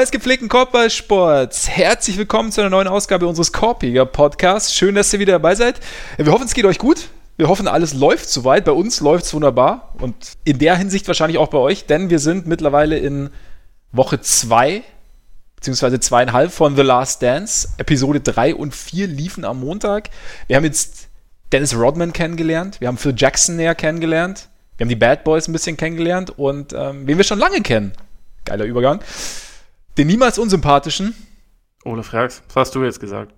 [0.00, 4.74] Des gepflegten Korbballsports, herzlich willkommen zu einer neuen Ausgabe unseres Korbjäger Podcasts.
[4.74, 5.80] Schön, dass ihr wieder dabei seid.
[6.18, 7.08] Wir hoffen, es geht euch gut.
[7.38, 8.66] Wir hoffen, alles läuft soweit.
[8.66, 10.14] Bei uns läuft es wunderbar und
[10.44, 13.30] in der Hinsicht wahrscheinlich auch bei euch, denn wir sind mittlerweile in
[13.92, 14.82] Woche 2
[15.56, 17.68] beziehungsweise zweieinhalb von The Last Dance.
[17.78, 20.10] Episode 3 und 4 liefen am Montag.
[20.48, 21.08] Wir haben jetzt
[21.52, 25.52] Dennis Rodman kennengelernt, wir haben Phil Jackson näher kennengelernt, wir haben die Bad Boys ein
[25.52, 27.92] bisschen kennengelernt und ähm, wen wir schon lange kennen.
[28.44, 29.00] Geiler Übergang
[29.96, 31.14] den niemals unsympathischen.
[31.84, 33.34] Ole Frags, was hast du jetzt gesagt?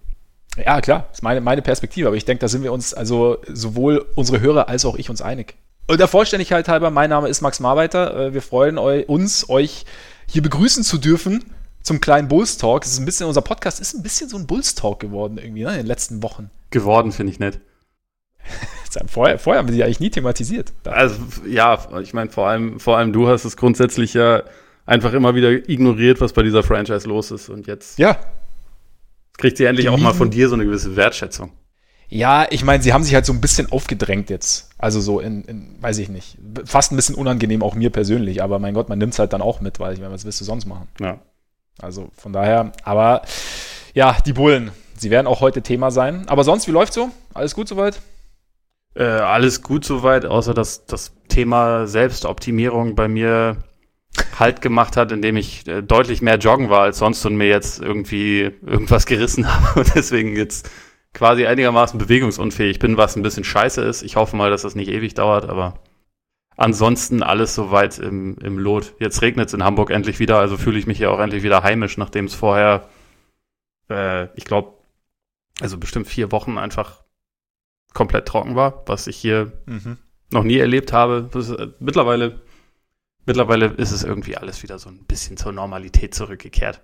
[0.57, 4.07] Ja, klar, ist meine, meine Perspektive, aber ich denke, da sind wir uns, also sowohl
[4.15, 5.55] unsere Hörer als auch ich uns einig.
[5.87, 8.29] Und der Vollständigkeit halber, mein Name ist Max Marbeiter.
[8.29, 9.85] Äh, wir freuen uns, euch
[10.27, 11.45] hier begrüßen zu dürfen
[11.83, 12.85] zum kleinen Bulls Talk.
[12.85, 15.63] Es ist ein bisschen, unser Podcast ist ein bisschen so ein Bulls Talk geworden irgendwie,
[15.63, 16.51] ne, in den letzten Wochen.
[16.71, 17.61] Geworden, finde ich nett.
[19.07, 20.73] vorher, vorher haben wir die eigentlich nie thematisiert.
[20.85, 24.43] Also, ja, ich meine, vor allem, vor allem du hast es grundsätzlich ja
[24.87, 27.49] einfach immer wieder ignoriert, was bei dieser Franchise los ist.
[27.49, 28.17] Und jetzt ja.
[29.37, 31.53] kriegt sie endlich auch mal von dir so eine gewisse Wertschätzung.
[32.09, 34.71] Ja, ich meine, sie haben sich halt so ein bisschen aufgedrängt jetzt.
[34.79, 38.61] Also so in, in, weiß ich nicht, fast ein bisschen unangenehm auch mir persönlich, aber
[38.61, 40.45] mein Gott, man nimmt es halt dann auch mit, weil ich meine, was willst du
[40.45, 40.87] sonst machen?
[41.01, 41.19] Ja.
[41.81, 43.23] Also von daher, aber
[43.93, 46.29] ja, die Bullen, sie werden auch heute Thema sein.
[46.29, 47.11] Aber sonst, wie läuft's so?
[47.35, 48.01] Alles gut soweit?
[48.95, 53.57] Äh, alles gut soweit, außer dass das Thema Selbstoptimierung bei mir
[54.39, 57.81] Halt gemacht hat, indem ich äh, deutlich mehr joggen war als sonst und mir jetzt
[57.81, 60.71] irgendwie irgendwas gerissen habe und deswegen jetzt
[61.15, 64.03] quasi einigermaßen bewegungsunfähig bin, was ein bisschen scheiße ist.
[64.03, 65.81] Ich hoffe mal, dass das nicht ewig dauert, aber
[66.57, 68.95] ansonsten alles soweit im, im Lot.
[68.99, 71.63] Jetzt regnet es in Hamburg endlich wieder, also fühle ich mich ja auch endlich wieder
[71.63, 72.89] heimisch, nachdem es vorher,
[73.89, 74.75] äh, ich glaube,
[75.61, 77.03] also bestimmt vier Wochen einfach
[77.95, 79.97] komplett trocken war, was ich hier mhm.
[80.31, 81.31] noch nie erlebt habe.
[81.35, 82.43] Äh, mittlerweile
[83.27, 86.81] Mittlerweile ist es irgendwie alles wieder so ein bisschen zur Normalität zurückgekehrt.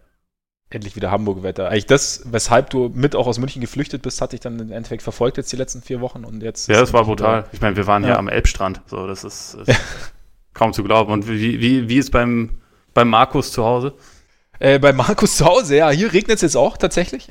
[0.71, 1.69] Endlich wieder Hamburg-Wetter.
[1.69, 5.03] Eigentlich das, weshalb du mit auch aus München geflüchtet bist, hatte ich dann im Endeffekt
[5.03, 6.69] verfolgt jetzt die letzten vier Wochen und jetzt.
[6.69, 7.45] Ja, das war brutal.
[7.53, 8.11] Ich meine, wir waren ja.
[8.11, 8.81] hier am Elbstrand.
[8.87, 9.81] So, das ist, ist
[10.55, 11.13] kaum zu glauben.
[11.13, 12.59] Und wie, wie, wie ist beim,
[12.95, 13.95] beim Markus zu Hause?
[14.63, 17.27] Äh, bei Markus zu Hause, ja, hier regnet es jetzt auch tatsächlich.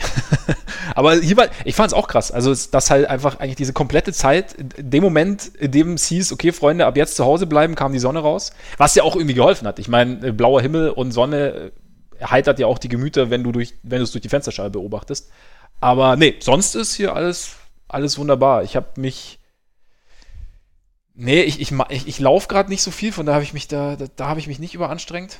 [0.96, 2.30] Aber hier war, ich fand es auch krass.
[2.30, 6.34] Also, dass halt einfach eigentlich diese komplette Zeit, in dem Moment, in dem es hieß,
[6.34, 8.52] okay, Freunde, ab jetzt zu Hause bleiben, kam die Sonne raus.
[8.75, 9.80] Was ja auch irgendwie geholfen hat.
[9.80, 11.72] Ich meine, äh, blauer Himmel und Sonne
[12.20, 14.72] äh, heitert ja auch die Gemüter, wenn du durch, wenn du es durch die Fensterscheibe
[14.72, 15.31] beobachtest.
[15.80, 17.56] Aber nee, sonst ist hier alles,
[17.88, 18.64] alles wunderbar.
[18.64, 19.40] Ich habe mich.
[21.14, 23.70] Nee, ich, ich, ich, ich laufe gerade nicht so viel, von da habe ich mich
[23.70, 25.40] da, da, da habe ich mich nicht überanstrengt.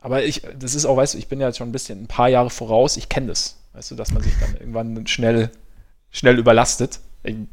[0.00, 2.06] Aber ich, das ist auch, weißt du, ich bin ja jetzt schon ein bisschen ein
[2.06, 3.56] paar Jahre voraus, ich kenne das.
[3.72, 5.50] Weißt du, dass man sich dann irgendwann schnell,
[6.10, 7.00] schnell überlastet.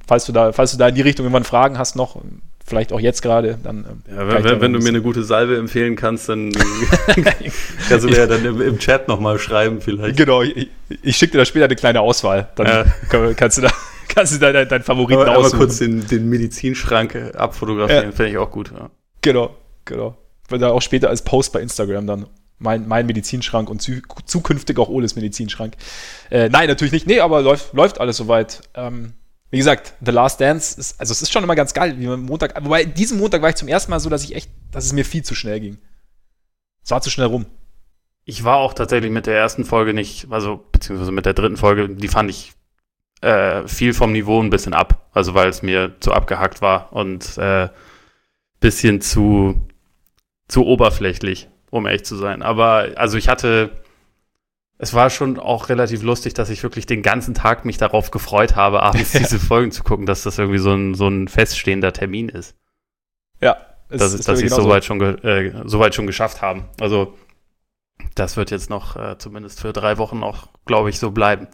[0.08, 2.22] Falls du da, falls du da in die Richtung irgendwann Fragen hast noch,
[2.66, 4.04] vielleicht auch jetzt gerade, dann.
[4.08, 6.52] Ähm, ja, wenn, wenn, wenn du mir eine gute Salbe empfehlen kannst, dann
[7.90, 10.18] kannst du mir ja dann im, im Chat nochmal schreiben, vielleicht.
[10.18, 10.70] Genau, ich,
[11.02, 12.50] ich schicke dir da später eine kleine Auswahl.
[12.56, 13.34] Dann ja.
[13.34, 13.72] kannst du da,
[14.08, 15.56] kannst du da deinen, deinen Favoriten aber, aussuchen.
[15.56, 18.12] Aber kurz den, den Medizinschrank abfotografieren, ja.
[18.12, 18.72] finde ich auch gut.
[18.72, 18.92] Ja.
[19.22, 20.16] Genau, genau
[20.50, 24.90] da auch später als Post bei Instagram dann mein, mein Medizinschrank und zu, zukünftig auch
[24.90, 25.76] Oles Medizinschrank.
[26.30, 27.08] Äh, nein, natürlich nicht.
[27.08, 28.62] Nee, aber läuft, läuft alles soweit.
[28.74, 29.14] Ähm,
[29.52, 32.22] wie gesagt, The Last Dance ist, also es ist schon immer ganz geil, wie man
[32.22, 34.94] Montag, wobei diesen Montag war ich zum ersten Mal so, dass ich echt, dass es
[34.94, 35.78] mir viel zu schnell ging.
[36.84, 37.46] Es war zu schnell rum.
[38.26, 41.90] Ich war auch tatsächlich mit der ersten Folge nicht, also beziehungsweise mit der dritten Folge,
[41.90, 42.54] die fand ich
[43.22, 45.10] äh, viel vom Niveau ein bisschen ab.
[45.14, 47.70] Also weil es mir zu abgehackt war und äh,
[48.60, 49.68] bisschen zu
[50.48, 52.42] zu oberflächlich, um ehrlich zu sein.
[52.42, 53.72] Aber also ich hatte,
[54.78, 58.56] es war schon auch relativ lustig, dass ich wirklich den ganzen Tag mich darauf gefreut
[58.56, 62.30] habe, abends diese Folgen zu gucken, dass das irgendwie so ein, so ein feststehender Termin
[62.30, 62.56] ist.
[63.42, 63.58] Ja.
[63.90, 66.70] Es, dass, dass sie es soweit schon, äh, soweit schon geschafft haben.
[66.80, 67.16] Also
[68.16, 71.48] das wird jetzt noch äh, zumindest für drei Wochen noch, glaube ich, so bleiben.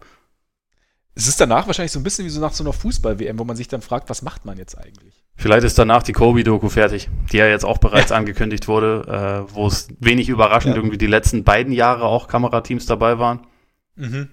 [1.14, 3.58] Es ist danach wahrscheinlich so ein bisschen wie so nach so einer Fußball-WM, wo man
[3.58, 5.21] sich dann fragt, was macht man jetzt eigentlich?
[5.42, 9.66] Vielleicht ist danach die Kobe-Doku fertig, die ja jetzt auch bereits angekündigt wurde, äh, wo
[9.66, 10.80] es wenig überraschend ja.
[10.80, 13.40] irgendwie die letzten beiden Jahre auch Kamerateams dabei waren.
[13.96, 14.28] Mhm.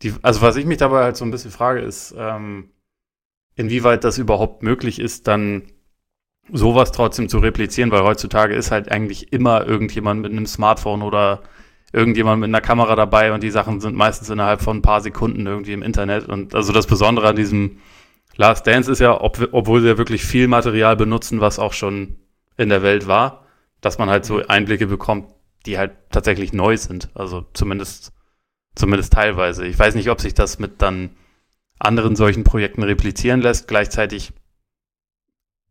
[0.00, 2.70] Die, also was ich mich dabei halt so ein bisschen frage, ist, ähm,
[3.56, 5.64] inwieweit das überhaupt möglich ist, dann
[6.50, 11.42] sowas trotzdem zu replizieren, weil heutzutage ist halt eigentlich immer irgendjemand mit einem Smartphone oder
[11.92, 15.46] irgendjemand mit einer Kamera dabei und die Sachen sind meistens innerhalb von ein paar Sekunden
[15.46, 16.26] irgendwie im Internet.
[16.26, 17.80] Und also das Besondere an diesem
[18.38, 22.16] Last Dance ist ja, ob, obwohl sie ja wirklich viel Material benutzen, was auch schon
[22.56, 23.44] in der Welt war,
[23.80, 25.34] dass man halt so Einblicke bekommt,
[25.66, 27.10] die halt tatsächlich neu sind.
[27.14, 28.12] Also zumindest,
[28.76, 29.66] zumindest teilweise.
[29.66, 31.10] Ich weiß nicht, ob sich das mit dann
[31.80, 33.66] anderen solchen Projekten replizieren lässt.
[33.66, 34.32] Gleichzeitig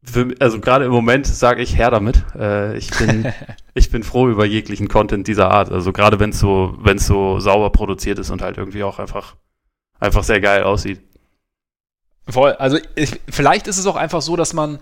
[0.04, 2.24] für, also gerade im Moment sage ich her damit.
[2.36, 3.32] Äh, ich bin
[3.74, 5.72] ich bin froh über jeglichen Content dieser Art.
[5.72, 9.00] Also gerade wenn es so wenn es so sauber produziert ist und halt irgendwie auch
[9.00, 9.38] einfach
[10.00, 11.02] einfach sehr geil aussieht.
[12.30, 12.54] Voll.
[12.54, 14.80] Also ich, vielleicht ist es auch einfach so, dass man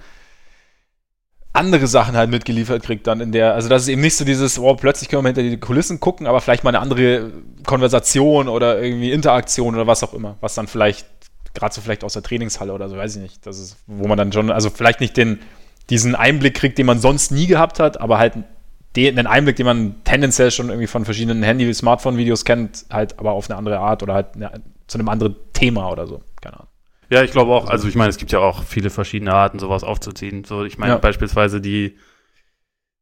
[1.56, 4.60] andere Sachen halt mitgeliefert kriegt dann in der, also das ist eben nicht so dieses,
[4.60, 7.32] oh, plötzlich können wir hinter die Kulissen gucken, aber vielleicht mal eine andere
[7.66, 11.08] Konversation oder irgendwie Interaktion oder was auch immer, was dann vielleicht,
[11.54, 14.18] gerade so vielleicht aus der Trainingshalle oder so, weiß ich nicht, das ist, wo man
[14.18, 15.40] dann schon, also vielleicht nicht den,
[15.90, 18.34] diesen Einblick kriegt, den man sonst nie gehabt hat, aber halt
[18.98, 23.32] den, einen Einblick, den man tendenziell schon irgendwie von verschiedenen Handy-, Smartphone-Videos kennt, halt aber
[23.32, 26.68] auf eine andere Art oder halt eine, zu einem anderen Thema oder so, keine Ahnung.
[27.10, 29.84] Ja, ich glaube auch, also ich meine, es gibt ja auch viele verschiedene Arten, sowas
[29.84, 30.44] aufzuziehen.
[30.44, 30.98] So, ich meine ja.
[30.98, 31.98] beispielsweise die,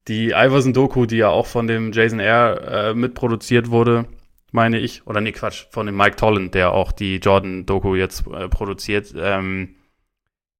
[0.07, 4.05] die Iverson-Doku, die ja auch von dem Jason Air äh, mitproduziert wurde,
[4.51, 5.07] meine ich.
[5.07, 9.13] Oder nee, Quatsch, von dem Mike Tollin, der auch die Jordan-Doku jetzt äh, produziert.
[9.17, 9.75] Ähm,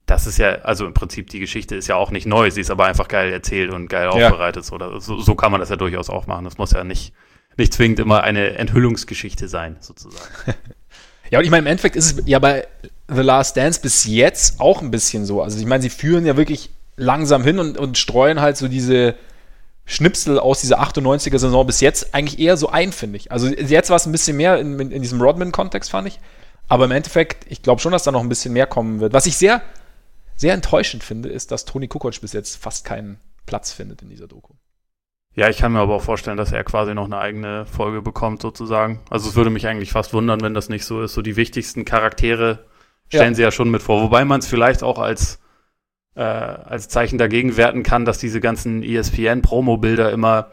[0.06, 2.72] das ist ja, also im Prinzip die Geschichte ist ja auch nicht neu, sie ist
[2.72, 4.28] aber einfach geil erzählt und geil ja.
[4.28, 4.70] aufbereitet.
[4.72, 6.46] Oder so, so kann man das ja durchaus auch machen.
[6.46, 7.14] Das muss ja nicht,
[7.58, 10.30] nicht zwingend immer eine Enthüllungsgeschichte sein, sozusagen.
[11.34, 12.68] ja, und ich meine, im Endeffekt ist es ja bei
[13.08, 15.42] The Last Dance bis jetzt auch ein bisschen so.
[15.42, 19.16] Also ich meine, sie führen ja wirklich langsam hin und, und streuen halt so diese
[19.86, 23.32] Schnipsel aus dieser 98er Saison bis jetzt eigentlich eher so ein, finde ich.
[23.32, 26.20] Also jetzt war es ein bisschen mehr in, in, in diesem Rodman-Kontext, fand ich.
[26.68, 29.14] Aber im Endeffekt, ich glaube schon, dass da noch ein bisschen mehr kommen wird.
[29.14, 29.64] Was ich sehr,
[30.36, 34.28] sehr enttäuschend finde, ist, dass Toni Kukoc bis jetzt fast keinen Platz findet in dieser
[34.28, 34.54] Doku.
[35.36, 38.42] Ja, ich kann mir aber auch vorstellen, dass er quasi noch eine eigene Folge bekommt,
[38.42, 39.00] sozusagen.
[39.10, 41.14] Also es würde mich eigentlich fast wundern, wenn das nicht so ist.
[41.14, 42.66] So die wichtigsten Charaktere
[43.08, 43.36] stellen ja.
[43.36, 44.04] sie ja schon mit vor.
[44.04, 45.40] Wobei man es vielleicht auch als,
[46.16, 50.52] äh, als Zeichen dagegen werten kann, dass diese ganzen ESPN-Promo-Bilder immer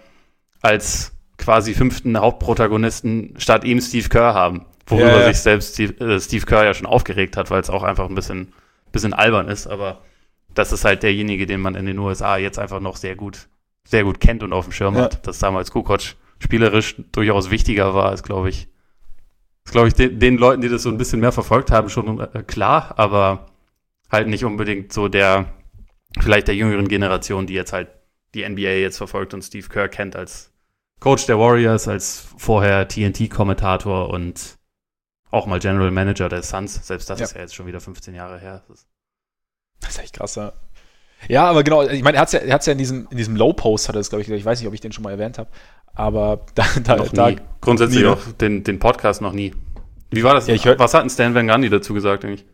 [0.63, 4.65] als quasi fünften Hauptprotagonisten statt ihm Steve Kerr haben.
[4.87, 5.29] Worüber ja, ja.
[5.29, 8.15] sich selbst Steve, äh, Steve, Kerr ja schon aufgeregt hat, weil es auch einfach ein
[8.15, 8.53] bisschen,
[8.93, 9.67] bisschen albern ist.
[9.67, 10.01] Aber
[10.55, 13.49] das ist halt derjenige, den man in den USA jetzt einfach noch sehr gut,
[13.91, 15.27] sehr gut kennt und auf dem Schirm hat.
[15.27, 18.69] Dass damals Kukoc spielerisch durchaus wichtiger war, als glaube ich
[19.65, 22.21] ist, glaube ich, den, den, Leuten, die das so ein bisschen mehr verfolgt haben, schon
[22.21, 23.47] äh, klar, aber
[24.11, 25.53] halt nicht unbedingt so der,
[26.19, 27.89] vielleicht der jüngeren Generation, die jetzt halt
[28.35, 30.53] die NBA jetzt verfolgt und Steve Kerr kennt als
[31.01, 34.59] Coach der Warriors, als vorher TNT-Kommentator und
[35.31, 36.87] auch mal General Manager der Suns.
[36.87, 37.27] Selbst das ja.
[37.27, 38.63] ist ja jetzt schon wieder 15 Jahre her.
[38.69, 38.89] Das ist,
[39.81, 40.53] das ist echt krass, ja.
[41.29, 43.17] Ja, aber genau, ich meine, er hat es ja, er hat's ja in diesem, in
[43.17, 45.11] diesem Low-Post, hat er es, glaube ich, ich weiß nicht, ob ich den schon mal
[45.11, 45.51] erwähnt habe,
[45.95, 47.37] aber da, da, noch da nie.
[47.61, 48.09] Grundsätzlich nie.
[48.09, 49.55] auch den, den Podcast noch nie.
[50.11, 50.47] Wie war das?
[50.47, 52.45] Ja, ich hör, Was hat denn Stan Van Gundy dazu gesagt eigentlich?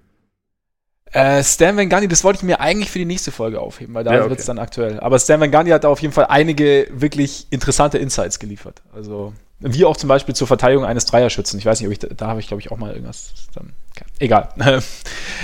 [1.12, 4.04] Äh, Stan Van Gundy, das wollte ich mir eigentlich für die nächste Folge aufheben, weil
[4.04, 4.30] da ja, okay.
[4.30, 5.00] wird es dann aktuell.
[5.00, 8.82] Aber Stan Van Gundy hat da auf jeden Fall einige wirklich interessante Insights geliefert.
[8.94, 11.58] Also, wie auch zum Beispiel zur Verteidigung eines Dreierschützen.
[11.58, 13.32] Ich weiß nicht, ob ich, da, da habe ich, glaube ich, auch mal irgendwas.
[13.54, 13.72] Dann,
[14.18, 14.48] egal.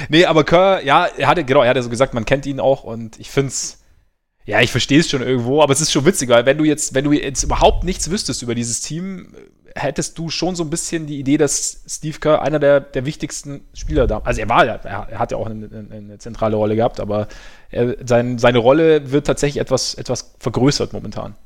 [0.09, 2.85] nee, aber Kerr, ja, er hatte, genau, er hatte so gesagt, man kennt ihn auch
[2.85, 3.79] und ich finde es
[4.45, 6.95] ja, ich verstehe es schon irgendwo, aber es ist schon witzig, weil wenn du jetzt,
[6.95, 9.29] wenn du jetzt überhaupt nichts wüsstest über dieses Team,
[9.75, 13.63] hättest du schon so ein bisschen die Idee, dass Steve Kerr einer der, der wichtigsten
[13.73, 16.99] Spieler da, also er war ja, er, hat ja auch eine, eine, zentrale Rolle gehabt,
[16.99, 17.29] aber
[17.71, 21.37] er, sein, seine Rolle wird tatsächlich etwas, etwas vergrößert momentan.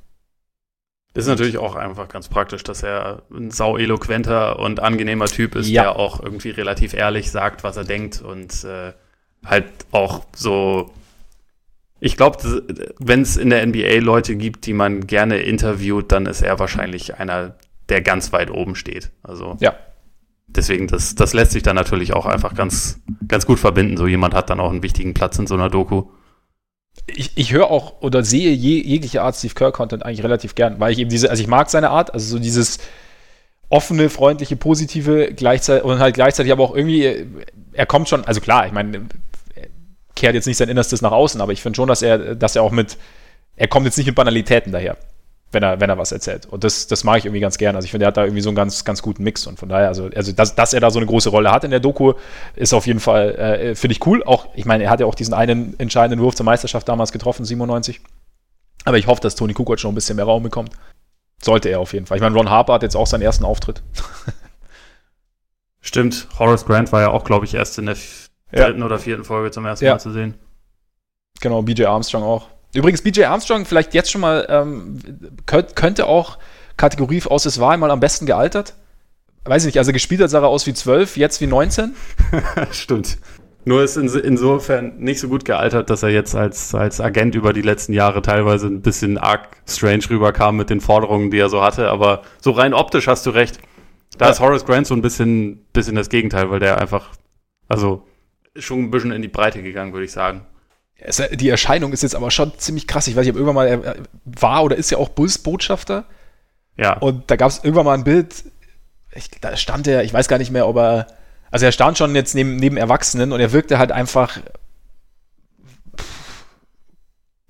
[1.17, 5.69] Ist natürlich auch einfach ganz praktisch, dass er ein sau eloquenter und angenehmer Typ ist,
[5.69, 5.83] ja.
[5.83, 8.93] der auch irgendwie relativ ehrlich sagt, was er denkt und äh,
[9.45, 10.93] halt auch so
[11.99, 12.63] ich glaube,
[12.99, 17.19] wenn es in der NBA Leute gibt, die man gerne interviewt, dann ist er wahrscheinlich
[17.19, 17.57] einer,
[17.89, 19.11] der ganz weit oben steht.
[19.23, 19.75] Also ja.
[20.47, 23.97] deswegen, das, das lässt sich dann natürlich auch einfach ganz, ganz gut verbinden.
[23.97, 26.05] So jemand hat dann auch einen wichtigen Platz in so einer Doku.
[27.07, 30.93] Ich, ich höre auch oder sehe je, jegliche Art Steve Kerr-Content eigentlich relativ gern, weil
[30.93, 32.79] ich eben diese, also ich mag seine Art, also so dieses
[33.69, 37.27] offene, freundliche, positive, gleichzeitig und halt gleichzeitig aber auch irgendwie,
[37.73, 39.07] er kommt schon, also klar, ich meine,
[40.15, 42.63] kehrt jetzt nicht sein Innerstes nach außen, aber ich finde schon, dass er, dass er
[42.63, 42.97] auch mit,
[43.57, 44.97] er kommt jetzt nicht mit Banalitäten daher,
[45.53, 46.47] wenn er, wenn er was erzählt.
[46.47, 47.77] Und das, das mag ich irgendwie ganz gern.
[47.77, 49.69] Also ich finde, er hat da irgendwie so einen ganz, ganz guten Mix und von
[49.69, 52.15] daher, also, also dass, dass er da so eine große Rolle hat in der Doku,
[52.57, 54.23] ist auf jeden Fall, äh, finde ich cool.
[54.25, 57.45] Auch, ich meine, er hat ja auch diesen einen entscheidenden Wurf zur Meisterschaft damals getroffen,
[57.45, 58.01] 97.
[58.85, 60.71] Aber ich hoffe, dass Tony Kukoc schon ein bisschen mehr Raum bekommt.
[61.43, 62.17] Sollte er auf jeden Fall.
[62.17, 63.83] Ich meine, Ron Harper hat jetzt auch seinen ersten Auftritt.
[65.81, 67.97] Stimmt, Horace Grant war ja auch, glaube ich, erst in der
[68.53, 69.93] dritten oder vierten Folge zum ersten ja.
[69.93, 70.35] Mal zu sehen.
[71.41, 72.49] Genau, BJ Armstrong auch.
[72.75, 74.99] Übrigens, BJ Armstrong vielleicht jetzt schon mal, ähm,
[75.47, 76.39] könnte auch
[76.77, 78.75] Kategorie aus des Wahl mal am besten gealtert.
[79.45, 81.95] Weiß ich nicht, also gespielt hat er aus wie 12, jetzt wie 19.
[82.71, 83.19] Stimmt.
[83.65, 87.53] Nur ist in, insofern nicht so gut gealtert, dass er jetzt als, als Agent über
[87.53, 91.63] die letzten Jahre teilweise ein bisschen arg strange rüberkam mit den Forderungen, die er so
[91.63, 91.89] hatte.
[91.91, 93.59] Aber so rein optisch hast du recht.
[94.19, 94.31] Da ja.
[94.31, 97.11] ist Horace Grant so ein bisschen, bisschen das Gegenteil, weil der einfach,
[97.69, 98.07] also
[98.55, 100.47] schon ein bisschen in die Breite gegangen, würde ich sagen.
[100.99, 103.07] Es, die Erscheinung ist jetzt aber schon ziemlich krass.
[103.07, 106.05] Ich weiß nicht, ob irgendwann mal er war oder ist ja auch Bulls-Botschafter.
[106.77, 106.95] Ja.
[106.99, 108.45] Und da gab es irgendwann mal ein Bild,
[109.15, 111.07] ich, da stand er, ich weiß gar nicht mehr, ob er,
[111.51, 114.39] also er stand schon jetzt neben, neben Erwachsenen und er wirkte halt einfach,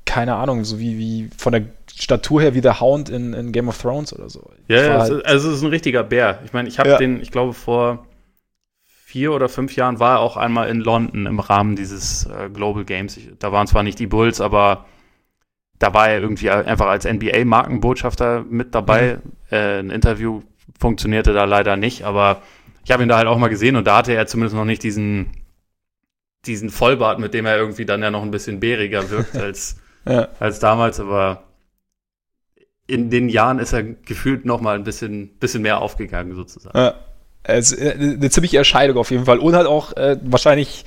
[0.05, 1.63] keine Ahnung, so wie, wie von der
[1.95, 4.51] Statur her wie der Hound in, in Game of Thrones oder so.
[4.69, 6.41] Ja, ja halt also es ist ein richtiger Bär.
[6.45, 6.99] Ich meine, ich habe ja.
[6.99, 8.07] den, ich glaube, vor
[9.17, 12.85] vier oder fünf Jahren war er auch einmal in London im Rahmen dieses äh, Global
[12.85, 13.17] Games.
[13.17, 14.85] Ich, da waren zwar nicht die Bulls, aber
[15.79, 19.17] da war er irgendwie einfach als NBA-Markenbotschafter mit dabei.
[19.25, 19.33] Mhm.
[19.51, 20.43] Äh, ein Interview
[20.79, 22.43] funktionierte da leider nicht, aber
[22.85, 24.83] ich habe ihn da halt auch mal gesehen und da hatte er zumindest noch nicht
[24.83, 25.33] diesen,
[26.45, 30.29] diesen Vollbart, mit dem er irgendwie dann ja noch ein bisschen bäriger wirkt als, ja.
[30.41, 31.45] als damals, aber
[32.87, 36.77] in den Jahren ist er gefühlt noch mal ein bisschen, bisschen mehr aufgegangen sozusagen.
[36.77, 36.95] Ja.
[37.47, 40.85] Ist eine ziemliche Erscheidung auf jeden Fall und hat auch äh, wahrscheinlich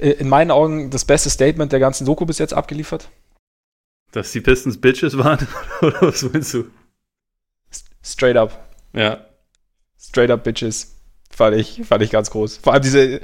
[0.00, 3.08] äh, in meinen Augen das beste Statement der ganzen Doku bis jetzt abgeliefert.
[4.12, 5.46] Dass die Pistons Bitches waren?
[5.82, 6.64] Oder was meinst du?
[8.02, 8.68] Straight up.
[8.92, 9.24] Ja.
[10.00, 10.96] Straight up Bitches.
[11.30, 12.58] Fand ich, fand ich ganz groß.
[12.58, 13.20] Vor allem diese,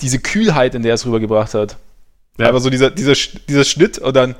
[0.00, 1.76] diese Kühlheit, in der er es rübergebracht hat.
[2.38, 2.48] Ja.
[2.48, 3.14] Aber so dieser, dieser,
[3.48, 4.34] dieser Schnitt und dann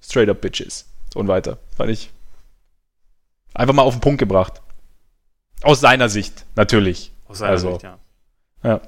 [0.00, 0.86] Straight up Bitches.
[1.14, 1.58] Und weiter.
[1.76, 2.10] Fand ich
[3.54, 4.60] einfach mal auf den Punkt gebracht.
[5.62, 7.12] Aus seiner Sicht, natürlich.
[7.26, 7.98] Aus seiner also, Sicht, ja.
[8.62, 8.80] Ja.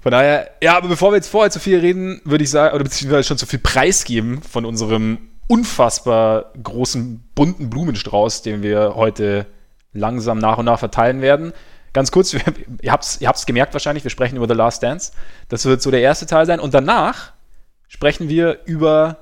[0.00, 2.84] Von daher, ja, aber bevor wir jetzt vorher zu viel reden, würde ich sagen, oder
[2.84, 9.46] beziehungsweise schon zu viel preisgeben von unserem unfassbar großen bunten Blumenstrauß, den wir heute
[9.92, 11.52] langsam nach und nach verteilen werden.
[11.92, 12.32] Ganz kurz,
[12.82, 15.12] ihr habt es ihr habt's gemerkt wahrscheinlich, wir sprechen über The Last Dance.
[15.48, 16.58] Das wird so der erste Teil sein.
[16.58, 17.32] Und danach
[17.86, 19.18] sprechen wir über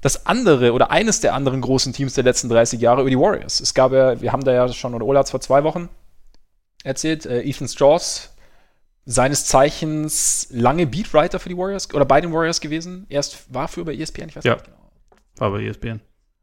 [0.00, 3.60] das andere oder eines der anderen großen Teams der letzten 30 Jahre, über die Warriors.
[3.60, 5.88] Es gab ja, wir haben da ja schon, oder Ola hat es vor zwei Wochen
[6.84, 8.30] erzählt, äh, Ethan Strauss
[9.04, 13.06] seines Zeichens lange Beatwriter für die Warriors oder bei den Warriors gewesen.
[13.08, 14.76] Erst war für bei ESPN, ich weiß ja, nicht genau.
[15.36, 16.00] War bei ESPN.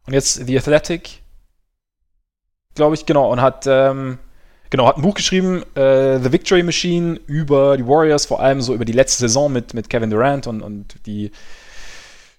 [0.07, 1.21] Und jetzt The Athletic,
[2.75, 4.17] glaube ich, genau, und hat, ähm,
[4.69, 8.73] genau, hat ein Buch geschrieben, äh, The Victory Machine, über die Warriors, vor allem so
[8.73, 11.31] über die letzte Saison mit, mit Kevin Durant und, und die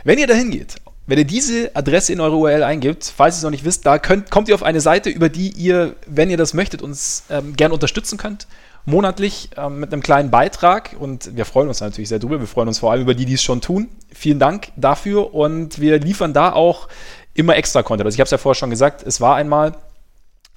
[0.03, 0.77] Wenn ihr dahin geht
[1.09, 3.97] wenn ihr diese Adresse in eure URL eingibt, falls ihr es noch nicht wisst, da
[3.97, 7.55] könnt, kommt ihr auf eine Seite, über die ihr, wenn ihr das möchtet, uns ähm,
[7.55, 8.45] gerne unterstützen könnt.
[8.85, 10.95] Monatlich ähm, mit einem kleinen Beitrag.
[10.99, 12.39] Und wir freuen uns natürlich sehr drüber.
[12.39, 13.89] Wir freuen uns vor allem über die, die es schon tun.
[14.13, 15.33] Vielen Dank dafür.
[15.33, 16.87] Und wir liefern da auch
[17.33, 18.05] immer extra Content.
[18.05, 19.73] Also ich habe es ja vorher schon gesagt, es war einmal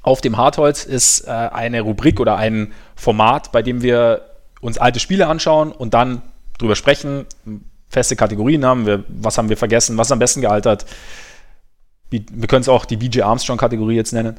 [0.02, 4.26] auf dem Hartholz ist äh, eine Rubrik oder ein Format, bei dem wir
[4.60, 6.20] uns alte Spiele anschauen und dann
[6.58, 7.24] drüber sprechen,
[7.92, 8.86] feste Kategorien haben.
[8.86, 9.98] Wir, was haben wir vergessen?
[9.98, 10.86] Was ist am besten gealtert?
[12.10, 14.36] Wir können es auch die BJ Armstrong-Kategorie jetzt nennen.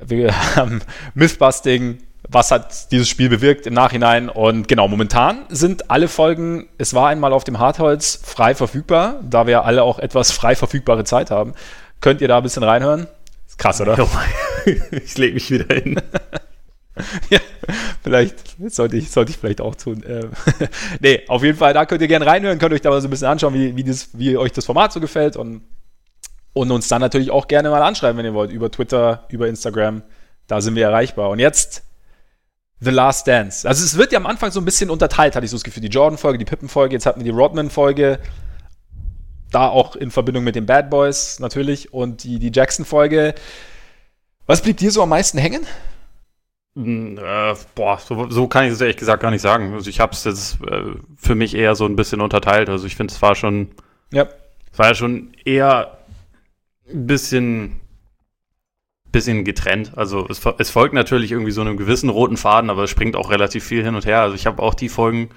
[0.00, 0.82] Wir haben
[1.14, 4.28] Mythbusting, was hat dieses Spiel bewirkt im Nachhinein.
[4.28, 9.46] Und genau, momentan sind alle Folgen, es war einmal auf dem Hartholz frei verfügbar, da
[9.46, 11.54] wir alle auch etwas frei verfügbare Zeit haben.
[12.00, 13.06] Könnt ihr da ein bisschen reinhören?
[13.48, 13.96] Ist krass, oder?
[14.90, 16.00] Ich lege mich wieder hin.
[17.30, 17.38] ja,
[18.02, 20.02] vielleicht sollte ich, sollte ich vielleicht auch tun.
[20.06, 20.30] Ähm,
[21.00, 23.10] nee, auf jeden Fall, da könnt ihr gerne reinhören, könnt euch da mal so ein
[23.10, 25.62] bisschen anschauen, wie, wie, das, wie euch das Format so gefällt und,
[26.52, 30.02] und uns dann natürlich auch gerne mal anschreiben, wenn ihr wollt, über Twitter, über Instagram.
[30.46, 31.30] Da sind wir erreichbar.
[31.30, 31.84] Und jetzt
[32.80, 33.68] The Last Dance.
[33.68, 35.82] Also es wird ja am Anfang so ein bisschen unterteilt, hatte ich so das Gefühl.
[35.82, 38.18] Die Jordan-Folge, die Pippen-Folge, jetzt hatten wir die Rodman-Folge.
[39.50, 43.34] Da auch in Verbindung mit den Bad Boys natürlich und die, die Jackson-Folge.
[44.46, 45.66] Was blieb dir so am meisten hängen?
[46.76, 49.74] Hm, äh, boah, so, so, kann ich es ehrlich gesagt gar nicht sagen.
[49.74, 52.68] Also ich habe es jetzt äh, für mich eher so ein bisschen unterteilt.
[52.68, 53.70] Also ich finde, es war schon,
[54.12, 54.28] ja.
[54.72, 55.98] es war ja schon eher
[56.88, 57.80] ein bisschen,
[59.10, 59.92] bisschen getrennt.
[59.96, 63.30] Also es, es, folgt natürlich irgendwie so einem gewissen roten Faden, aber es springt auch
[63.30, 64.20] relativ viel hin und her.
[64.20, 65.30] Also ich habe auch die Folgen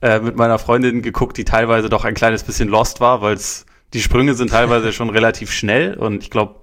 [0.00, 3.38] äh, mit meiner Freundin geguckt, die teilweise doch ein kleines bisschen lost war, weil
[3.92, 6.61] die Sprünge sind teilweise schon relativ schnell und ich glaube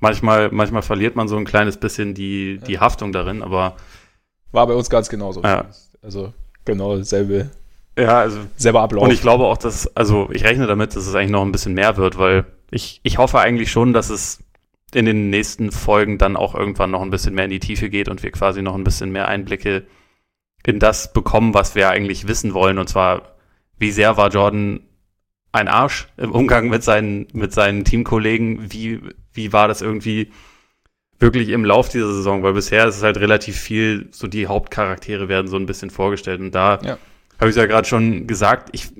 [0.00, 3.76] Manchmal, manchmal verliert man so ein kleines bisschen die, die Haftung darin, aber.
[4.52, 5.42] War bei uns ganz genauso.
[5.42, 5.66] Ja.
[6.02, 6.32] Also
[6.64, 7.50] genau dasselbe.
[7.98, 8.38] Ja, also.
[8.56, 9.04] Selber Ablauf.
[9.04, 11.74] Und ich glaube auch, dass, also ich rechne damit, dass es eigentlich noch ein bisschen
[11.74, 14.42] mehr wird, weil ich, ich hoffe eigentlich schon, dass es
[14.94, 18.08] in den nächsten Folgen dann auch irgendwann noch ein bisschen mehr in die Tiefe geht
[18.08, 19.84] und wir quasi noch ein bisschen mehr Einblicke
[20.66, 22.78] in das bekommen, was wir eigentlich wissen wollen.
[22.78, 23.36] Und zwar,
[23.78, 24.80] wie sehr war Jordan
[25.52, 28.72] ein Arsch im Umgang mit seinen, mit seinen Teamkollegen?
[28.72, 29.00] Wie,
[29.32, 30.30] wie war das irgendwie
[31.18, 32.42] wirklich im Lauf dieser Saison?
[32.42, 36.40] Weil bisher ist es halt relativ viel, so die Hauptcharaktere werden so ein bisschen vorgestellt.
[36.40, 36.98] Und da ja.
[37.38, 38.90] habe ich ja gerade schon gesagt, ich,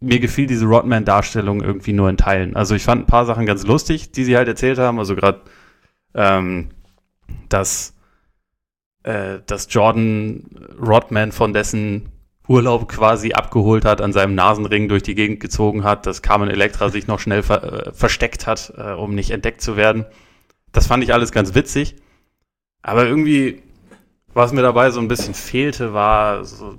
[0.00, 2.56] mir gefiel diese Rodman-Darstellung irgendwie nur in Teilen.
[2.56, 4.98] Also ich fand ein paar Sachen ganz lustig, die sie halt erzählt haben.
[4.98, 5.42] Also gerade,
[6.14, 6.68] ähm,
[7.48, 7.94] dass,
[9.02, 10.44] äh, dass Jordan
[10.80, 12.12] Rodman von dessen
[12.48, 16.88] Urlaub quasi abgeholt hat, an seinem Nasenring durch die Gegend gezogen hat, dass Carmen Electra
[16.88, 20.06] sich noch schnell ver äh, versteckt hat, äh, um nicht entdeckt zu werden.
[20.72, 21.96] Das fand ich alles ganz witzig.
[22.82, 23.62] Aber irgendwie,
[24.32, 26.76] was mir dabei so ein bisschen fehlte, war so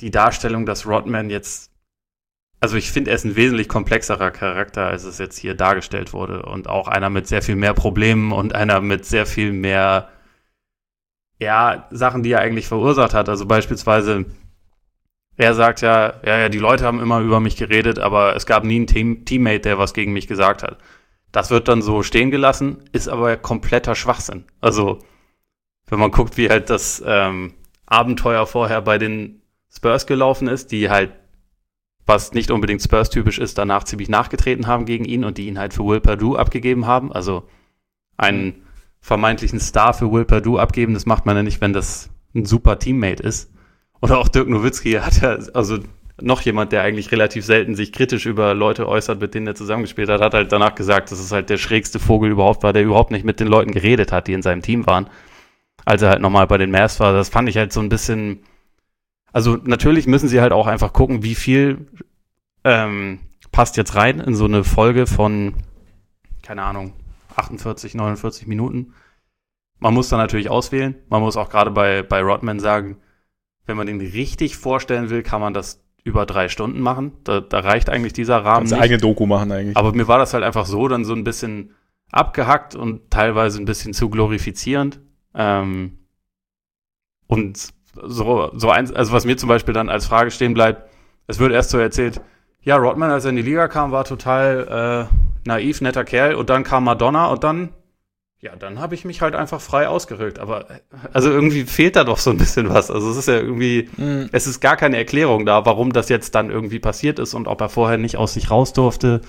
[0.00, 1.74] die Darstellung, dass Rodman jetzt
[2.64, 6.44] also ich finde, er ist ein wesentlich komplexerer Charakter, als es jetzt hier dargestellt wurde.
[6.44, 10.08] Und auch einer mit sehr viel mehr Problemen und einer mit sehr viel mehr,
[11.38, 13.28] ja, Sachen, die er eigentlich verursacht hat.
[13.28, 14.26] Also beispielsweise,
[15.36, 18.64] er sagt ja, ja, ja, die Leute haben immer über mich geredet, aber es gab
[18.64, 20.78] nie einen Team Teammate, der was gegen mich gesagt hat.
[21.32, 24.44] Das wird dann so stehen gelassen, ist aber kompletter Schwachsinn.
[24.60, 25.00] Also,
[25.86, 27.54] wenn man guckt, wie halt das ähm,
[27.86, 31.12] Abenteuer vorher bei den Spurs gelaufen ist, die halt
[32.06, 35.72] was nicht unbedingt Spurs-typisch ist, danach ziemlich nachgetreten haben gegen ihn und die ihn halt
[35.72, 37.12] für Will Perdue abgegeben haben.
[37.12, 37.48] Also
[38.16, 38.63] einen
[39.04, 42.78] vermeintlichen Star für Will Perdue abgeben, das macht man ja nicht, wenn das ein super
[42.78, 43.52] Teammate ist.
[44.00, 45.78] Oder auch Dirk Nowitzki hat ja, also
[46.22, 50.08] noch jemand, der eigentlich relativ selten sich kritisch über Leute äußert, mit denen er zusammengespielt
[50.08, 53.10] hat, hat halt danach gesagt, dass es halt der schrägste Vogel überhaupt war, der überhaupt
[53.10, 55.10] nicht mit den Leuten geredet hat, die in seinem Team waren.
[55.84, 58.40] Als er halt nochmal bei den Mavs war, das fand ich halt so ein bisschen,
[59.34, 61.88] also natürlich müssen sie halt auch einfach gucken, wie viel
[62.64, 63.18] ähm,
[63.52, 65.52] passt jetzt rein in so eine Folge von,
[66.42, 66.94] keine Ahnung,
[67.36, 68.94] 48, 49 Minuten.
[69.78, 70.94] Man muss da natürlich auswählen.
[71.08, 72.98] Man muss auch gerade bei, bei Rodman sagen,
[73.66, 77.12] wenn man den richtig vorstellen will, kann man das über drei Stunden machen.
[77.24, 78.68] Da, da reicht eigentlich dieser Rahmen.
[78.68, 79.76] Kannst eigene Doku machen eigentlich.
[79.76, 81.74] Aber mir war das halt einfach so dann so ein bisschen
[82.12, 85.00] abgehackt und teilweise ein bisschen zu glorifizierend.
[85.34, 85.98] Ähm,
[87.26, 90.90] und so, so eins, also was mir zum Beispiel dann als Frage stehen bleibt,
[91.26, 92.20] es wird erst so erzählt,
[92.64, 95.14] ja, Rodman, als er in die Liga kam, war total äh,
[95.46, 97.70] naiv, netter Kerl und dann kam Madonna und dann,
[98.40, 100.38] ja, dann habe ich mich halt einfach frei ausgerückt.
[100.38, 100.66] Aber
[101.12, 102.90] also irgendwie fehlt da doch so ein bisschen was.
[102.90, 104.30] Also es ist ja irgendwie, mhm.
[104.32, 107.60] es ist gar keine Erklärung da, warum das jetzt dann irgendwie passiert ist und ob
[107.60, 109.20] er vorher nicht aus sich raus durfte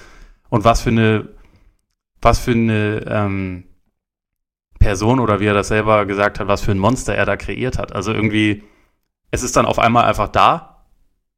[0.49, 1.27] und was für eine,
[2.21, 3.65] was für eine ähm,
[4.79, 7.77] Person oder wie er das selber gesagt hat, was für ein Monster er da kreiert
[7.77, 7.93] hat.
[7.93, 8.63] Also irgendwie,
[9.31, 10.74] es ist dann auf einmal einfach da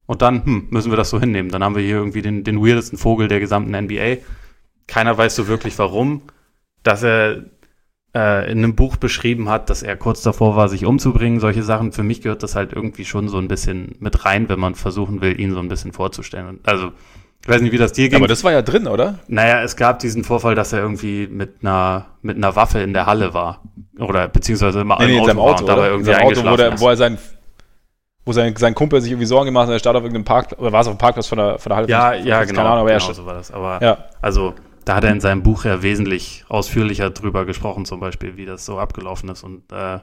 [0.07, 1.51] und dann hm, müssen wir das so hinnehmen.
[1.51, 4.17] Dann haben wir hier irgendwie den, den weirdesten Vogel der gesamten NBA.
[4.87, 6.23] Keiner weiß so wirklich warum,
[6.81, 7.43] dass er
[8.15, 11.41] äh, in einem Buch beschrieben hat, dass er kurz davor war, sich umzubringen.
[11.41, 11.91] Solche Sachen.
[11.91, 15.21] Für mich gehört das halt irgendwie schon so ein bisschen mit rein, wenn man versuchen
[15.21, 16.61] will, ihn so ein bisschen vorzustellen.
[16.63, 16.93] Also
[17.41, 18.17] ich weiß nicht, wie das dir ging.
[18.17, 19.19] Aber das war ja drin, oder?
[19.27, 23.05] Naja, es gab diesen Vorfall, dass er irgendwie mit einer, mit einer Waffe in der
[23.05, 23.61] Halle war.
[23.99, 26.89] Oder beziehungsweise immer nee, nee, Auto, Auto war und dabei irgendwie Auto, wo, der, wo
[26.89, 27.17] er sein
[28.27, 30.71] wo sein, sein Kumpel sich irgendwie Sorgen gemacht hat, er startet auf irgendeinem Parkplatz, oder
[30.71, 31.87] war es auf dem Parkplatz von der, von der Halle?
[31.87, 32.57] Ja, ja, genau.
[32.57, 33.51] Keine Ahnung, aber genau so war das.
[33.51, 34.05] Aber, ja.
[34.21, 38.45] also, da hat er in seinem Buch ja wesentlich ausführlicher drüber gesprochen, zum Beispiel, wie
[38.45, 39.43] das so abgelaufen ist.
[39.43, 39.99] Und äh,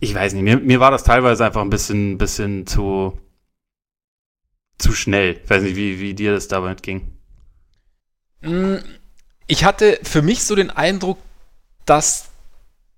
[0.00, 3.18] ich weiß nicht, mir, mir war das teilweise einfach ein bisschen, bisschen zu,
[4.78, 5.40] zu schnell.
[5.44, 7.16] Ich weiß nicht, wie, wie dir das damit ging.
[8.40, 8.76] Mm,
[9.46, 11.18] ich hatte für mich so den Eindruck,
[11.84, 12.30] dass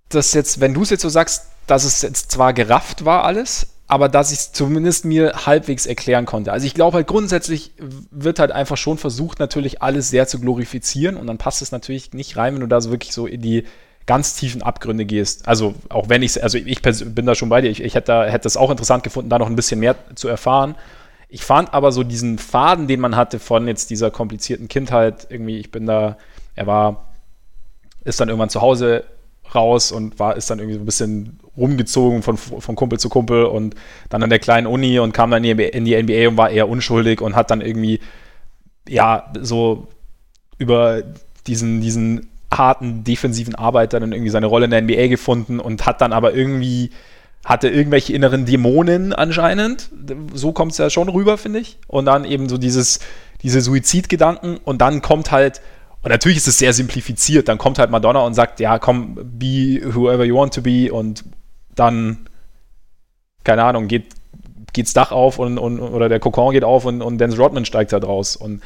[0.09, 3.74] das jetzt, wenn du es jetzt so sagst, dass es jetzt zwar gerafft war alles,
[3.87, 6.53] aber dass ich es zumindest mir halbwegs erklären konnte.
[6.53, 7.73] Also ich glaube halt grundsätzlich
[8.11, 12.13] wird halt einfach schon versucht, natürlich alles sehr zu glorifizieren und dann passt es natürlich
[12.13, 13.65] nicht rein, wenn du da so wirklich so in die
[14.07, 15.49] ganz tiefen Abgründe gehst.
[15.49, 18.49] Also auch wenn ich also ich bin da schon bei dir, ich, ich hätte, hätte
[18.49, 20.77] es auch interessant gefunden, da noch ein bisschen mehr zu erfahren.
[21.29, 25.59] Ich fand aber so diesen Faden, den man hatte von jetzt dieser komplizierten Kindheit, irgendwie,
[25.59, 26.17] ich bin da,
[26.55, 27.13] er war,
[28.05, 29.05] ist dann irgendwann zu Hause
[29.55, 33.45] raus und war, ist dann irgendwie so ein bisschen rumgezogen von, von Kumpel zu Kumpel
[33.45, 33.75] und
[34.09, 37.21] dann an der kleinen Uni und kam dann in die, NBA und war eher unschuldig
[37.21, 38.01] und hat dann irgendwie,
[38.89, 39.87] ja, so
[40.59, 41.03] über
[41.47, 46.01] diesen, diesen harten defensiven Arbeit dann irgendwie seine Rolle in der NBA gefunden und hat
[46.01, 46.91] dann aber irgendwie
[47.45, 49.91] hatte irgendwelche inneren Dämonen anscheinend.
[50.33, 51.79] So kommt es ja schon rüber, finde ich.
[51.87, 53.01] Und dann eben so dieses,
[53.43, 55.61] diese Suizidgedanken und dann kommt halt,
[56.03, 59.81] und natürlich ist es sehr simplifiziert, dann kommt halt Madonna und sagt, ja, komm, be
[59.85, 61.25] whoever you want to be und
[61.75, 62.29] dann,
[63.45, 64.07] keine Ahnung, geht,
[64.73, 67.93] geht's Dach auf und, und, oder der Kokon geht auf und, und Dennis Rodman steigt
[67.93, 68.37] da draus.
[68.37, 68.63] Und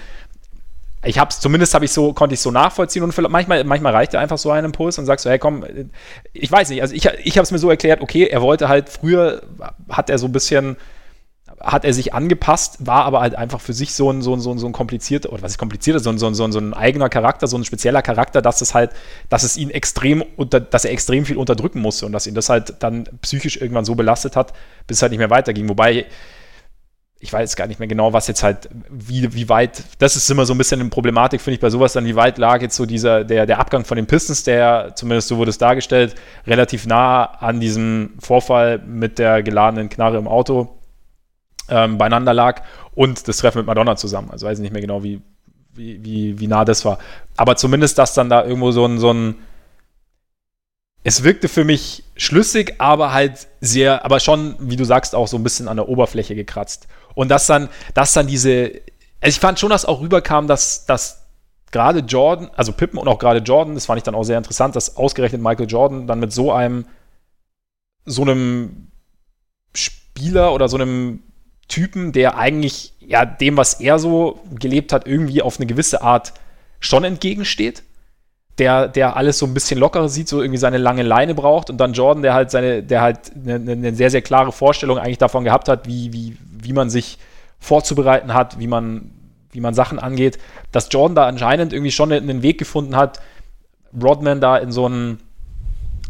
[1.05, 4.15] ich habe es, zumindest habe ich so, konnte ich so nachvollziehen und manchmal, manchmal reicht
[4.15, 5.65] ja einfach so ein Impuls und sagst so, hey komm,
[6.33, 8.89] ich weiß nicht, also ich, ich habe es mir so erklärt, okay, er wollte halt
[8.89, 9.43] früher,
[9.89, 10.77] hat er so ein bisschen,
[11.61, 14.53] hat er sich angepasst, war aber halt einfach für sich so ein, so ein, so
[14.53, 16.59] ein, so ein komplizierter, oder was ist komplizierter, so ein, so, ein, so, ein, so
[16.59, 18.91] ein eigener Charakter, so ein spezieller Charakter, dass es halt,
[19.29, 22.49] dass es ihn extrem unter, dass er extrem viel unterdrücken musste und dass ihn das
[22.49, 24.53] halt dann psychisch irgendwann so belastet hat,
[24.87, 25.69] bis es halt nicht mehr weiterging.
[25.69, 26.07] Wobei
[27.21, 30.47] ich weiß gar nicht mehr genau, was jetzt halt, wie, wie weit, das ist immer
[30.47, 32.87] so ein bisschen eine Problematik, finde ich, bei sowas dann, wie weit lag jetzt so
[32.87, 36.15] dieser, der, der Abgang von den Pistons, der, zumindest so wurde es dargestellt,
[36.47, 40.78] relativ nah an diesem Vorfall mit der geladenen Knarre im Auto
[41.69, 42.63] ähm, beieinander lag
[42.95, 44.31] und das Treffen mit Madonna zusammen.
[44.31, 45.21] Also weiß ich nicht mehr genau, wie,
[45.73, 46.99] wie, wie, wie nah das war.
[47.37, 49.37] Aber zumindest, dass dann da irgendwo so ein, so ein
[51.05, 55.37] es wirkte für mich schlüssig, aber halt sehr, aber schon, wie du sagst, auch so
[55.37, 56.89] ein bisschen an der Oberfläche gekratzt.
[57.15, 58.73] Und dass dann, dass dann diese,
[59.21, 61.27] also ich fand schon, dass auch rüberkam, dass, dass
[61.71, 64.77] gerade Jordan, also Pippen und auch gerade Jordan, das fand ich dann auch sehr interessant,
[64.77, 66.87] dass ausgerechnet Michael Jordan dann mit so einem,
[68.05, 68.89] so einem
[69.75, 71.23] Spieler oder so einem
[71.69, 76.33] Typen, der eigentlich ja dem, was er so gelebt hat, irgendwie auf eine gewisse Art
[76.81, 77.83] schon entgegensteht.
[78.59, 81.79] Der, der alles so ein bisschen lockerer sieht, so irgendwie seine lange Leine braucht und
[81.79, 85.45] dann Jordan, der halt seine, der halt eine, eine sehr, sehr klare Vorstellung eigentlich davon
[85.45, 87.19] gehabt hat, wie, wie, wie man sich
[87.61, 89.13] vorzubereiten hat, wie man,
[89.53, 90.39] wie man Sachen angeht,
[90.73, 93.21] dass Jordan da anscheinend irgendwie schon einen Weg gefunden hat,
[94.03, 95.21] Rodman da in so einen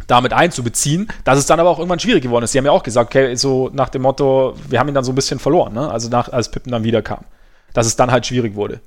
[0.09, 2.53] damit einzubeziehen, dass es dann aber auch irgendwann schwierig geworden ist.
[2.53, 5.13] Sie haben ja auch gesagt, okay, so nach dem Motto, wir haben ihn dann so
[5.13, 5.89] ein bisschen verloren, ne?
[5.89, 7.25] also nach, als Pippen dann wiederkam,
[7.75, 8.81] dass es dann halt schwierig wurde.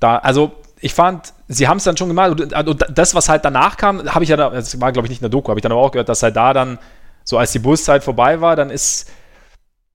[0.00, 3.44] Da, also ich fand, sie haben es dann schon gemacht und, und, das, was halt
[3.44, 5.60] danach kam, habe ich ja, da, das war glaube ich nicht in der Doku, habe
[5.60, 6.78] ich dann aber auch gehört, dass halt da dann,
[7.22, 9.10] so als die Bulls-Zeit vorbei war, dann ist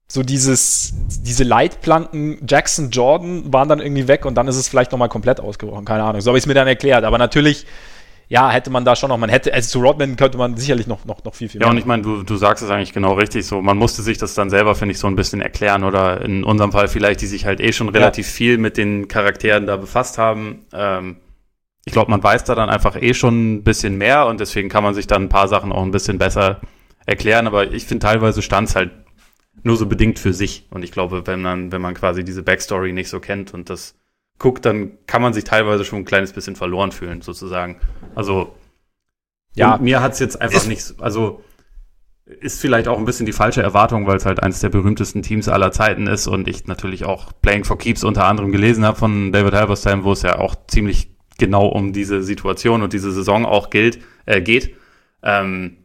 [0.07, 4.91] so dieses, diese Leitplanken Jackson, Jordan waren dann irgendwie weg und dann ist es vielleicht
[4.91, 5.83] nochmal komplett ausgebrochen.
[5.83, 6.21] Keine Ahnung.
[6.21, 7.03] So habe ich es mir dann erklärt.
[7.03, 7.65] Aber natürlich,
[8.27, 11.05] ja, hätte man da schon noch, man hätte, also zu Rodman könnte man sicherlich noch,
[11.05, 11.67] noch, noch viel, viel mehr.
[11.67, 13.61] Ja, und ich meine, du, du sagst es eigentlich genau richtig so.
[13.61, 16.71] Man musste sich das dann selber, finde ich, so ein bisschen erklären oder in unserem
[16.71, 18.31] Fall vielleicht, die sich halt eh schon relativ ja.
[18.31, 20.65] viel mit den Charakteren da befasst haben.
[20.73, 21.17] Ähm,
[21.85, 24.83] ich glaube, man weiß da dann einfach eh schon ein bisschen mehr und deswegen kann
[24.83, 26.61] man sich dann ein paar Sachen auch ein bisschen besser
[27.05, 27.45] erklären.
[27.45, 28.91] Aber ich finde, teilweise stand es halt
[29.61, 30.67] nur so bedingt für sich.
[30.71, 33.95] Und ich glaube, wenn man, wenn man quasi diese Backstory nicht so kennt und das
[34.37, 37.79] guckt, dann kann man sich teilweise schon ein kleines bisschen verloren fühlen, sozusagen.
[38.15, 38.55] Also,
[39.55, 41.41] ja, mir hat's jetzt einfach nicht, also,
[42.25, 45.47] ist vielleicht auch ein bisschen die falsche Erwartung, weil es halt eines der berühmtesten Teams
[45.47, 49.31] aller Zeiten ist und ich natürlich auch Playing for Keeps unter anderem gelesen habe von
[49.31, 53.69] David Halberstam, wo es ja auch ziemlich genau um diese Situation und diese Saison auch
[53.69, 54.75] gilt, äh, geht.
[55.21, 55.77] Ähm,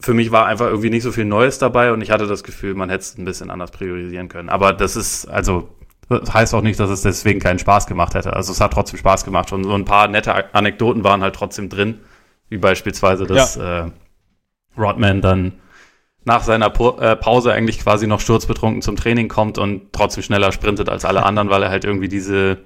[0.00, 2.74] für mich war einfach irgendwie nicht so viel Neues dabei und ich hatte das Gefühl,
[2.74, 4.48] man hätte es ein bisschen anders priorisieren können.
[4.48, 5.75] Aber das ist, also,
[6.08, 8.34] das heißt auch nicht, dass es deswegen keinen Spaß gemacht hätte.
[8.34, 11.68] Also es hat trotzdem Spaß gemacht und so ein paar nette Anekdoten waren halt trotzdem
[11.68, 12.00] drin,
[12.48, 13.86] wie beispielsweise, dass ja.
[13.86, 13.90] äh,
[14.78, 15.52] Rodman dann
[16.24, 16.66] nach seiner
[17.00, 21.22] äh, Pause eigentlich quasi noch sturzbetrunken zum Training kommt und trotzdem schneller sprintet als alle
[21.24, 22.58] anderen, weil er halt irgendwie diese,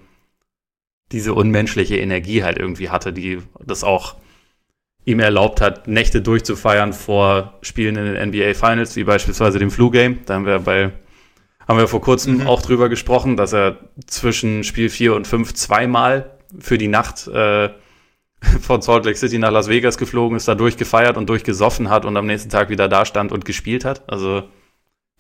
[1.12, 4.16] diese unmenschliche Energie halt irgendwie hatte, die das auch
[5.07, 9.90] ihm erlaubt hat, Nächte durchzufeiern vor Spielen in den NBA Finals, wie beispielsweise dem Flu
[9.90, 10.20] Game.
[10.26, 10.92] Da haben wir bei
[11.71, 12.47] haben wir vor kurzem mhm.
[12.47, 17.71] auch drüber gesprochen, dass er zwischen Spiel 4 und 5 zweimal für die Nacht äh,
[18.61, 22.17] von Salt Lake City nach Las Vegas geflogen ist, da durchgefeiert und durchgesoffen hat und
[22.17, 24.03] am nächsten Tag wieder da stand und gespielt hat.
[24.09, 24.43] Also,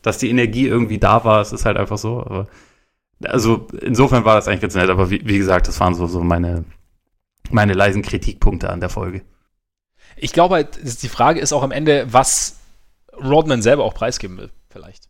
[0.02, 2.20] dass die Energie irgendwie da war, es ist halt einfach so.
[2.20, 2.48] Aber,
[3.24, 6.20] also, insofern war das eigentlich ganz nett, aber wie, wie gesagt, das waren so, so
[6.22, 6.64] meine,
[7.50, 9.22] meine leisen Kritikpunkte an der Folge
[10.20, 12.58] ich glaube halt, die Frage ist auch am Ende, was
[13.12, 15.09] Rodman selber auch preisgeben will, vielleicht.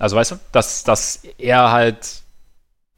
[0.00, 2.22] Also weißt du, dass, dass er halt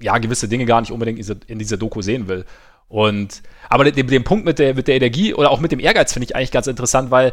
[0.00, 2.46] ja gewisse Dinge gar nicht unbedingt in dieser Doku sehen will.
[2.88, 6.12] Und aber den, den Punkt mit der, mit der Energie oder auch mit dem Ehrgeiz
[6.12, 7.32] finde ich eigentlich ganz interessant, weil,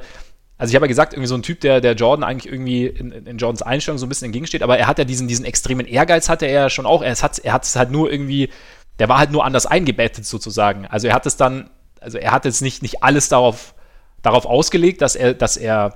[0.57, 3.11] also ich habe ja gesagt, irgendwie so ein Typ, der, der Jordan eigentlich irgendwie in,
[3.11, 6.29] in Jordans Einstellung so ein bisschen entgegensteht, aber er hat ja diesen, diesen extremen Ehrgeiz,
[6.29, 7.01] hatte er ja schon auch.
[7.01, 8.49] Er hat, er hat es halt nur irgendwie,
[8.97, 10.85] der war halt nur anders eingebettet sozusagen.
[10.87, 13.75] Also er hat es dann, also er hat jetzt nicht, nicht alles darauf
[14.21, 15.95] darauf ausgelegt, dass er, dass er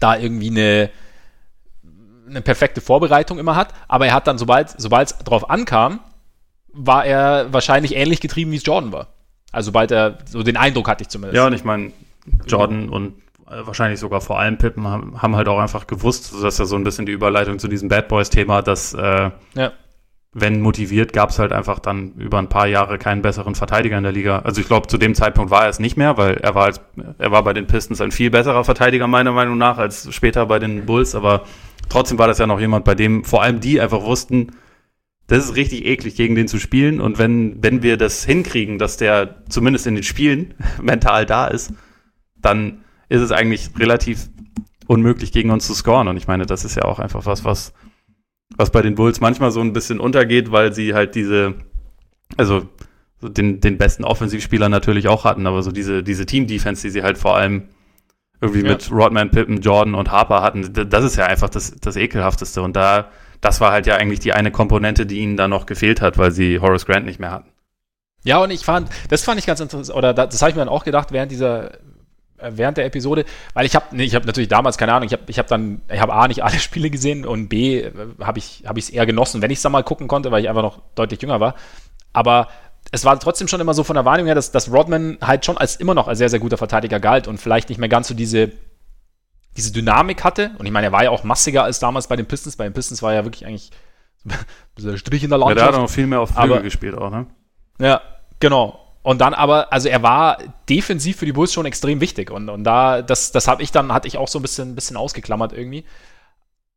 [0.00, 0.90] da irgendwie eine,
[2.30, 3.74] eine perfekte Vorbereitung immer hat.
[3.88, 6.00] Aber er hat dann, sobald es darauf ankam,
[6.72, 9.08] war er wahrscheinlich ähnlich getrieben, wie es Jordan war.
[9.52, 11.36] Also sobald er, so den Eindruck hatte ich zumindest.
[11.36, 11.92] Ja, und ich meine,
[12.46, 13.14] Jordan und
[13.48, 16.64] äh, wahrscheinlich sogar vor allem Pippen haben, haben halt auch einfach gewusst, das ist ja
[16.66, 19.72] so ein bisschen die Überleitung zu diesem Bad Boys-Thema, dass äh, ja
[20.32, 24.04] wenn motiviert, gab es halt einfach dann über ein paar Jahre keinen besseren Verteidiger in
[24.04, 24.40] der Liga.
[24.40, 26.80] Also ich glaube, zu dem Zeitpunkt war er es nicht mehr, weil er war als,
[27.18, 30.60] er war bei den Pistons ein viel besserer Verteidiger, meiner Meinung nach, als später bei
[30.60, 31.44] den Bulls, aber
[31.88, 34.52] trotzdem war das ja noch jemand, bei dem vor allem die einfach wussten,
[35.26, 37.00] das ist richtig eklig, gegen den zu spielen.
[37.00, 41.72] Und wenn, wenn wir das hinkriegen, dass der zumindest in den Spielen mental da ist,
[42.36, 44.28] dann ist es eigentlich relativ
[44.86, 46.08] unmöglich, gegen uns zu scoren.
[46.08, 47.72] Und ich meine, das ist ja auch einfach was, was,
[48.56, 51.54] was bei den Bulls manchmal so ein bisschen untergeht, weil sie halt diese,
[52.36, 52.68] also
[53.22, 57.18] den, den besten Offensivspieler natürlich auch hatten, aber so diese, diese Team-Defense, die sie halt
[57.18, 57.68] vor allem
[58.40, 58.70] irgendwie ja.
[58.70, 62.62] mit Rodman, Pippen, Jordan und Harper hatten, das ist ja einfach das, das Ekelhafteste.
[62.62, 63.10] Und da,
[63.40, 66.30] das war halt ja eigentlich die eine Komponente, die ihnen da noch gefehlt hat, weil
[66.30, 67.50] sie Horace Grant nicht mehr hatten.
[68.24, 70.62] Ja, und ich fand, das fand ich ganz interessant, oder das, das habe ich mir
[70.62, 71.72] dann auch gedacht während dieser,
[72.42, 73.24] während der Episode,
[73.54, 75.82] weil ich habe, nee, ich habe natürlich damals keine Ahnung, ich habe, ich habe dann,
[75.92, 78.90] ich habe a nicht alle Spiele gesehen und b äh, habe ich, habe ich es
[78.90, 81.40] eher genossen, wenn ich es dann mal gucken konnte, weil ich einfach noch deutlich jünger
[81.40, 81.54] war.
[82.12, 82.48] Aber
[82.92, 85.58] es war trotzdem schon immer so von der Wahrnehmung her, dass, dass Rodman halt schon
[85.58, 88.14] als immer noch als sehr, sehr guter Verteidiger galt und vielleicht nicht mehr ganz so
[88.14, 88.52] diese,
[89.56, 90.52] diese Dynamik hatte.
[90.58, 92.56] Und ich meine, er war ja auch massiger als damals bei den Pistons.
[92.56, 93.70] Bei den Pistons war er ja wirklich eigentlich
[94.78, 95.60] dieser Strich in der Landschaft.
[95.60, 97.26] Ja, der hat noch viel mehr auf Flügel gespielt auch, ne?
[97.78, 98.00] Ja,
[98.40, 98.89] genau.
[99.02, 102.30] Und dann aber, also er war defensiv für die Bulls schon extrem wichtig.
[102.30, 104.96] Und, und da, das, das habe ich dann, hatte ich auch so ein bisschen, bisschen
[104.96, 105.84] ausgeklammert irgendwie.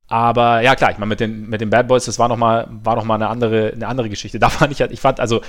[0.07, 3.09] Aber ja, klar, ich meine, mit den, mit den Bad Boys, das war nochmal noch
[3.09, 4.39] eine, andere, eine andere Geschichte.
[4.43, 5.41] Da fand ich halt, ich fand, also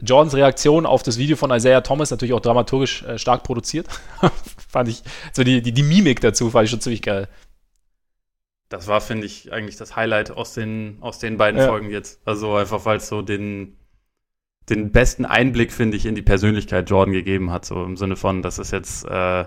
[0.00, 3.86] Jordans Reaktion auf das Video von Isaiah Thomas natürlich auch dramaturgisch äh, stark produziert.
[4.68, 7.28] fand ich, so die, die, die Mimik dazu fand ich schon ziemlich geil.
[8.68, 11.66] Das war, finde ich, eigentlich das Highlight aus den, aus den beiden ja.
[11.66, 12.20] Folgen jetzt.
[12.24, 13.76] Also einfach, weil es so den,
[14.68, 17.64] den besten Einblick, finde ich, in die Persönlichkeit Jordan gegeben hat.
[17.64, 19.44] So im Sinne von, das ist jetzt, äh,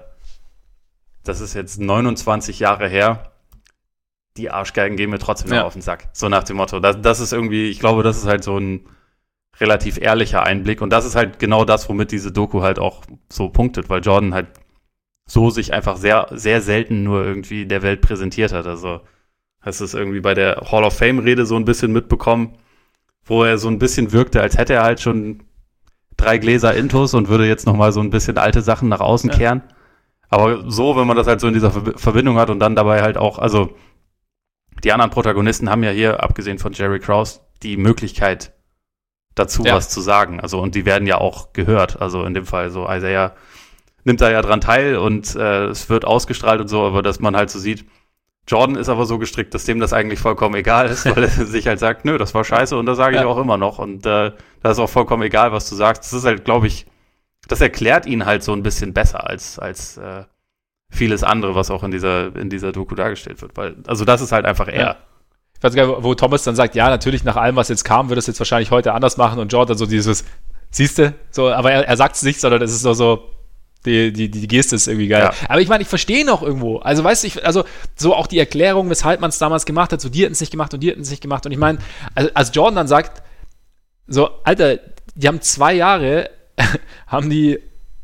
[1.23, 3.31] das ist jetzt 29 Jahre her.
[4.37, 6.09] Die Arschgeigen gehen mir trotzdem noch auf den Sack.
[6.11, 6.79] So nach dem Motto.
[6.79, 8.85] Das, das ist irgendwie, ich glaube, das ist halt so ein
[9.59, 10.81] relativ ehrlicher Einblick.
[10.81, 14.33] Und das ist halt genau das, womit diese Doku halt auch so punktet, weil Jordan
[14.33, 14.47] halt
[15.25, 18.67] so sich einfach sehr, sehr selten nur irgendwie der Welt präsentiert hat.
[18.67, 19.01] Also
[19.61, 22.57] hast du es irgendwie bei der Hall of Fame-Rede so ein bisschen mitbekommen,
[23.25, 25.43] wo er so ein bisschen wirkte, als hätte er halt schon
[26.15, 29.37] drei Gläser Intus und würde jetzt nochmal so ein bisschen alte Sachen nach außen ja.
[29.37, 29.63] kehren.
[30.29, 33.17] Aber so, wenn man das halt so in dieser Verbindung hat und dann dabei halt
[33.17, 33.75] auch, also
[34.83, 38.53] die anderen Protagonisten haben ja hier, abgesehen von Jerry Krause, die Möglichkeit,
[39.33, 39.75] dazu ja.
[39.75, 40.39] was zu sagen.
[40.39, 42.01] Also, und die werden ja auch gehört.
[42.01, 43.35] Also in dem Fall so Isaiah
[44.03, 47.35] nimmt da ja dran teil und äh, es wird ausgestrahlt und so, aber dass man
[47.35, 47.85] halt so sieht,
[48.47, 51.67] Jordan ist aber so gestrickt, dass dem das eigentlich vollkommen egal ist, weil er sich
[51.67, 53.27] halt sagt, nö, das war scheiße und das sage ich ja.
[53.27, 53.79] auch immer noch.
[53.79, 54.31] Und äh,
[54.61, 56.03] da ist auch vollkommen egal, was du sagst.
[56.03, 56.85] Das ist halt, glaube ich,
[57.47, 60.23] das erklärt ihn halt so ein bisschen besser als, als äh,
[60.91, 63.57] vieles andere, was auch in dieser, in dieser Doku dargestellt wird.
[63.57, 64.79] Weil, also das ist halt einfach er.
[64.79, 64.97] Ja
[65.57, 68.09] ich weiß gar nicht, wo Thomas dann sagt, ja, natürlich nach allem, was jetzt kam,
[68.09, 70.25] wird es jetzt wahrscheinlich heute anders machen und Jordan so dieses,
[70.69, 73.23] siehste, so, aber er, er sagt es nicht, sondern es ist nur so,
[73.85, 75.23] die, die, die Geste ist irgendwie geil.
[75.23, 75.33] Ja.
[75.49, 76.77] Aber ich meine, ich verstehe noch irgendwo.
[76.77, 77.63] Also, weißt du, ich, also
[77.95, 80.51] so auch die Erklärung, weshalb man es damals gemacht hat, so die hätten es nicht
[80.51, 81.45] gemacht und die hätten es nicht gemacht.
[81.45, 81.79] Und ich meine,
[82.13, 83.23] also, als Jordan dann sagt,
[84.07, 84.79] so, Alter,
[85.15, 86.29] die haben zwei Jahre,
[87.07, 87.59] haben die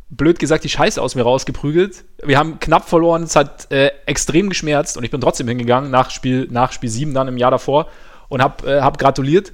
[0.10, 2.04] blöd gesagt, die Scheiße aus mir rausgeprügelt.
[2.24, 6.12] Wir haben knapp verloren, es hat äh, extrem geschmerzt und ich bin trotzdem hingegangen nach
[6.12, 7.88] Spiel, nach Spiel 7 dann im Jahr davor
[8.28, 9.54] und hab, äh, hab gratuliert.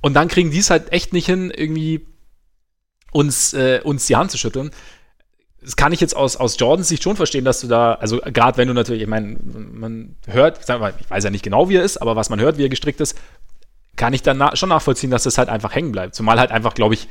[0.00, 2.06] Und dann kriegen die es halt echt nicht hin, irgendwie
[3.12, 4.70] uns, äh, uns die Hand zu schütteln.
[5.64, 8.58] Das kann ich jetzt aus, aus Jordans Sicht schon verstehen, dass du da, also gerade
[8.58, 11.76] wenn du natürlich, ich meine, man hört, ich, mal, ich weiß ja nicht genau, wie
[11.76, 13.16] er ist, aber was man hört, wie er gestrickt ist,
[13.96, 16.14] kann ich dann na schon nachvollziehen, dass das halt einfach hängen bleibt.
[16.14, 17.08] Zumal halt einfach, glaube ich,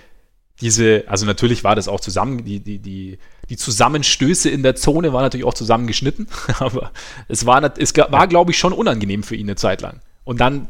[0.61, 3.17] diese, also natürlich war das auch zusammen, die, die, die,
[3.49, 6.27] die Zusammenstöße in der Zone waren natürlich auch zusammengeschnitten,
[6.59, 6.91] aber
[7.27, 9.99] es war, es war, glaube ich, schon unangenehm für ihn eine Zeit lang.
[10.23, 10.67] Und dann.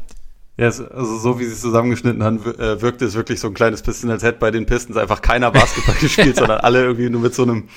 [0.56, 3.82] Ja, also so wie sie es zusammengeschnitten haben, äh, wirkte es wirklich so ein kleines
[3.82, 7.34] bisschen, als hätte bei den Pistons einfach keiner Basketball gespielt, sondern alle irgendwie nur mit
[7.34, 7.68] so einem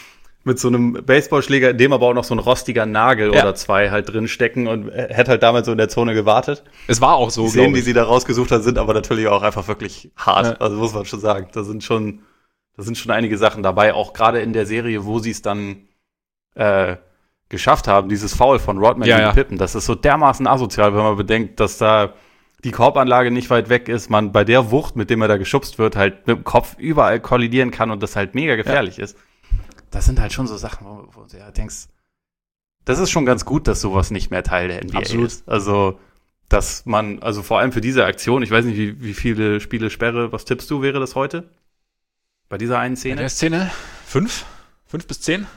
[0.48, 3.42] mit so einem Baseballschläger, in dem aber auch noch so ein rostiger Nagel ja.
[3.42, 6.63] oder zwei halt drin stecken und hätte halt damals so in der Zone gewartet.
[6.88, 7.44] Es war auch so.
[7.44, 10.46] Die Szenen, die sie da rausgesucht hat, sind aber natürlich auch einfach wirklich hart.
[10.46, 10.54] Ja.
[10.54, 11.50] Also muss man schon sagen.
[11.52, 12.22] Da sind schon,
[12.78, 15.90] da sind schon einige Sachen dabei, auch gerade in der Serie, wo sie es dann
[16.56, 16.96] äh,
[17.50, 19.58] geschafft haben, dieses Foul von Rodman ja, gegen Pippen.
[19.58, 22.13] Das ist so dermaßen asozial, wenn man bedenkt, dass da
[22.67, 25.80] die Korbanlage nicht weit weg ist, man bei der Wucht, mit dem er da geschubst
[25.80, 29.17] wird, halt mit dem Kopf überall kollidieren kann und das halt mega gefährlich ist
[29.91, 31.88] das sind halt schon so Sachen, wo, wo du ja denkst,
[32.86, 35.27] das ist schon ganz gut, dass sowas nicht mehr Teil der NBA Absolut.
[35.27, 35.49] ist.
[35.49, 35.99] Also,
[36.49, 39.89] dass man, also vor allem für diese Aktion, ich weiß nicht, wie, wie viele Spiele
[39.89, 41.49] Sperre, was tippst du, wäre das heute?
[42.47, 43.15] Bei dieser einen Szene?
[43.15, 43.71] Bei der Szene?
[44.06, 44.45] Fünf?
[44.86, 45.47] Fünf bis zehn?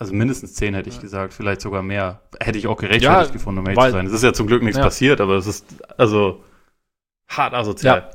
[0.00, 1.02] Also mindestens zehn hätte ich ja.
[1.02, 2.22] gesagt, vielleicht sogar mehr.
[2.40, 4.06] Hätte ich auch gerechtfertigt ja, gefunden, um ehrlich zu sein.
[4.06, 4.82] Es ist ja zum Glück nichts ja.
[4.82, 5.66] passiert, aber es ist
[5.98, 6.42] also
[7.28, 7.98] hart asozial.
[7.98, 8.10] Ja.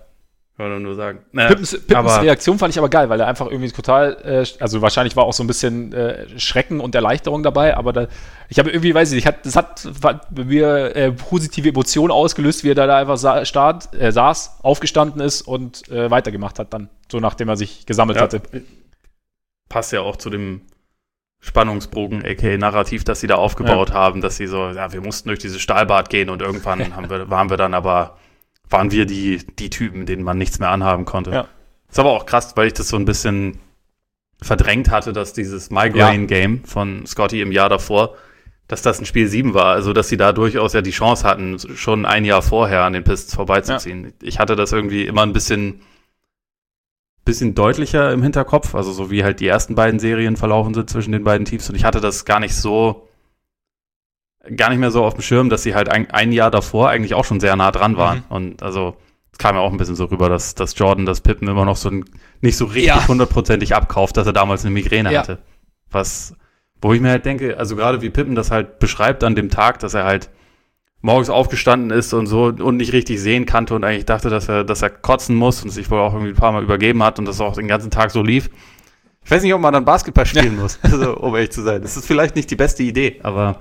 [0.58, 1.20] Kann man nur sagen.
[1.32, 4.82] Naja, Pippens, Pippens Reaktion fand ich aber geil, weil er einfach irgendwie total, äh, also
[4.82, 8.08] wahrscheinlich war auch so ein bisschen äh, Schrecken und Erleichterung dabei, aber da,
[8.50, 12.64] ich habe irgendwie, weiß ich nicht, hat, das hat bei mir äh, positive Emotionen ausgelöst,
[12.64, 16.74] wie er da, da einfach sa start, äh, saß, aufgestanden ist und äh, weitergemacht hat
[16.74, 18.42] dann, so nachdem er sich gesammelt ja, hatte.
[19.70, 20.62] Passt ja auch zu dem
[21.46, 23.96] Spannungsbogen, aka Narrativ, das sie da aufgebaut ja.
[23.96, 27.30] haben, dass sie so, ja, wir mussten durch dieses Stahlbad gehen und irgendwann haben wir,
[27.30, 28.18] waren wir dann aber
[28.70, 31.32] waren wir die, die Typen, denen man nichts mehr anhaben konnte.
[31.32, 31.48] Ja.
[31.88, 33.60] Ist aber auch krass, weil ich das so ein bisschen
[34.42, 36.68] verdrängt hatte, dass dieses Migraine-Game ja.
[36.68, 38.16] von Scotty im Jahr davor,
[38.68, 39.68] dass das ein Spiel 7 war.
[39.68, 43.04] Also, dass sie da durchaus ja die Chance hatten, schon ein Jahr vorher an den
[43.04, 44.14] Pistons vorbeizuziehen.
[44.22, 45.82] Ich hatte das irgendwie immer ein bisschen,
[47.26, 51.12] bisschen deutlicher im Hinterkopf, also so wie halt die ersten beiden Serien verlaufen sind zwischen
[51.12, 51.68] den beiden Teams.
[51.70, 53.08] Und ich hatte das gar nicht so
[54.56, 57.16] gar nicht mehr so auf dem Schirm, dass sie halt ein, ein Jahr davor eigentlich
[57.16, 58.20] auch schon sehr nah dran waren.
[58.20, 58.36] Mhm.
[58.36, 58.96] Und also
[59.32, 61.76] es kam ja auch ein bisschen so rüber, dass, dass Jordan das Pippen immer noch
[61.76, 62.06] so ein,
[62.42, 63.78] nicht so richtig hundertprozentig ja.
[63.78, 65.20] abkauft, dass er damals eine Migräne ja.
[65.20, 65.40] hatte.
[65.90, 66.36] Was,
[66.82, 69.80] wo ich mir halt denke, also gerade wie Pippen das halt beschreibt an dem Tag,
[69.80, 70.30] dass er halt
[71.06, 74.64] morgens aufgestanden ist und so und nicht richtig sehen kannte und eigentlich dachte, dass er,
[74.64, 77.26] dass er kotzen muss und sich wohl auch irgendwie ein paar Mal übergeben hat und
[77.26, 78.50] das auch den ganzen Tag so lief.
[79.24, 80.64] Ich weiß nicht, ob man dann Basketball spielen ja.
[80.64, 81.84] muss, also, um ehrlich zu sein.
[81.84, 83.60] Das ist vielleicht nicht die beste Idee, aber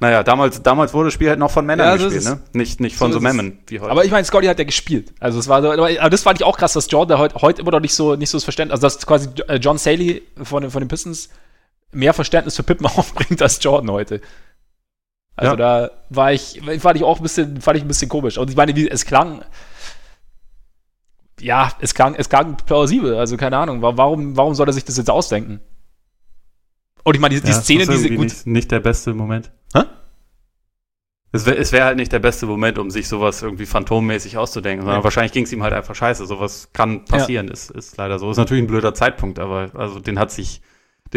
[0.00, 2.40] naja, damals, damals wurde das Spiel halt noch von Männern ja, gespielt, ne?
[2.54, 3.90] Nicht, nicht von so, so Memmen wie heute.
[3.90, 5.12] Aber ich meine, Scotty hat ja gespielt.
[5.20, 7.70] Also es war so, aber das fand ich auch krass, dass Jordan heute, heute immer
[7.70, 10.80] noch nicht so, nicht so das Verständnis, also dass quasi äh, John Saley von, von
[10.80, 11.28] den Pistons
[11.92, 14.20] mehr Verständnis für Pippen aufbringt als Jordan heute.
[15.36, 15.56] Also ja.
[15.56, 18.38] da war ich, fand ich auch ein bisschen, fand ich ein bisschen komisch.
[18.38, 19.44] Und ich meine, es klang,
[21.40, 23.16] ja, es klang, es klang plausibel.
[23.16, 25.60] Also keine Ahnung, warum, warum soll er sich das jetzt ausdenken?
[27.04, 28.24] Und ich meine, die, die ja, Szene, diese gut.
[28.24, 29.52] Nicht, nicht der beste Moment.
[29.74, 29.84] Hä?
[31.32, 35.00] Es wäre wär halt nicht der beste Moment, um sich sowas irgendwie phantommäßig auszudenken, sondern
[35.00, 35.04] ja.
[35.04, 36.24] wahrscheinlich ging es ihm halt einfach scheiße.
[36.26, 38.30] Sowas kann passieren, ist, ist leider so.
[38.30, 40.62] Ist natürlich ein blöder Zeitpunkt, aber also den hat sich,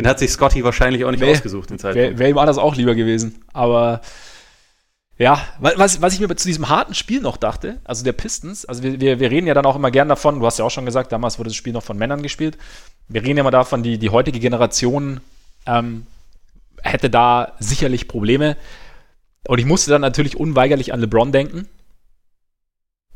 [0.02, 2.10] den hat sich Scotty wahrscheinlich auch nicht wär, ausgesucht, den Zeitpunkt.
[2.10, 3.44] Wäre wär ihm anders auch lieber gewesen.
[3.54, 4.02] Aber
[5.20, 8.84] ja, was, was ich mir zu diesem harten Spiel noch dachte, also der Pistons, also
[8.84, 10.86] wir, wir, wir reden ja dann auch immer gern davon, du hast ja auch schon
[10.86, 12.58] gesagt, damals wurde das Spiel noch von Männern gespielt.
[13.10, 15.20] Wir reden ja immer davon, die, die heutige Generation
[15.66, 16.08] ähm,
[16.82, 18.56] hätte da sicherlich Probleme.
[19.46, 21.68] Und ich musste dann natürlich unweigerlich an LeBron denken,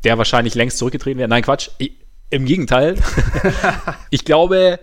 [0.04, 1.28] der wahrscheinlich längst zurückgetreten wäre.
[1.28, 1.70] Nein, Quatsch.
[1.78, 1.92] Ich,
[2.28, 2.96] Im Gegenteil.
[4.10, 4.78] ich glaube,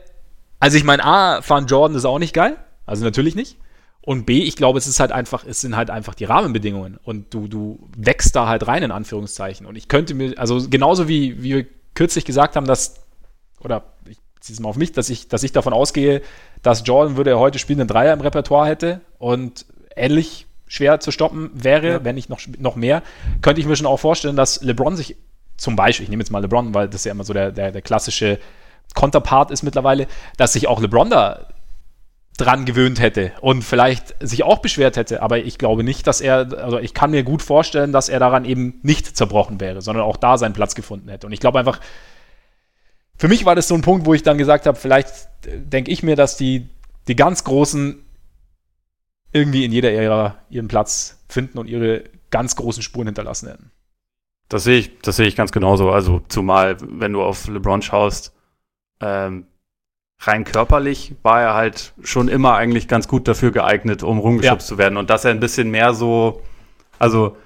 [0.61, 2.55] also ich meine, A, fahren Jordan ist auch nicht geil.
[2.85, 3.57] Also natürlich nicht.
[4.01, 6.99] Und B, ich glaube, es ist halt einfach, es sind halt einfach die Rahmenbedingungen.
[7.03, 9.65] Und du, du wächst da halt rein, in Anführungszeichen.
[9.65, 12.95] Und ich könnte mir, also genauso wie, wie wir kürzlich gesagt haben, dass,
[13.59, 16.21] oder ich ziehe es mal auf mich, dass ich, dass ich davon ausgehe,
[16.61, 21.09] dass Jordan würde er heute spielen, einen Dreier im Repertoire hätte und ähnlich schwer zu
[21.09, 22.03] stoppen wäre, ja.
[22.03, 23.01] wenn nicht noch, noch mehr,
[23.41, 25.17] könnte ich mir schon auch vorstellen, dass LeBron sich
[25.57, 27.81] zum Beispiel, ich nehme jetzt mal LeBron, weil das ja immer so der, der, der
[27.81, 28.39] klassische
[28.93, 31.47] Konterpart ist mittlerweile, dass sich auch LeBron da
[32.37, 36.57] dran gewöhnt hätte und vielleicht sich auch beschwert hätte, aber ich glaube nicht, dass er,
[36.57, 40.17] also ich kann mir gut vorstellen, dass er daran eben nicht zerbrochen wäre, sondern auch
[40.17, 41.27] da seinen Platz gefunden hätte.
[41.27, 41.79] Und ich glaube einfach,
[43.17, 46.01] für mich war das so ein Punkt, wo ich dann gesagt habe, vielleicht denke ich
[46.01, 46.69] mir, dass die,
[47.07, 48.03] die ganz Großen
[49.31, 53.71] irgendwie in jeder Ära ihren Platz finden und ihre ganz großen Spuren hinterlassen hätten.
[54.49, 55.91] Das sehe ich, das sehe ich ganz genauso.
[55.91, 58.33] Also zumal, wenn du auf LeBron schaust,
[59.01, 59.45] ähm,
[60.19, 64.75] rein körperlich war er halt schon immer eigentlich ganz gut dafür geeignet, um rumgeschubst ja.
[64.75, 64.97] zu werden.
[64.97, 66.41] Und dass er ein bisschen mehr so,
[66.99, 67.37] also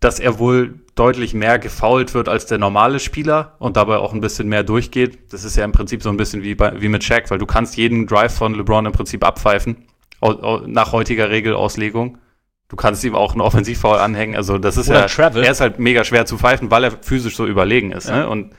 [0.00, 4.20] dass er wohl deutlich mehr gefoult wird als der normale Spieler und dabei auch ein
[4.20, 5.32] bisschen mehr durchgeht.
[5.32, 7.46] Das ist ja im Prinzip so ein bisschen wie, bei, wie mit Shaq, weil du
[7.46, 9.86] kannst jeden Drive von LeBron im Prinzip abpfeifen,
[10.66, 12.18] nach heutiger Regelauslegung.
[12.68, 14.34] Du kannst ihm auch einen Offensivfoul anhängen.
[14.34, 15.44] Also das ist Oder ja, Travel.
[15.44, 18.08] er ist halt mega schwer zu pfeifen, weil er physisch so überlegen ist.
[18.08, 18.18] Ja.
[18.18, 18.28] Ne?
[18.28, 18.54] Und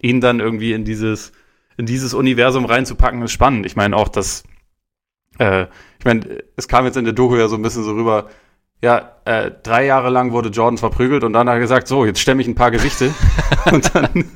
[0.00, 1.32] ihn dann irgendwie in dieses,
[1.76, 3.66] in dieses Universum reinzupacken, ist spannend.
[3.66, 4.44] Ich meine auch, dass,
[5.38, 5.66] äh,
[5.98, 8.28] ich meine, es kam jetzt in der Doku ja so ein bisschen so rüber,
[8.82, 12.20] ja, äh, drei Jahre lang wurde Jordan verprügelt und dann hat er gesagt, so, jetzt
[12.20, 13.12] stemme ich ein paar Gesichte
[13.72, 14.30] und, dann,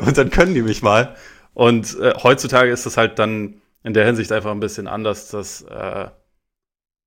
[0.00, 1.16] und dann können die mich mal.
[1.54, 5.62] Und äh, heutzutage ist das halt dann in der Hinsicht einfach ein bisschen anders, dass
[5.62, 6.08] äh,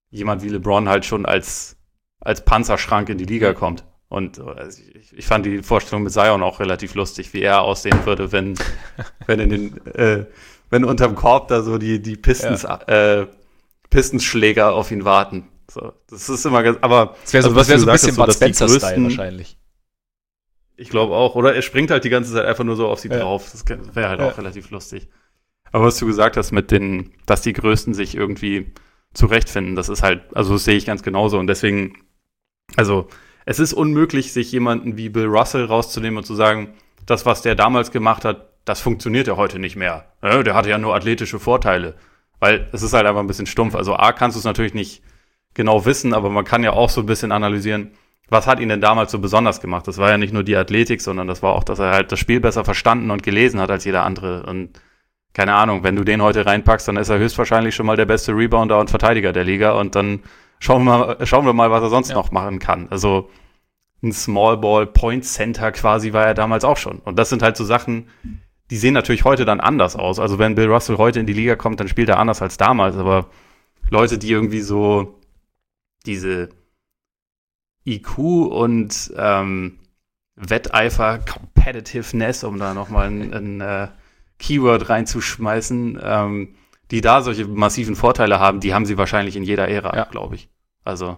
[0.09, 1.77] jemand wie LeBron halt schon als,
[2.19, 3.85] als Panzerschrank in die Liga kommt.
[4.11, 8.05] Und äh, ich, ich, fand die Vorstellung mit Zion auch relativ lustig, wie er aussehen
[8.05, 8.55] würde, wenn,
[9.25, 10.25] wenn in den, äh,
[10.69, 12.81] wenn unterm Korb da so die, die Pistons, ja.
[12.87, 13.27] äh,
[13.89, 15.47] Pistons-Schläger auf ihn warten.
[15.71, 17.15] So, das ist immer ganz, aber.
[17.21, 19.57] Das wäre so, also, was wär so ein bisschen Bud Spencer-Style wahrscheinlich.
[20.75, 21.35] Ich glaube auch.
[21.35, 23.19] Oder er springt halt die ganze Zeit einfach nur so auf sie ja.
[23.19, 23.49] drauf.
[23.49, 23.63] Das
[23.95, 24.27] wäre halt ja.
[24.27, 25.07] auch relativ lustig.
[25.71, 28.73] Aber was du gesagt hast mit den, dass die Größten sich irgendwie
[29.13, 31.39] zurechtfinden, das ist halt, also das sehe ich ganz genauso.
[31.39, 31.97] Und deswegen,
[32.75, 33.07] also,
[33.45, 36.73] es ist unmöglich, sich jemanden wie Bill Russell rauszunehmen und zu sagen,
[37.05, 40.05] das, was der damals gemacht hat, das funktioniert ja heute nicht mehr.
[40.21, 41.95] Der hatte ja nur athletische Vorteile.
[42.39, 43.75] Weil es ist halt einfach ein bisschen stumpf.
[43.75, 45.03] Also A, kannst du es natürlich nicht
[45.53, 47.91] genau wissen, aber man kann ja auch so ein bisschen analysieren,
[48.29, 49.87] was hat ihn denn damals so besonders gemacht?
[49.87, 52.19] Das war ja nicht nur die Athletik, sondern das war auch, dass er halt das
[52.19, 54.43] Spiel besser verstanden und gelesen hat als jeder andere.
[54.43, 54.79] Und
[55.33, 58.31] keine Ahnung, wenn du den heute reinpackst, dann ist er höchstwahrscheinlich schon mal der beste
[58.31, 60.21] Rebounder und Verteidiger der Liga und dann
[60.61, 62.15] schauen wir mal, schauen wir mal was er sonst ja.
[62.15, 62.87] noch machen kann.
[62.89, 63.29] Also
[64.01, 66.99] ein Small Ball Point Center quasi war er damals auch schon.
[66.99, 68.07] Und das sind halt so Sachen,
[68.69, 70.19] die sehen natürlich heute dann anders aus.
[70.19, 72.95] Also wenn Bill Russell heute in die Liga kommt, dann spielt er anders als damals.
[72.95, 73.29] Aber
[73.89, 75.19] Leute, die irgendwie so
[76.05, 76.49] diese
[77.85, 79.79] IQ und ähm,
[80.35, 83.87] Wetteifer, Competitiveness, um da nochmal ein, ein äh,
[84.39, 86.55] Keyword reinzuschmeißen, ähm,
[86.91, 90.03] die da solche massiven Vorteile haben, die haben sie wahrscheinlich in jeder Ära, ja.
[90.05, 90.49] glaube ich.
[90.83, 91.17] Also,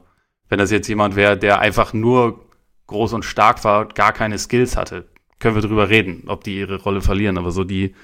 [0.49, 2.45] wenn das jetzt jemand wäre, der einfach nur
[2.87, 5.09] groß und stark war, gar keine Skills hatte,
[5.39, 7.37] können wir drüber reden, ob die ihre Rolle verlieren.
[7.37, 7.95] Aber so die,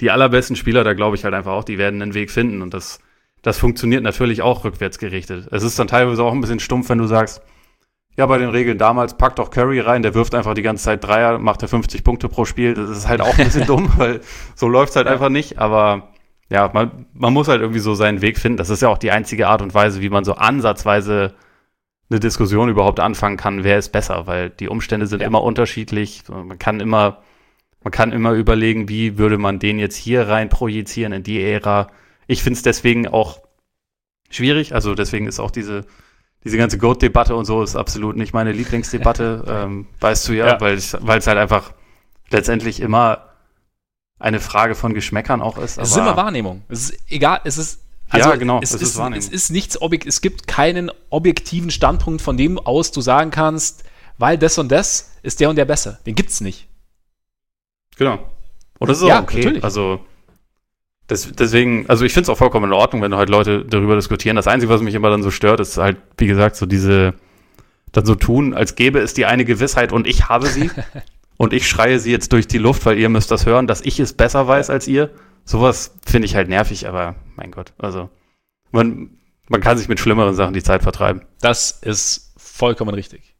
[0.00, 2.72] die allerbesten Spieler, da glaube ich halt einfach auch, die werden einen Weg finden und
[2.72, 3.00] das,
[3.42, 5.48] das funktioniert natürlich auch rückwärts gerichtet.
[5.52, 7.42] Es ist dann teilweise auch ein bisschen stumpf, wenn du sagst,
[8.16, 11.04] ja, bei den Regeln damals packt doch Curry rein, der wirft einfach die ganze Zeit
[11.04, 12.74] Dreier, macht er 50 Punkte pro Spiel.
[12.74, 14.22] Das ist halt auch ein bisschen dumm, weil
[14.56, 15.12] so läuft's halt ja.
[15.12, 15.58] einfach nicht.
[15.58, 16.08] Aber
[16.50, 18.56] ja, man, man muss halt irgendwie so seinen Weg finden.
[18.56, 21.34] Das ist ja auch die einzige Art und Weise, wie man so ansatzweise
[22.10, 25.26] eine Diskussion überhaupt anfangen kann, wer ist besser, weil die Umstände sind ja.
[25.26, 26.22] immer unterschiedlich.
[26.28, 27.22] Man kann immer,
[27.84, 31.88] man kann immer überlegen, wie würde man den jetzt hier rein projizieren in die Ära.
[32.26, 33.40] Ich finde es deswegen auch
[34.30, 34.74] schwierig.
[34.74, 35.84] Also deswegen ist auch diese
[36.44, 40.60] diese ganze Goat-Debatte und so ist absolut nicht meine Lieblingsdebatte, ähm, weißt du ja, ja.
[40.60, 41.72] weil es halt einfach
[42.30, 43.27] letztendlich immer
[44.18, 45.78] eine Frage von Geschmäckern auch ist.
[45.78, 46.62] es ist immer Wahrnehmung.
[46.68, 49.18] Es ist egal, es ist also ja, genau, es, es ist, Wahrnehmung.
[49.18, 53.84] Es ist nichts objekt, es gibt keinen objektiven Standpunkt, von dem aus du sagen kannst,
[54.16, 55.98] weil das und das ist der und der besser.
[56.06, 56.68] Den gibt's nicht.
[57.96, 58.18] Genau.
[58.78, 59.38] Und das ist ja, auch okay.
[59.38, 59.64] Natürlich.
[59.64, 60.00] Also
[61.06, 64.36] das, deswegen, also ich finde es auch vollkommen in Ordnung, wenn halt Leute darüber diskutieren.
[64.36, 67.14] Das Einzige, was mich immer dann so stört, ist halt, wie gesagt, so diese,
[67.92, 70.70] dann so tun, als gäbe es die eine Gewissheit und ich habe sie.
[71.38, 73.98] und ich schreie sie jetzt durch die Luft, weil ihr müsst das hören, dass ich
[74.00, 75.10] es besser weiß als ihr.
[75.44, 78.10] Sowas finde ich halt nervig, aber mein Gott, also
[78.70, 79.18] man,
[79.48, 81.22] man kann sich mit schlimmeren Sachen die Zeit vertreiben.
[81.40, 83.34] Das ist vollkommen richtig.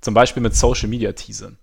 [0.00, 1.58] Zum Beispiel mit Social Media Teasern.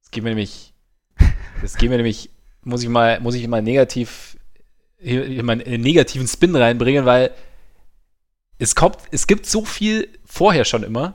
[0.00, 0.74] Das geht mir nämlich,
[1.62, 2.30] das geht mir nämlich,
[2.62, 4.36] muss ich mal, muss ich mal negativ
[4.98, 7.32] hier mal einen negativen Spin reinbringen, weil
[8.58, 11.14] es kommt, es gibt so viel vorher schon immer.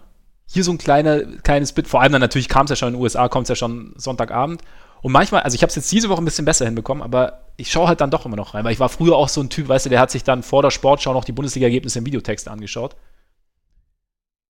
[0.53, 2.93] Hier so ein kleiner, kleines Bit, vor allem dann natürlich kam es ja schon in
[2.95, 4.61] den USA, kommt es ja schon Sonntagabend.
[5.01, 7.71] Und manchmal, also ich habe es jetzt diese Woche ein bisschen besser hinbekommen, aber ich
[7.71, 9.67] schaue halt dann doch immer noch rein, weil ich war früher auch so ein Typ,
[9.67, 12.95] weißt du, der hat sich dann vor der Sportschau noch die Bundesliga-Ergebnisse im Videotext angeschaut.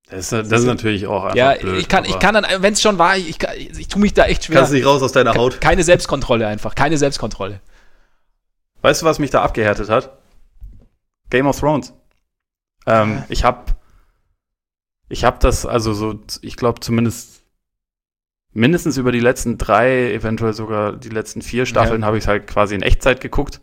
[0.10, 2.74] Das ist, das ist natürlich auch einfach Ja, blöd, ich kann, ich kann dann, wenn
[2.74, 4.58] es schon war, ich, ich, ich tue mich da echt schwer.
[4.58, 5.62] Kannst nicht raus aus deiner Haut.
[5.62, 7.62] Keine Selbstkontrolle einfach, keine Selbstkontrolle.
[8.82, 10.18] Weißt du, was mich da abgehärtet hat?
[11.30, 11.94] Game of Thrones.
[12.88, 13.76] Ähm, ich hab,
[15.12, 17.44] ich hab das also so, ich glaube zumindest
[18.54, 22.08] mindestens über die letzten drei, eventuell sogar die letzten vier Staffeln ja.
[22.08, 23.62] habe ich halt quasi in Echtzeit geguckt.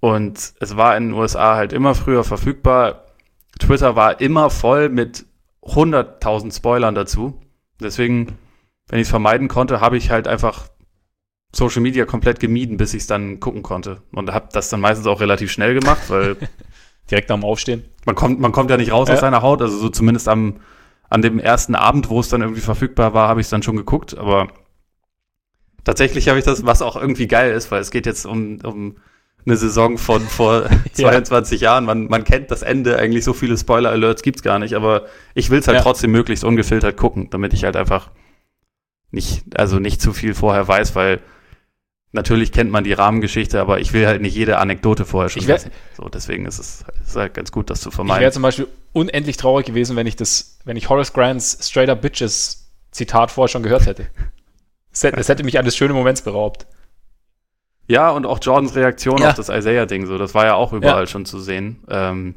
[0.00, 3.06] Und es war in den USA halt immer früher verfügbar.
[3.58, 5.24] Twitter war immer voll mit
[5.62, 7.40] 100.000 Spoilern dazu.
[7.80, 8.38] Deswegen,
[8.88, 10.68] wenn ich es vermeiden konnte, habe ich halt einfach
[11.52, 14.02] Social Media komplett gemieden, bis ich es dann gucken konnte.
[14.12, 16.36] Und habe das dann meistens auch relativ schnell gemacht, weil.
[17.10, 17.84] Direkt am Aufstehen.
[18.04, 19.14] Man kommt, man kommt ja nicht raus ja.
[19.14, 20.56] aus seiner Haut, also so zumindest am,
[21.08, 23.76] an dem ersten Abend, wo es dann irgendwie verfügbar war, habe ich es dann schon
[23.76, 24.48] geguckt, aber
[25.84, 28.96] tatsächlich habe ich das, was auch irgendwie geil ist, weil es geht jetzt um, um
[29.46, 31.70] eine Saison von vor 22 ja.
[31.70, 31.84] Jahren.
[31.84, 35.60] Man, man kennt das Ende, eigentlich so viele Spoiler-Alerts gibt's gar nicht, aber ich will
[35.60, 35.82] es halt ja.
[35.82, 38.10] trotzdem möglichst ungefiltert gucken, damit ich halt einfach
[39.12, 41.20] nicht, also nicht zu viel vorher weiß, weil
[42.16, 45.70] Natürlich kennt man die Rahmengeschichte, aber ich will halt nicht jede Anekdote vorher schon wissen.
[45.96, 48.20] So, deswegen ist es ist halt ganz gut, das zu vermeiden.
[48.20, 51.90] Ich wäre zum Beispiel unendlich traurig gewesen, wenn ich das, wenn ich Horace Grants Straight
[51.90, 54.06] Up Bitches Zitat vorher schon gehört hätte.
[54.90, 56.66] Es hätte, es hätte mich eines schönen Moments beraubt.
[57.86, 59.28] Ja, und auch Jordans Reaktion ja.
[59.28, 61.06] auf das Isaiah-Ding, so, das war ja auch überall ja.
[61.06, 61.84] schon zu sehen.
[61.90, 62.34] Ähm,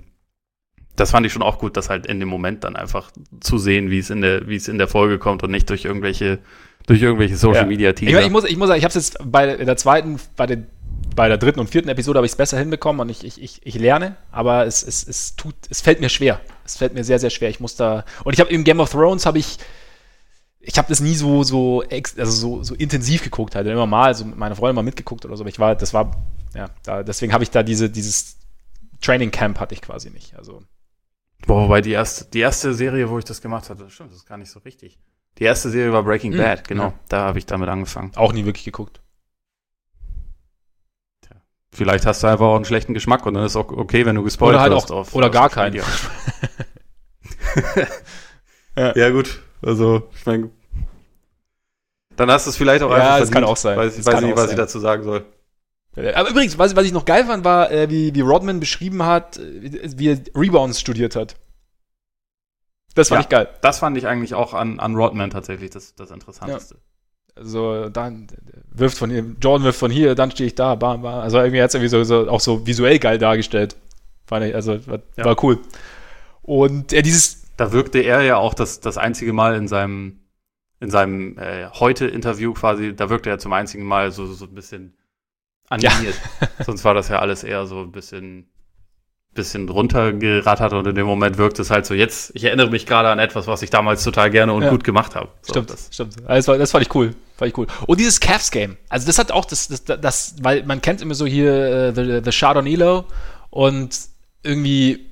[0.99, 3.89] das fand ich schon auch gut, das halt in dem Moment dann einfach zu sehen,
[3.89, 6.39] wie es in der, wie es in der Folge kommt und nicht durch irgendwelche
[6.87, 8.19] durch irgendwelche Social Media Teaser.
[8.19, 10.63] Ich, ich, muss, ich muss sagen, ich habe es jetzt bei der zweiten, bei der,
[11.15, 13.61] bei der dritten und vierten Episode habe ich es besser hinbekommen und ich, ich, ich,
[13.63, 16.41] ich lerne, aber es, es, es tut, es fällt mir schwer.
[16.65, 17.49] Es fällt mir sehr, sehr schwer.
[17.49, 19.59] Ich muss da, und ich habe im Game of Thrones habe ich,
[20.61, 21.83] ich habe das nie so, so,
[22.17, 25.37] also so, so intensiv geguckt, halt immer mal, so mit meiner Freundin mal mitgeguckt oder
[25.37, 26.11] so, aber ich war, das war,
[26.55, 28.37] ja, da, deswegen habe ich da diese, dieses
[29.01, 30.63] Training Camp hatte ich quasi nicht, also.
[31.45, 34.25] Boah, wobei die erste, die erste Serie, wo ich das gemacht hatte, stimmt, das ist
[34.25, 34.99] gar nicht so richtig.
[35.37, 36.37] Die erste Serie war Breaking mhm.
[36.37, 36.83] Bad, genau.
[36.85, 36.93] Ja.
[37.07, 38.11] Da habe ich damit angefangen.
[38.15, 39.01] Auch nie wirklich geguckt.
[41.21, 41.37] Tja.
[41.71, 44.23] Vielleicht hast du einfach auch einen schlechten Geschmack und dann ist auch okay, wenn du
[44.23, 44.91] gespoilert oder halt wirst.
[44.91, 45.75] Auch, auf, oder gar keinen.
[48.75, 48.97] ja.
[48.97, 49.09] ja.
[49.09, 49.41] gut.
[49.61, 50.49] Also, ich meine,
[52.15, 53.33] dann hast du es vielleicht auch ja, einfach verdient.
[53.33, 53.77] kann auch sein.
[53.77, 54.49] Weiß, weiß nicht, was sein.
[54.51, 55.25] ich dazu sagen soll.
[56.15, 59.37] Aber übrigens, was, was ich noch geil fand, war, äh, wie, wie Rodman beschrieben hat,
[59.37, 61.35] äh, wie er Rebounds studiert hat.
[62.95, 63.49] Das fand ja, ich geil.
[63.61, 66.75] Das fand ich eigentlich auch an, an Rodman tatsächlich das, das Interessanteste.
[66.75, 66.81] Ja.
[67.35, 68.27] Also dann
[68.71, 71.19] wirft von hier, Jordan wirft von hier, dann stehe ich da, bam, bam.
[71.19, 73.77] Also irgendwie hat es irgendwie so, so, auch so visuell geil dargestellt.
[74.25, 75.25] Fand ich, also war, ja.
[75.25, 75.59] war cool.
[76.41, 77.43] Und er dieses.
[77.57, 80.21] Da wirkte er ja auch das, das einzige Mal in seinem,
[80.79, 84.93] in seinem äh, Heute-Interview quasi, da wirkte er zum einzigen Mal so, so ein bisschen
[85.69, 86.15] animiert.
[86.41, 86.65] Ja.
[86.65, 88.49] Sonst war das ja alles eher so ein bisschen
[89.33, 93.09] bisschen runtergerattert und in dem Moment wirkt es halt so, jetzt, ich erinnere mich gerade
[93.09, 94.69] an etwas, was ich damals total gerne und ja.
[94.69, 95.29] gut gemacht habe.
[95.41, 96.15] So, stimmt, das stimmt.
[96.27, 97.15] Das, war, das fand ich cool.
[97.37, 97.67] Fand ich cool.
[97.85, 101.25] Und dieses Cavs-Game, also das hat auch das, das, das, weil man kennt immer so
[101.25, 103.05] hier uh, The, the Elo
[103.51, 103.97] und
[104.43, 105.05] irgendwie,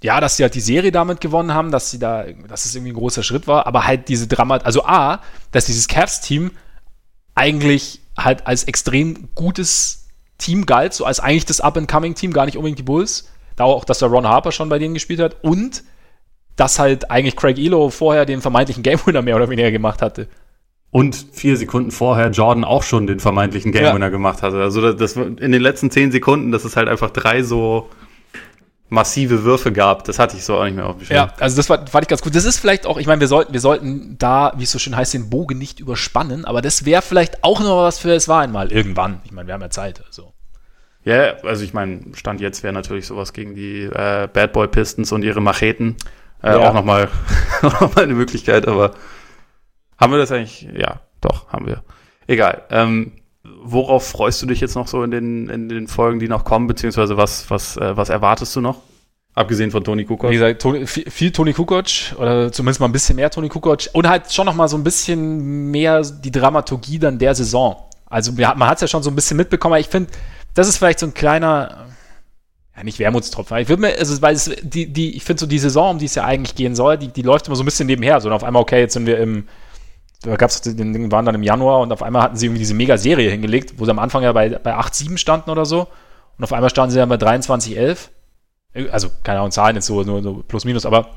[0.00, 2.92] ja, dass sie halt die Serie damit gewonnen haben, dass sie da, dass es irgendwie
[2.92, 5.20] ein großer Schritt war, aber halt diese Dramat, also A,
[5.50, 6.52] dass dieses Cavs-Team
[7.34, 10.08] eigentlich halt als extrem gutes
[10.38, 13.30] Team galt, so als eigentlich das Up-and-Coming-Team, gar nicht unbedingt die Bulls.
[13.56, 15.84] Da auch, dass der Ron Harper schon bei denen gespielt hat und
[16.56, 20.28] dass halt eigentlich Craig Elo vorher den vermeintlichen Game Winner mehr oder weniger gemacht hatte.
[20.90, 24.10] Und vier Sekunden vorher Jordan auch schon den vermeintlichen Game Winner ja.
[24.10, 24.60] gemacht hatte.
[24.60, 27.88] Also das, das, in den letzten zehn Sekunden, dass es halt einfach drei so
[28.88, 30.04] massive Würfe gab.
[30.04, 31.16] Das hatte ich so auch nicht mehr auf dem Schirm.
[31.16, 32.34] Ja, also das war, fand ich ganz gut.
[32.34, 34.96] Das ist vielleicht auch, ich meine, wir sollten, wir sollten da, wie es so schön
[34.96, 38.42] heißt, den Bogen nicht überspannen, aber das wäre vielleicht auch noch was für es war
[38.42, 39.20] einmal irgendwann.
[39.24, 40.02] Ich meine, wir haben ja Zeit.
[40.06, 40.32] Also.
[41.04, 45.12] Ja, also ich meine, Stand jetzt wäre natürlich sowas gegen die äh, Bad Boy Pistons
[45.12, 45.96] und ihre Macheten
[46.42, 46.68] äh, ja.
[46.68, 47.08] auch nochmal
[47.62, 48.94] noch eine Möglichkeit, aber
[49.98, 50.68] haben wir das eigentlich?
[50.76, 51.82] Ja, doch, haben wir.
[52.26, 52.62] Egal.
[52.70, 53.12] Ähm,
[53.64, 56.66] worauf freust du dich jetzt noch so in den, in den Folgen, die noch kommen,
[56.66, 58.82] beziehungsweise was, was, äh, was erwartest du noch?
[59.34, 60.30] Abgesehen von Toni Kukoc.
[60.30, 63.88] Wie gesagt, Toni, viel, viel Toni Kukoc oder zumindest mal ein bisschen mehr Toni Kukoc
[63.92, 67.76] und halt schon noch mal so ein bisschen mehr die Dramaturgie dann der Saison.
[68.06, 70.12] Also man hat es ja schon so ein bisschen mitbekommen, aber ich finde,
[70.52, 71.86] das ist vielleicht so ein kleiner,
[72.76, 75.58] ja nicht Wermutstropfen, ich würde mir, also weil es, die, die, ich finde so die
[75.58, 77.88] Saison, um die es ja eigentlich gehen soll, die, die läuft immer so ein bisschen
[77.88, 79.48] nebenher, so und auf einmal, okay, jetzt sind wir im,
[80.24, 82.74] da gab es den waren dann im Januar und auf einmal hatten sie irgendwie diese
[82.74, 85.86] Mega-Serie hingelegt, wo sie am Anfang ja bei, bei 8-7 standen oder so.
[86.36, 88.08] Und auf einmal standen sie dann bei 23-11.
[88.90, 91.10] Also, keine Ahnung, Zahlen jetzt so, nur, nur plus minus, aber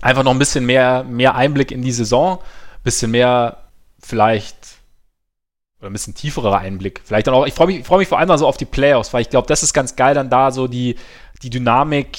[0.00, 2.38] einfach noch ein bisschen mehr, mehr Einblick in die Saison,
[2.82, 3.58] bisschen mehr
[4.00, 4.56] vielleicht
[5.78, 7.00] oder ein bisschen tieferer Einblick.
[7.04, 9.12] Vielleicht dann auch, ich freue mich, freu mich vor allem mal so auf die Playoffs,
[9.12, 10.96] weil ich glaube, das ist ganz geil, dann da so die,
[11.42, 12.18] die Dynamik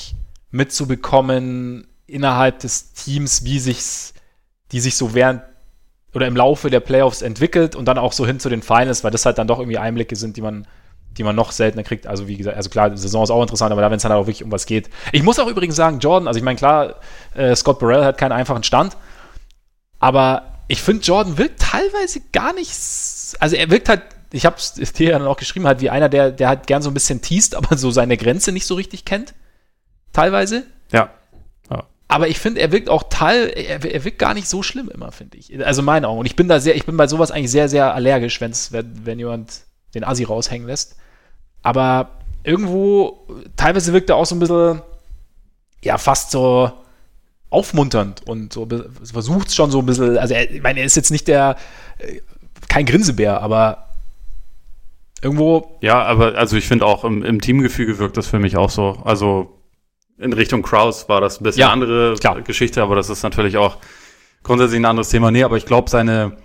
[0.52, 4.14] mitzubekommen innerhalb des Teams, wie sich's,
[4.72, 5.42] die sich so während
[6.14, 9.12] oder im Laufe der Playoffs entwickelt und dann auch so hin zu den Finals, weil
[9.12, 10.68] das halt dann doch irgendwie Einblicke sind, die man,
[11.18, 12.08] die man noch seltener kriegt.
[12.08, 14.12] Also wie gesagt, also klar, die Saison ist auch interessant, aber da, wenn es dann
[14.12, 14.90] halt auch wirklich um was geht.
[15.12, 16.96] Ich muss auch übrigens sagen, Jordan, also ich meine, klar,
[17.34, 18.96] äh, Scott Burrell hat keinen einfachen Stand,
[20.00, 22.72] aber ich finde, Jordan wirkt teilweise gar nicht,
[23.40, 24.02] also er wirkt halt,
[24.32, 26.82] ich habe es dir ja dann auch geschrieben, halt wie einer, der, der halt gern
[26.82, 29.34] so ein bisschen teast, aber so seine Grenze nicht so richtig kennt.
[30.12, 30.64] Teilweise.
[30.92, 31.10] Ja.
[32.08, 35.12] Aber ich finde, er wirkt auch teil, er, er, wirkt gar nicht so schlimm immer,
[35.12, 35.66] finde ich.
[35.66, 36.20] Also meine Augen.
[36.20, 39.06] Und ich bin da sehr, ich bin bei sowas eigentlich sehr, sehr allergisch, wenn's, wenn,
[39.06, 39.62] wenn jemand
[39.96, 40.98] den Assi raushängen lässt.
[41.62, 42.12] Aber
[42.44, 44.82] irgendwo, teilweise wirkt er auch so ein bisschen,
[45.84, 46.72] ja, fast so
[47.50, 48.68] aufmunternd und so
[49.04, 51.56] versucht es schon so ein bisschen, also er, ich meine, er ist jetzt nicht der,
[52.00, 52.20] äh,
[52.68, 53.90] kein Grinsebär, aber
[55.22, 55.78] irgendwo.
[55.82, 58.98] Ja, aber also ich finde auch im, im Teamgefüge wirkt das für mich auch so.
[59.06, 59.63] Also
[60.18, 62.42] in Richtung Kraus war das ein bisschen ja, andere klar.
[62.42, 63.78] Geschichte, aber das ist natürlich auch
[64.44, 65.32] grundsätzlich ein anderes Thema.
[65.32, 66.38] Nee, aber ich glaube, seine,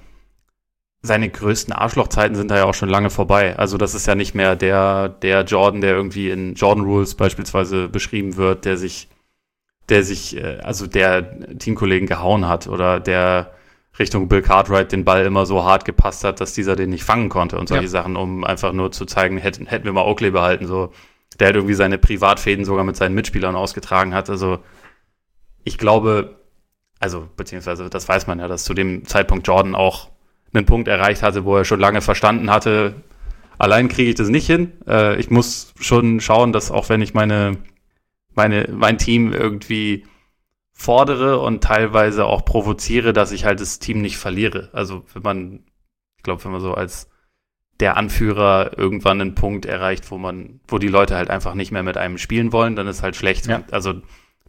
[1.03, 3.57] seine größten Arschlochzeiten sind da ja auch schon lange vorbei.
[3.59, 7.89] Also das ist ja nicht mehr der, der Jordan, der irgendwie in Jordan Rules beispielsweise
[7.89, 9.09] beschrieben wird, der sich,
[9.89, 13.53] der sich, äh, also der Teamkollegen gehauen hat oder der
[13.99, 17.29] Richtung Bill Cartwright den Ball immer so hart gepasst hat, dass dieser den nicht fangen
[17.29, 17.91] konnte und solche ja.
[17.91, 20.93] Sachen, um einfach nur zu zeigen, hätten, hätten wir mal Oakley behalten, so
[21.39, 24.29] der halt irgendwie seine Privatfäden sogar mit seinen Mitspielern ausgetragen hat.
[24.29, 24.59] Also
[25.65, 26.37] ich glaube,
[26.99, 30.11] also beziehungsweise das weiß man ja, dass zu dem Zeitpunkt Jordan auch
[30.53, 32.95] einen Punkt erreicht hatte, wo er schon lange verstanden hatte,
[33.59, 34.73] allein kriege ich das nicht hin.
[34.87, 37.59] Äh, ich muss schon schauen, dass auch wenn ich meine,
[38.35, 40.07] meine, mein Team irgendwie
[40.73, 44.71] fordere und teilweise auch provoziere, dass ich halt das Team nicht verliere.
[44.73, 45.65] Also wenn man,
[46.17, 47.11] ich glaube, wenn man so als
[47.81, 51.83] der Anführer irgendwann einen Punkt erreicht, wo man, wo die Leute halt einfach nicht mehr
[51.83, 53.47] mit einem spielen wollen, dann ist halt schlecht.
[53.47, 53.63] Ja.
[53.71, 53.95] Also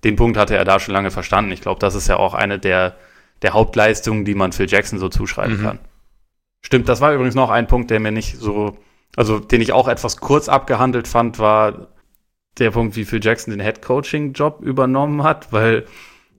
[0.03, 1.51] den Punkt hatte er da schon lange verstanden.
[1.51, 2.95] Ich glaube, das ist ja auch eine der,
[3.41, 5.63] der Hauptleistungen, die man Phil Jackson so zuschreiben mhm.
[5.63, 5.79] kann.
[6.61, 8.77] Stimmt, das war übrigens noch ein Punkt, der mir nicht so,
[9.15, 11.87] also den ich auch etwas kurz abgehandelt fand, war
[12.57, 15.85] der Punkt, wie Phil Jackson den Head-Coaching-Job übernommen hat, weil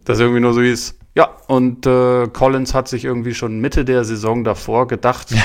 [0.05, 4.05] das irgendwie nur so hieß, ja, und äh, Collins hat sich irgendwie schon Mitte der
[4.05, 5.43] Saison davor gedacht, ja,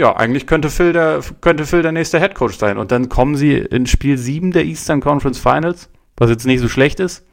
[0.00, 2.78] ja eigentlich könnte Phil, der, könnte Phil der nächste Head-Coach sein.
[2.78, 6.68] Und dann kommen sie in Spiel 7 der Eastern Conference Finals, was jetzt nicht so
[6.68, 7.26] schlecht ist.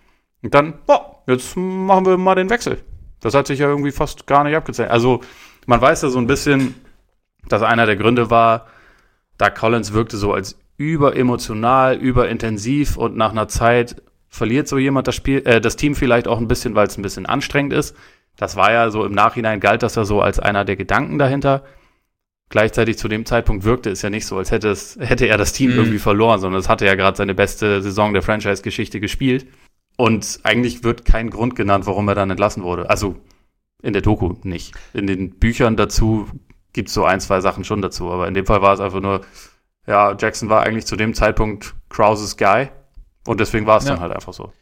[0.43, 2.77] Und dann, boah, jetzt machen wir mal den Wechsel.
[3.19, 4.93] Das hat sich ja irgendwie fast gar nicht abgezeichnet.
[4.93, 5.21] Also,
[5.65, 6.75] man weiß ja so ein bisschen,
[7.47, 8.67] dass einer der Gründe war,
[9.37, 15.15] da Collins wirkte so als überemotional, überintensiv und nach einer Zeit verliert so jemand das
[15.15, 17.95] Spiel, äh, das Team vielleicht auch ein bisschen, weil es ein bisschen anstrengend ist.
[18.35, 21.63] Das war ja so im Nachhinein galt das ja so als einer der Gedanken dahinter.
[22.49, 25.51] Gleichzeitig zu dem Zeitpunkt wirkte es ja nicht so, als hätte es, hätte er das
[25.51, 25.77] Team mhm.
[25.77, 29.47] irgendwie verloren, sondern es hatte ja gerade seine beste Saison der Franchise-Geschichte gespielt.
[29.97, 32.89] Und eigentlich wird kein Grund genannt, warum er dann entlassen wurde.
[32.89, 33.17] Also
[33.81, 34.73] in der Doku nicht.
[34.93, 36.27] In den Büchern dazu
[36.71, 38.11] gibt es so ein, zwei Sachen schon dazu.
[38.11, 39.21] Aber in dem Fall war es einfach nur,
[39.87, 42.69] ja, Jackson war eigentlich zu dem Zeitpunkt Krauses Guy.
[43.25, 43.91] Und deswegen war es ja.
[43.91, 44.53] dann halt einfach so.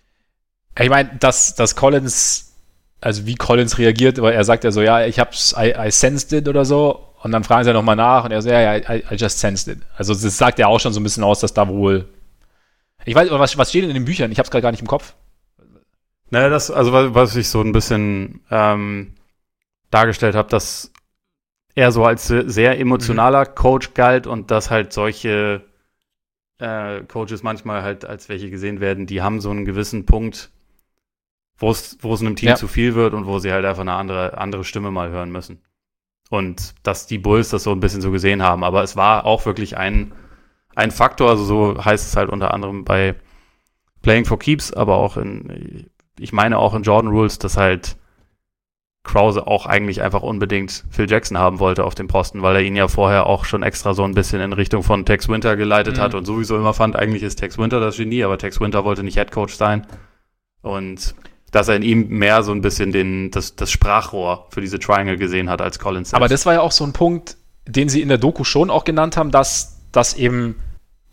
[0.80, 2.54] Ich meine, dass, dass Collins,
[3.00, 6.34] also wie Collins reagiert, weil er sagt ja so, ja, ich hab's, I, I sensed
[6.34, 7.14] it oder so.
[7.26, 9.40] Und dann fragen sie ja nochmal nach und er so, ja, ja, I, I just
[9.40, 9.80] sensed it.
[9.98, 12.08] Also das sagt ja auch schon so ein bisschen aus, dass da wohl.
[13.04, 14.32] Ich weiß, was, was steht in den Büchern?
[14.32, 15.16] Ich hab's gerade gar nicht im Kopf.
[16.30, 19.16] Naja, das, also was ich so ein bisschen ähm,
[19.90, 20.92] dargestellt habe, dass
[21.74, 23.56] er so als sehr emotionaler mhm.
[23.56, 25.64] Coach galt und dass halt solche
[26.60, 30.52] äh, Coaches manchmal halt als welche gesehen werden, die haben so einen gewissen Punkt,
[31.58, 32.56] wo es wo es einem Team ja.
[32.56, 35.64] zu viel wird und wo sie halt einfach eine andere andere Stimme mal hören müssen.
[36.30, 39.46] Und dass die Bulls das so ein bisschen so gesehen haben, aber es war auch
[39.46, 40.14] wirklich ein
[40.76, 43.16] ein Faktor, also so heißt es halt unter anderem bei
[44.02, 47.98] Playing for Keeps, aber auch in ich meine auch in Jordan Rules, dass halt
[49.04, 52.76] Krause auch eigentlich einfach unbedingt Phil Jackson haben wollte auf dem Posten, weil er ihn
[52.76, 56.02] ja vorher auch schon extra so ein bisschen in Richtung von Tex Winter geleitet mhm.
[56.02, 59.04] hat und sowieso immer fand, eigentlich ist Tex Winter das Genie, aber Tex Winter wollte
[59.04, 59.86] nicht Head Coach sein.
[60.62, 61.16] Und
[61.56, 65.18] dass er in ihm mehr so ein bisschen den, das, das Sprachrohr für diese Triangle
[65.18, 66.10] gesehen hat als Collins.
[66.10, 66.18] Selbst.
[66.18, 68.84] Aber das war ja auch so ein Punkt, den sie in der Doku schon auch
[68.84, 70.56] genannt haben, dass, dass eben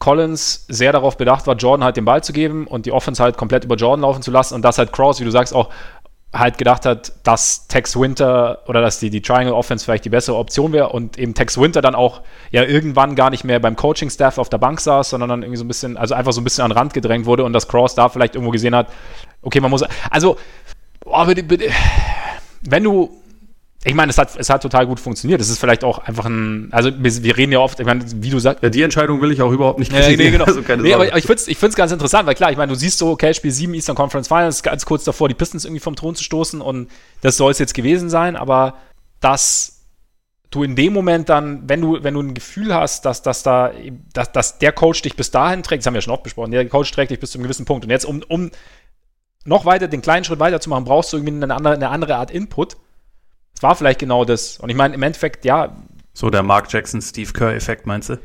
[0.01, 3.37] Collins sehr darauf bedacht war, Jordan halt den Ball zu geben und die Offense halt
[3.37, 5.71] komplett über Jordan laufen zu lassen und dass halt Cross, wie du sagst, auch
[6.33, 10.37] halt gedacht hat, dass Tex Winter oder dass die, die Triangle Offense vielleicht die bessere
[10.37, 14.39] Option wäre und eben Tex Winter dann auch ja irgendwann gar nicht mehr beim Coaching-Staff
[14.39, 16.65] auf der Bank saß, sondern dann irgendwie so ein bisschen, also einfach so ein bisschen
[16.65, 18.89] an den Rand gedrängt wurde und dass Cross da vielleicht irgendwo gesehen hat,
[19.43, 20.39] okay, man muss, also,
[21.05, 21.71] oh, bitte, bitte,
[22.63, 23.22] wenn du
[23.85, 25.41] ich meine, es hat, es hat total gut funktioniert.
[25.41, 28.31] Es ist vielleicht auch einfach ein, also wir, wir reden ja oft, ich meine, wie
[28.31, 28.63] du sagst.
[28.63, 30.21] Ja, die Entscheidung will ich auch überhaupt nicht kritisieren.
[30.21, 30.45] Ja, nee, genau.
[30.45, 32.79] also nee, aber ich finde es ich find's ganz interessant, weil klar, ich meine, du
[32.79, 35.97] siehst so, okay, Spiel 7 Eastern Conference Finals, ganz kurz davor, die Pistons irgendwie vom
[35.97, 36.91] Thron zu stoßen und
[37.23, 38.75] das soll es jetzt gewesen sein, aber
[39.19, 39.81] dass
[40.51, 43.73] du in dem Moment dann, wenn du, wenn du ein Gefühl hast, dass, dass da,
[44.13, 46.53] dass, dass der Coach dich bis dahin trägt, das haben wir ja schon oft besprochen,
[46.53, 48.53] der Coach trägt dich bis zu einem gewissen Punkt und jetzt, um, um
[49.45, 52.17] noch weiter, den kleinen Schritt weiter zu machen, brauchst du irgendwie eine andere, eine andere
[52.17, 52.77] Art Input
[53.63, 54.59] war vielleicht genau das.
[54.59, 55.77] Und ich meine, im Endeffekt, ja.
[56.15, 58.19] So der Mark Jackson, Steve Kerr-Effekt, meinst du?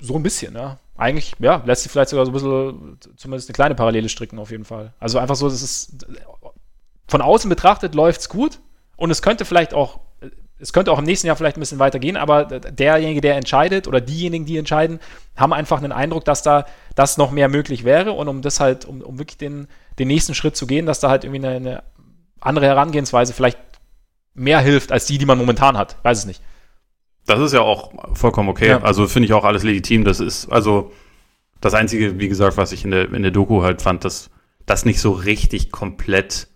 [0.00, 0.78] So ein bisschen, ja.
[0.96, 4.50] Eigentlich, ja, lässt sich vielleicht sogar so ein bisschen, zumindest eine kleine Parallele stricken, auf
[4.50, 4.92] jeden Fall.
[4.98, 6.06] Also einfach so, das ist,
[7.08, 8.60] von außen betrachtet läuft es gut
[8.96, 10.00] und es könnte vielleicht auch,
[10.58, 14.02] es könnte auch im nächsten Jahr vielleicht ein bisschen weitergehen, aber derjenige, der entscheidet oder
[14.02, 15.00] diejenigen, die entscheiden,
[15.36, 18.84] haben einfach einen Eindruck, dass da das noch mehr möglich wäre und um das halt,
[18.84, 19.68] um, um wirklich den,
[19.98, 21.82] den nächsten Schritt zu gehen, dass da halt irgendwie eine, eine
[22.40, 23.58] andere Herangehensweise vielleicht
[24.34, 25.96] mehr hilft als die, die man momentan hat.
[26.02, 26.42] Weiß es nicht.
[27.26, 28.68] Das ist ja auch vollkommen okay.
[28.68, 28.82] Ja.
[28.82, 30.04] Also finde ich auch alles legitim.
[30.04, 30.92] Das ist also
[31.60, 34.30] das Einzige, wie gesagt, was ich in der, in der Doku halt fand, dass
[34.66, 36.48] das nicht so richtig komplett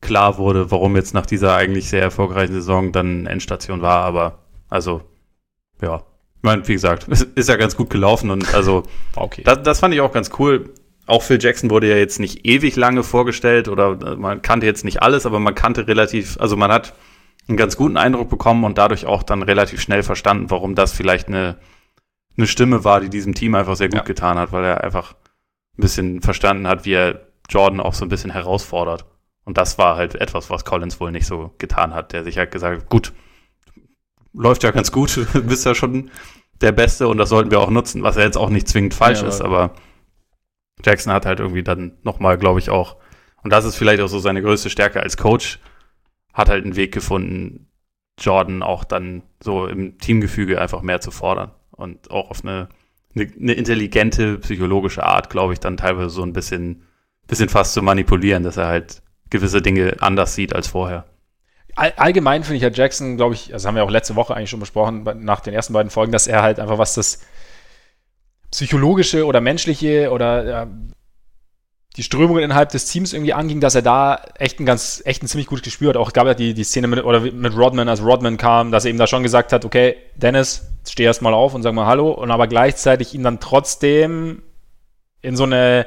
[0.00, 4.04] klar wurde, warum jetzt nach dieser eigentlich sehr erfolgreichen Saison dann Endstation war.
[4.04, 5.02] Aber also,
[5.80, 6.02] ja.
[6.36, 9.42] Ich meine, wie gesagt, es ist ja ganz gut gelaufen und also okay.
[9.44, 10.72] das, das fand ich auch ganz cool
[11.10, 14.84] auch Phil Jackson wurde ja jetzt nicht ewig lange vorgestellt oder äh, man kannte jetzt
[14.84, 16.94] nicht alles, aber man kannte relativ, also man hat
[17.48, 21.28] einen ganz guten Eindruck bekommen und dadurch auch dann relativ schnell verstanden, warum das vielleicht
[21.28, 21.58] eine,
[22.36, 24.04] eine Stimme war, die diesem Team einfach sehr gut ja.
[24.04, 25.14] getan hat, weil er einfach
[25.76, 29.04] ein bisschen verstanden hat, wie er Jordan auch so ein bisschen herausfordert.
[29.44, 32.52] Und das war halt etwas, was Collins wohl nicht so getan hat, der sich halt
[32.52, 33.12] gesagt hat, gut,
[34.32, 36.10] läuft ja ganz gut, bist ja schon
[36.60, 39.22] der Beste und das sollten wir auch nutzen, was ja jetzt auch nicht zwingend falsch
[39.22, 39.74] ja, ist, aber
[40.84, 42.96] Jackson hat halt irgendwie dann nochmal, glaube ich, auch,
[43.42, 45.58] und das ist vielleicht auch so seine größte Stärke als Coach,
[46.32, 47.66] hat halt einen Weg gefunden,
[48.18, 52.68] Jordan auch dann so im Teamgefüge einfach mehr zu fordern und auch auf eine,
[53.14, 56.86] eine, eine intelligente psychologische Art, glaube ich, dann teilweise so ein bisschen,
[57.26, 61.06] bisschen fast zu manipulieren, dass er halt gewisse Dinge anders sieht als vorher.
[61.76, 64.50] All, allgemein finde ich ja Jackson, glaube ich, das haben wir auch letzte Woche eigentlich
[64.50, 67.20] schon besprochen, nach den ersten beiden Folgen, dass er halt einfach was das
[68.50, 70.68] psychologische oder menschliche oder ja,
[71.96, 75.26] die Strömungen innerhalb des Teams irgendwie anging, dass er da echt ein ganz, echt ein
[75.26, 75.96] ziemlich gutes Gespür hat.
[75.96, 78.92] Auch gab ja die, die Szene mit, oder mit Rodman, als Rodman kam, dass er
[78.92, 82.10] ihm da schon gesagt hat, okay, Dennis, steh erst mal auf und sag mal Hallo
[82.12, 84.42] und aber gleichzeitig ihn dann trotzdem
[85.20, 85.86] in so eine,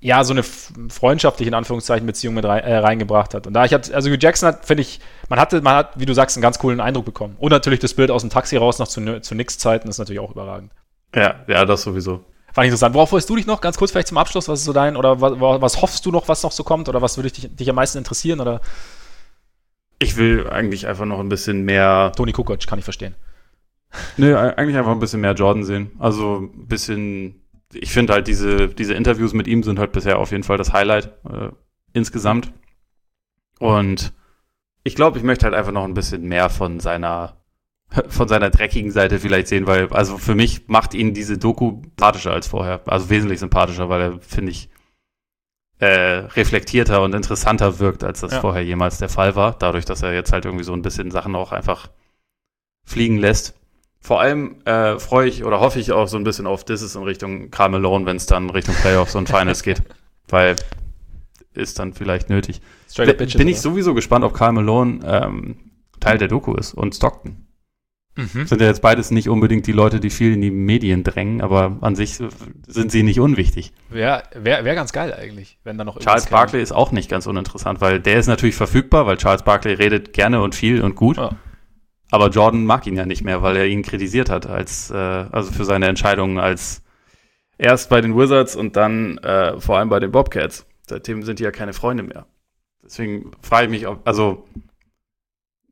[0.00, 3.46] ja, so eine freundschaftliche, in Anführungszeichen, Beziehung mit rein, äh, reingebracht hat.
[3.46, 6.06] Und da ich hatte, also Hugh Jackson hat, finde ich, man hatte, man hat, wie
[6.06, 7.36] du sagst, einen ganz coolen Eindruck bekommen.
[7.38, 10.32] Und natürlich das Bild aus dem Taxi raus noch zu, zu Nix-Zeiten ist natürlich auch
[10.32, 10.72] überragend.
[11.14, 12.24] Ja, ja, das sowieso.
[12.52, 12.94] Fand ich interessant.
[12.94, 13.60] Worauf freust du dich noch?
[13.60, 14.48] Ganz kurz vielleicht zum Abschluss.
[14.48, 16.88] Was ist so dein, oder was, was hoffst du noch, was noch so kommt?
[16.88, 18.40] Oder was würde dich, dich am meisten interessieren?
[18.40, 18.60] Oder?
[19.98, 22.12] Ich will eigentlich einfach noch ein bisschen mehr.
[22.16, 23.14] Toni Kukoc, kann ich verstehen.
[24.16, 25.92] Nö, eigentlich einfach ein bisschen mehr Jordan sehen.
[25.98, 27.42] Also ein bisschen.
[27.72, 30.72] Ich finde halt, diese, diese Interviews mit ihm sind halt bisher auf jeden Fall das
[30.72, 31.50] Highlight äh,
[31.92, 32.52] insgesamt.
[33.60, 34.12] Und
[34.82, 37.39] ich glaube, ich möchte halt einfach noch ein bisschen mehr von seiner
[38.08, 42.32] von seiner dreckigen Seite vielleicht sehen, weil, also für mich macht ihn diese Doku sympathischer
[42.32, 42.80] als vorher.
[42.86, 44.68] Also wesentlich sympathischer, weil er, finde ich,
[45.78, 48.40] äh, reflektierter und interessanter wirkt, als das ja.
[48.40, 49.56] vorher jemals der Fall war.
[49.58, 51.88] Dadurch, dass er jetzt halt irgendwie so ein bisschen Sachen auch einfach
[52.84, 53.54] fliegen lässt.
[54.00, 57.02] Vor allem äh, freue ich oder hoffe ich auch so ein bisschen auf This in
[57.02, 59.82] Richtung Karl Malone, wenn es dann Richtung Playoffs und Finals geht.
[60.28, 60.56] Weil
[61.52, 62.60] ist dann vielleicht nötig.
[62.96, 65.56] Bin ich sowieso gespannt, ob Malone ähm,
[65.98, 67.46] Teil der Doku ist und Stockton.
[68.16, 68.46] Mhm.
[68.46, 71.78] Sind ja jetzt beides nicht unbedingt die Leute, die viel in die Medien drängen, aber
[71.80, 72.20] an sich
[72.66, 73.72] sind sie nicht unwichtig.
[73.88, 77.26] Wäre wär, wär ganz geil eigentlich, wenn da noch Charles Barkley ist auch nicht ganz
[77.26, 81.16] uninteressant, weil der ist natürlich verfügbar, weil Charles Barkley redet gerne und viel und gut.
[81.16, 81.36] Ja.
[82.10, 85.52] Aber Jordan mag ihn ja nicht mehr, weil er ihn kritisiert hat, als, äh, also
[85.52, 86.82] für seine Entscheidungen als
[87.56, 90.66] erst bei den Wizards und dann äh, vor allem bei den Bobcats.
[90.88, 92.26] Seitdem sind die ja keine Freunde mehr.
[92.82, 94.48] Deswegen frage ich mich, ob, also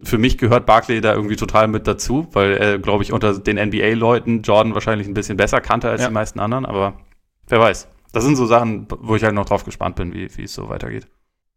[0.03, 3.57] für mich gehört Barkley da irgendwie total mit dazu, weil er, glaube ich, unter den
[3.57, 6.09] NBA-Leuten Jordan wahrscheinlich ein bisschen besser kannte als ja.
[6.09, 6.94] die meisten anderen, aber
[7.49, 7.88] wer weiß.
[8.12, 10.68] Das sind so Sachen, wo ich halt noch drauf gespannt bin, wie, wie es so
[10.68, 11.07] weitergeht.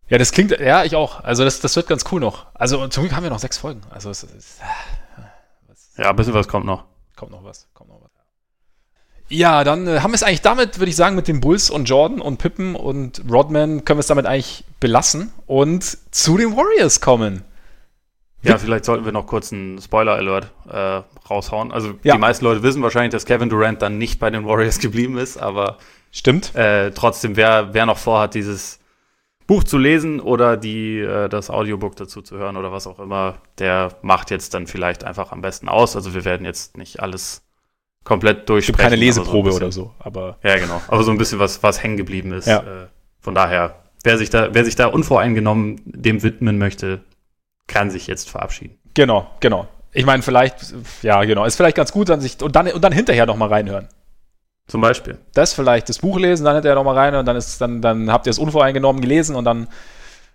[0.09, 1.23] Ja, das klingt, ja, ich auch.
[1.23, 2.47] Also das, das wird ganz cool noch.
[2.53, 3.81] Also zum Glück haben wir noch sechs Folgen.
[3.89, 4.59] Also es ist,
[5.97, 6.83] Ja, ein bisschen was kommt noch.
[7.15, 8.11] Kommt noch was, kommt noch was.
[9.29, 11.85] Ja, dann äh, haben wir es eigentlich damit, würde ich sagen, mit den Bulls und
[11.85, 16.99] Jordan und Pippen und Rodman können wir es damit eigentlich belassen und zu den Warriors
[16.99, 17.45] kommen.
[18.43, 21.71] Ja, vielleicht sollten wir noch kurz einen Spoiler-Alert äh, raushauen.
[21.71, 22.15] Also ja.
[22.15, 25.37] die meisten Leute wissen wahrscheinlich, dass Kevin Durant dann nicht bei den Warriors geblieben ist,
[25.37, 25.77] aber
[26.11, 26.55] stimmt.
[26.55, 28.79] Äh, trotzdem, wer, wer noch vorhat, dieses
[29.47, 33.35] Buch zu lesen oder die, äh, das Audiobook dazu zu hören oder was auch immer,
[33.59, 35.95] der macht jetzt dann vielleicht einfach am besten aus.
[35.95, 37.43] Also wir werden jetzt nicht alles
[38.03, 38.81] komplett durchsprechen.
[38.81, 40.37] Keine Leseprobe so bisschen, oder so, aber.
[40.43, 40.81] Ja, genau.
[40.87, 42.47] Aber so ein bisschen was, was hängen geblieben ist.
[42.47, 42.59] Ja.
[42.59, 42.87] Äh,
[43.19, 47.01] von daher, wer sich da, wer sich da unvoreingenommen dem widmen möchte,
[47.71, 48.77] kann sich jetzt verabschieden.
[48.93, 49.67] Genau, genau.
[49.93, 52.93] Ich meine, vielleicht, ja, genau, ist vielleicht ganz gut, dann sich und dann, und dann
[52.93, 53.87] hinterher nochmal reinhören.
[54.67, 55.17] Zum Beispiel.
[55.33, 58.31] Das vielleicht, das Buch lesen, dann hinterher nochmal reinhören, dann ist, dann, dann habt ihr
[58.31, 59.67] es unvoreingenommen gelesen und dann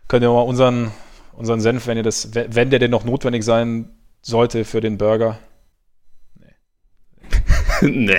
[0.08, 0.92] könnt ihr mal unseren,
[1.32, 5.38] unseren Senf, wenn ihr das, wenn der denn noch notwendig sein sollte für den Burger.
[6.34, 6.54] Nee.
[7.82, 8.18] nee.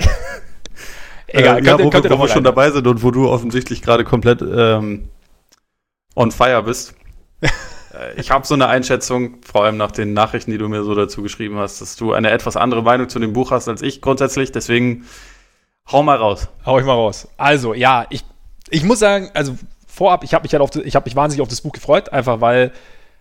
[1.27, 3.81] Egal, äh, ja, könnt, wo, könnt wo wir schon dabei sind und wo du offensichtlich
[3.81, 5.09] gerade komplett ähm,
[6.15, 6.95] on fire bist.
[7.97, 10.95] Äh, ich habe so eine Einschätzung, vor allem nach den Nachrichten, die du mir so
[10.95, 14.01] dazu geschrieben hast, dass du eine etwas andere Meinung zu dem Buch hast als ich
[14.01, 14.51] grundsätzlich.
[14.51, 15.05] Deswegen
[15.91, 16.49] hau mal raus.
[16.65, 17.27] Hau ich mal raus.
[17.37, 18.23] Also, ja, ich,
[18.69, 21.71] ich muss sagen, also vorab, ich habe mich halt auf, mich wahnsinnig auf das Buch
[21.71, 22.71] gefreut, einfach weil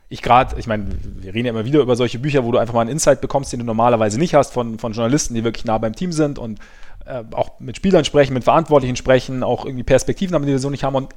[0.09, 2.75] ich gerade, ich meine, wir reden ja immer wieder über solche Bücher, wo du einfach
[2.75, 5.79] mal einen Insight bekommst, den du normalerweise nicht hast, von, von Journalisten, die wirklich nah
[5.79, 6.61] beim Team sind und
[7.07, 10.71] äh, auch mit Spielern sprechen, mit Verantwortlichen sprechen, auch irgendwie Perspektiven haben, die wir so
[10.71, 11.15] nicht haben und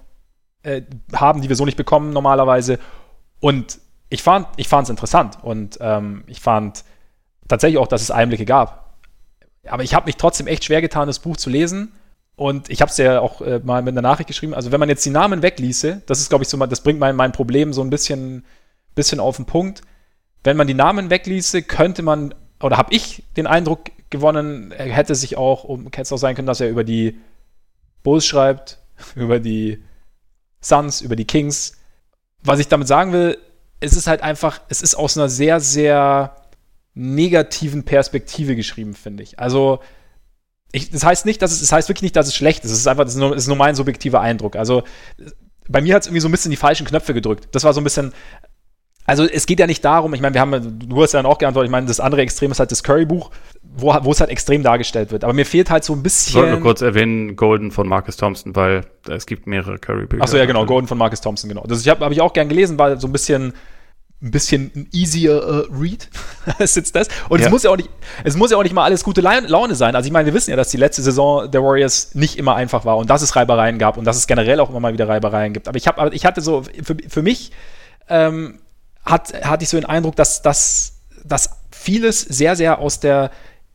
[0.64, 0.82] äh,
[1.14, 2.80] haben, die wir so nicht bekommen normalerweise.
[3.40, 3.80] Und
[4.10, 6.84] ich fand ich es interessant und ähm, ich fand
[7.48, 8.98] tatsächlich auch, dass es Einblicke gab.
[9.68, 11.94] Aber ich habe mich trotzdem echt schwer getan, das Buch zu lesen.
[12.36, 14.54] Und ich habe es ja auch äh, mal mit einer Nachricht geschrieben.
[14.54, 17.16] Also wenn man jetzt die Namen wegließe, das ist, glaube ich, so, das bringt mein,
[17.16, 18.46] mein Problem so ein bisschen,
[18.96, 19.82] bisschen auf den Punkt.
[20.44, 25.16] Wenn man die Namen wegließe, könnte man, oder habe ich den Eindruck gewonnen, er hätte
[25.16, 27.20] sich auch, um, hätte es auch sein können, dass er über die
[28.04, 28.80] Bulls schreibt,
[29.16, 29.84] über die
[30.62, 31.79] Suns, über die Kings,
[32.44, 33.38] was ich damit sagen will,
[33.80, 36.36] es ist halt einfach, es ist aus einer sehr, sehr
[36.94, 39.40] negativen Perspektive geschrieben, finde ich.
[39.40, 39.80] Also,
[40.72, 42.72] ich, das heißt nicht, dass es, das heißt wirklich nicht, dass es schlecht ist.
[42.72, 44.56] Es ist einfach, das ist nur, das ist nur mein subjektiver Eindruck.
[44.56, 44.84] Also,
[45.68, 47.50] bei mir hat es irgendwie so ein bisschen die falschen Knöpfe gedrückt.
[47.52, 48.14] Das war so ein bisschen,
[49.10, 51.40] also es geht ja nicht darum, ich meine, wir haben, du hast ja dann auch
[51.40, 53.32] geantwortet, ich meine, das andere Extrem ist halt das Curry-Buch,
[53.76, 55.24] wo, wo es halt extrem dargestellt wird.
[55.24, 56.32] Aber mir fehlt halt so ein bisschen.
[56.32, 60.24] Ich wollte nur kurz erwähnen, Golden von Marcus Thompson, weil es gibt mehrere Curry-Bücher.
[60.24, 61.64] Achso, ja, genau, Golden von Marcus Thompson, genau.
[61.68, 63.54] Das habe hab ich auch gern gelesen, weil so ein bisschen
[64.22, 66.10] ein bisschen ein easier uh, Read
[66.60, 67.08] ist jetzt das.
[67.30, 67.46] Und ja.
[67.46, 67.90] es muss ja auch nicht,
[68.24, 69.96] es muss ja auch nicht mal alles gute Laune sein.
[69.96, 72.84] Also ich meine, wir wissen ja, dass die letzte Saison der Warriors nicht immer einfach
[72.84, 75.54] war und dass es Reibereien gab und dass es generell auch immer mal wieder Reibereien
[75.54, 75.70] gibt.
[75.70, 77.52] Aber ich habe, ich hatte so für, für mich
[78.10, 78.60] ähm,
[79.06, 83.32] hat, hatte ich so den Eindruck, dass, dass, dass vieles sehr, sehr aus der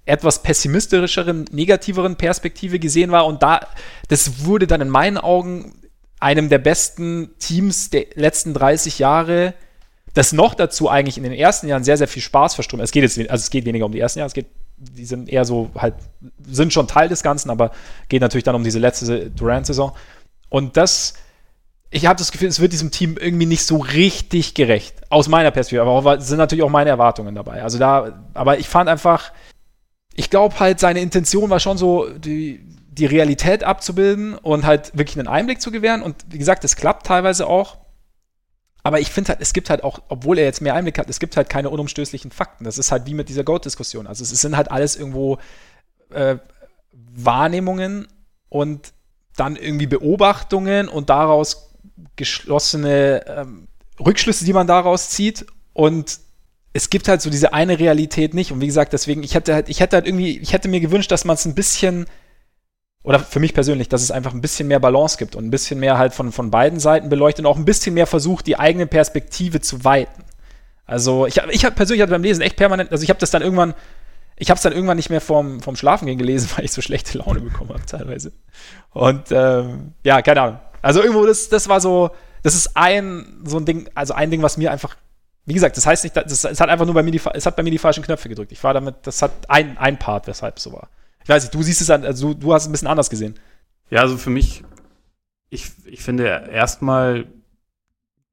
[0.07, 3.27] etwas pessimistischeren, negativeren Perspektive gesehen war.
[3.27, 3.61] Und da,
[4.09, 5.73] das wurde dann in meinen Augen
[6.21, 9.55] einem der besten Teams der letzten 30 Jahre,
[10.15, 12.83] das noch dazu eigentlich in den ersten Jahren sehr, sehr viel Spaß verströmt.
[12.83, 14.47] Es geht jetzt, also es geht weniger um die ersten Jahre, es geht,
[14.77, 15.95] die sind eher so halt,
[16.47, 17.73] sind schon Teil des Ganzen, aber
[18.09, 19.93] geht natürlich dann um diese letzte Durant-Saison.
[20.51, 21.15] Und das,
[21.91, 24.95] ich habe das Gefühl, es wird diesem Team irgendwie nicht so richtig gerecht.
[25.11, 25.83] Aus meiner Perspektive.
[25.83, 27.63] Aber auch, sind natürlich auch meine Erwartungen dabei.
[27.63, 29.33] Also da, aber ich fand einfach,
[30.15, 35.19] ich glaube halt, seine Intention war schon so, die, die Realität abzubilden und halt wirklich
[35.19, 36.03] einen Einblick zu gewähren.
[36.03, 37.79] Und wie gesagt, es klappt teilweise auch.
[38.85, 41.19] Aber ich finde halt, es gibt halt auch, obwohl er jetzt mehr Einblick hat, es
[41.19, 42.65] gibt halt keine unumstößlichen Fakten.
[42.65, 44.07] Das ist halt wie mit dieser Goat-Diskussion.
[44.07, 45.39] Also es sind halt alles irgendwo
[46.11, 46.37] äh,
[46.93, 48.07] Wahrnehmungen
[48.49, 48.93] und
[49.37, 51.75] dann irgendwie Beobachtungen und daraus
[52.15, 55.47] geschlossene ähm, Rückschlüsse, die man daraus zieht.
[55.73, 56.21] Und
[56.75, 58.51] es gibt halt so diese eine Realität nicht.
[58.53, 61.11] Und wie gesagt, deswegen, ich hätte halt, ich hätte halt irgendwie, ich hätte mir gewünscht,
[61.13, 62.07] dass man es ein bisschen,
[63.05, 65.79] oder für mich persönlich, dass es einfach ein bisschen mehr Balance gibt und ein bisschen
[65.79, 68.89] mehr halt von, von beiden Seiten beleuchtet und auch ein bisschen mehr versucht, die eigene
[68.89, 70.25] Perspektive zu weiten.
[70.85, 73.43] Also ich, ich habe persönlich hatte beim Lesen echt permanent, also ich habe das dann
[73.43, 73.75] irgendwann,
[74.37, 76.83] ich habe es dann irgendwann nicht mehr vom, vom Schlafen gehen gelesen, weil ich so
[76.83, 78.33] schlechte Laune bekommen habe teilweise.
[78.91, 80.61] Und ähm, ja, keine Ahnung.
[80.83, 82.11] Also irgendwo, das, das war so,
[82.43, 84.97] das ist ein, so ein Ding, also ein Ding, was mir einfach,
[85.47, 87.57] wie gesagt, das heißt nicht, das, es hat einfach nur bei mir die, es hat
[87.57, 88.53] bei mir die falschen Knöpfe gedrückt.
[88.53, 90.89] Ich war damit, das hat ein, ein Part, weshalb es so war.
[91.23, 93.35] Ich weiß nicht, du siehst es, also du, du hast es ein bisschen anders gesehen.
[93.91, 94.65] Ja, also für mich,
[95.51, 97.27] ich, ich finde erstmal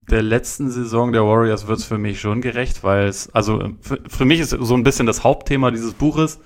[0.10, 4.00] der letzten Saison der Warriors wird es für mich schon gerecht, weil es, also für,
[4.08, 6.40] für, mich ist so ein bisschen das Hauptthema dieses Buches,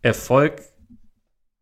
[0.00, 0.62] Erfolg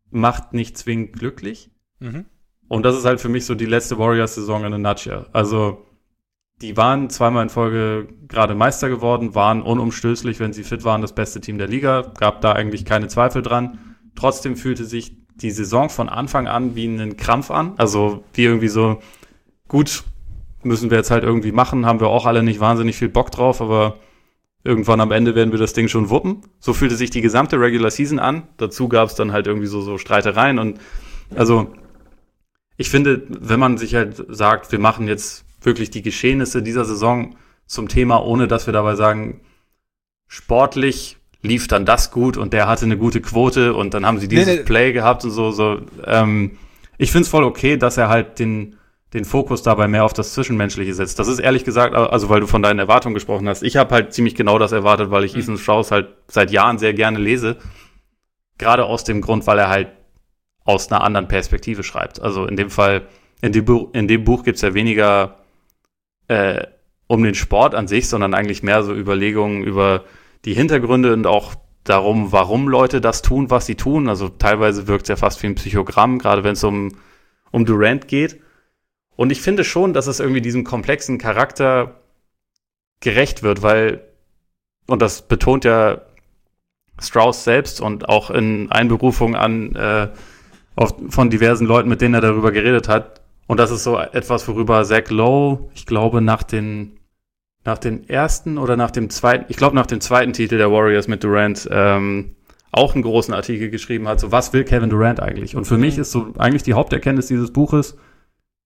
[0.09, 1.71] macht nicht zwingend glücklich.
[1.99, 2.25] Mhm.
[2.67, 5.27] Und das ist halt für mich so die letzte Warriors-Saison in a nutshell.
[5.33, 5.85] Also,
[6.63, 11.13] die waren zweimal in Folge gerade Meister geworden, waren unumstößlich, wenn sie fit waren, das
[11.13, 12.13] beste Team der Liga.
[12.17, 13.79] Gab da eigentlich keine Zweifel dran.
[14.15, 17.73] Trotzdem fühlte sich die Saison von Anfang an wie einen Krampf an.
[17.75, 19.01] Also, wie irgendwie so,
[19.67, 20.03] gut,
[20.63, 23.59] müssen wir jetzt halt irgendwie machen, haben wir auch alle nicht wahnsinnig viel Bock drauf,
[23.59, 23.97] aber
[24.63, 26.43] irgendwann am Ende werden wir das Ding schon wuppen.
[26.59, 28.43] So fühlte sich die gesamte Regular Season an.
[28.55, 30.79] Dazu gab es dann halt irgendwie so, so Streitereien und
[31.35, 31.73] also
[32.77, 37.35] ich finde, wenn man sich halt sagt, wir machen jetzt wirklich die Geschehnisse dieser Saison
[37.65, 39.41] zum Thema, ohne dass wir dabei sagen,
[40.27, 44.27] sportlich lief dann das gut und der hatte eine gute Quote und dann haben sie
[44.27, 44.63] dieses nee, nee.
[44.63, 45.51] Play gehabt und so.
[45.51, 46.57] so ähm,
[46.97, 48.77] ich finde es voll okay, dass er halt den,
[49.13, 51.19] den Fokus dabei mehr auf das Zwischenmenschliche setzt.
[51.19, 53.61] Das ist ehrlich gesagt, also weil du von deinen Erwartungen gesprochen hast.
[53.61, 55.41] Ich habe halt ziemlich genau das erwartet, weil ich mhm.
[55.41, 57.57] Ethan Strauss halt seit Jahren sehr gerne lese.
[58.57, 59.89] Gerade aus dem Grund, weil er halt
[60.63, 62.21] aus einer anderen Perspektive schreibt.
[62.21, 63.01] Also in dem Fall,
[63.41, 65.42] in dem, Buch, in dem Buch gibt es ja weniger
[66.27, 66.65] äh,
[67.07, 70.05] um den Sport an sich, sondern eigentlich mehr so Überlegungen über
[70.45, 74.07] die Hintergründe und auch darum, warum Leute das tun, was sie tun.
[74.07, 76.95] Also teilweise wirkt es ja fast wie ein Psychogramm, gerade wenn es um,
[77.51, 78.39] um Durant geht.
[79.15, 82.01] Und ich finde schon, dass es irgendwie diesem komplexen Charakter
[82.99, 84.01] gerecht wird, weil,
[84.87, 86.01] und das betont ja
[86.99, 90.09] Strauss selbst und auch in Einberufung an äh,
[90.75, 93.21] auf, von diversen Leuten, mit denen er darüber geredet hat.
[93.47, 96.99] Und das ist so etwas, worüber Zach Lowe, ich glaube, nach den,
[97.65, 101.07] nach den ersten oder nach dem zweiten, ich glaube, nach dem zweiten Titel der Warriors
[101.07, 102.35] mit Durant, ähm,
[102.71, 105.55] auch einen großen Artikel geschrieben hat, so was will Kevin Durant eigentlich?
[105.55, 107.97] Und für mich ist so eigentlich die Haupterkenntnis dieses Buches,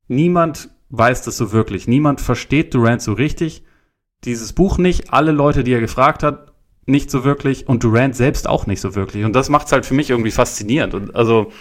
[0.07, 1.87] niemand weiß das so wirklich.
[1.87, 3.63] Niemand versteht Durant so richtig.
[4.23, 6.53] Dieses Buch nicht, alle Leute, die er gefragt hat,
[6.85, 9.25] nicht so wirklich und Durant selbst auch nicht so wirklich.
[9.25, 10.93] Und das macht es halt für mich irgendwie faszinierend.
[10.93, 11.51] Und also,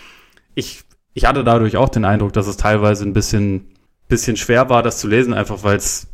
[0.55, 0.85] ich,
[1.17, 3.73] ich hatte dadurch auch den Eindruck, dass es teilweise ein bisschen,
[4.07, 6.09] bisschen schwer war, das zu lesen, einfach weil es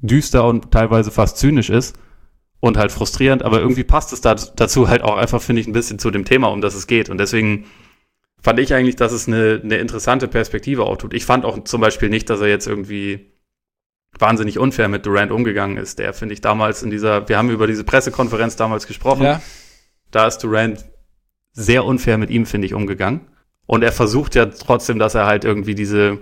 [0.00, 1.98] düster und teilweise fast zynisch ist
[2.60, 5.98] und halt frustrierend, aber irgendwie passt es dazu halt auch einfach, finde ich, ein bisschen
[5.98, 7.10] zu dem Thema, um das es geht.
[7.10, 7.66] Und deswegen
[8.40, 11.14] fand ich eigentlich, dass es eine, eine interessante Perspektive auch tut.
[11.14, 13.32] Ich fand auch zum Beispiel nicht, dass er jetzt irgendwie
[14.20, 15.98] wahnsinnig unfair mit Durant umgegangen ist.
[15.98, 19.24] Der finde ich damals in dieser, wir haben über diese Pressekonferenz damals gesprochen.
[19.24, 19.42] Ja.
[20.12, 20.84] Da ist Durant
[21.50, 23.31] sehr unfair mit ihm, finde ich, umgegangen.
[23.72, 26.18] Und er versucht ja trotzdem, dass er halt irgendwie diese,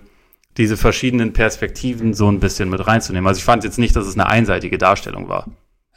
[0.57, 3.27] diese verschiedenen Perspektiven so ein bisschen mit reinzunehmen.
[3.27, 5.49] Also ich fand jetzt nicht, dass es eine einseitige Darstellung war.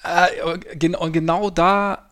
[0.03, 2.09] Äh, und genau da,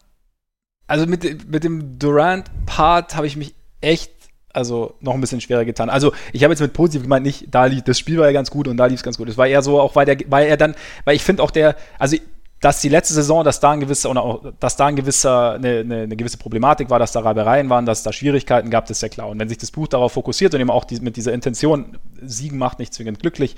[0.85, 4.11] also mit, mit dem Durant-Part habe ich mich echt
[4.53, 5.89] also noch ein bisschen schwerer getan.
[5.89, 8.51] Also ich habe jetzt mit positiv gemeint, nicht, da lief, das Spiel war ja ganz
[8.51, 9.27] gut und da lief es ganz gut.
[9.27, 11.75] Es war eher so, auch weil der, weil er dann, weil ich finde auch der,
[11.97, 12.15] also
[12.61, 16.01] dass die letzte Saison, dass da ein gewisser, auch, dass da ein gewisser, eine, eine,
[16.03, 19.29] eine, gewisse Problematik war, dass da Reibereien waren, dass da Schwierigkeiten gab, ist ja klar.
[19.29, 22.59] Und wenn sich das Buch darauf fokussiert und eben auch die, mit dieser Intention, Siegen
[22.59, 23.55] macht nicht zwingend glücklich,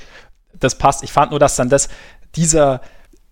[0.57, 1.03] das passt.
[1.03, 1.89] Ich fand nur, dass dann das,
[2.35, 2.79] dieser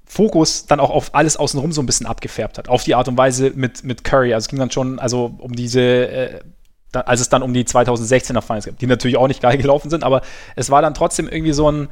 [0.06, 2.68] Fokus dann auch auf alles außenrum so ein bisschen abgefärbt hat.
[2.68, 4.34] Auf die Art und Weise mit, mit Curry.
[4.34, 6.40] Also es ging dann schon, also um diese, äh,
[6.92, 10.04] als es dann um die 2016er Finals gab, die natürlich auch nicht geil gelaufen sind,
[10.04, 10.22] aber
[10.58, 11.88] es war dann trotzdem irgendwie so ein,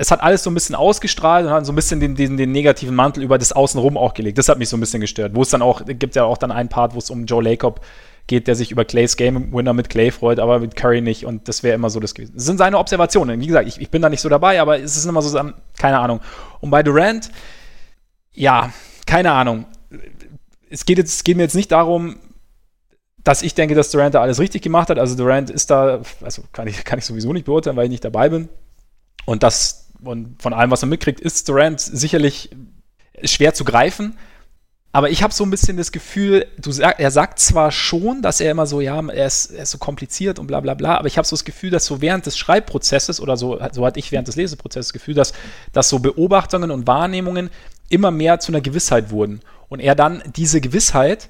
[0.00, 2.52] es hat alles so ein bisschen ausgestrahlt und hat so ein bisschen den, den, den
[2.52, 4.38] negativen Mantel über das Außenrum auch gelegt.
[4.38, 5.34] Das hat mich so ein bisschen gestört.
[5.34, 7.82] Wo es dann auch, gibt ja auch dann einen Part, wo es um Joe Lacob
[8.26, 11.26] geht, der sich über Clays Game Winner mit Clay freut, aber mit Curry nicht.
[11.26, 12.32] Und das wäre immer so das gewesen.
[12.34, 13.42] Das sind seine Observationen.
[13.42, 15.38] Wie gesagt, ich, ich bin da nicht so dabei, aber es ist immer so,
[15.76, 16.20] keine Ahnung.
[16.60, 17.30] Und bei Durant,
[18.32, 18.72] ja,
[19.04, 19.66] keine Ahnung.
[20.70, 22.16] Es geht, jetzt, es geht mir jetzt nicht darum,
[23.22, 24.98] dass ich denke, dass Durant da alles richtig gemacht hat.
[24.98, 28.04] Also Durant ist da, also kann ich, kann ich sowieso nicht beurteilen, weil ich nicht
[28.04, 28.48] dabei bin.
[29.26, 32.50] Und das und von allem, was man mitkriegt, ist Durant sicherlich
[33.24, 34.16] schwer zu greifen.
[34.92, 38.50] Aber ich habe so ein bisschen das Gefühl, du er sagt zwar schon, dass er
[38.50, 41.16] immer so, ja, er ist, er ist so kompliziert und bla bla bla, aber ich
[41.16, 44.26] habe so das Gefühl, dass so während des Schreibprozesses oder so, so hatte ich während
[44.26, 45.32] des Leseprozesses das Gefühl, dass,
[45.72, 47.50] dass so Beobachtungen und Wahrnehmungen
[47.88, 49.40] immer mehr zu einer Gewissheit wurden.
[49.68, 51.28] Und er dann diese Gewissheit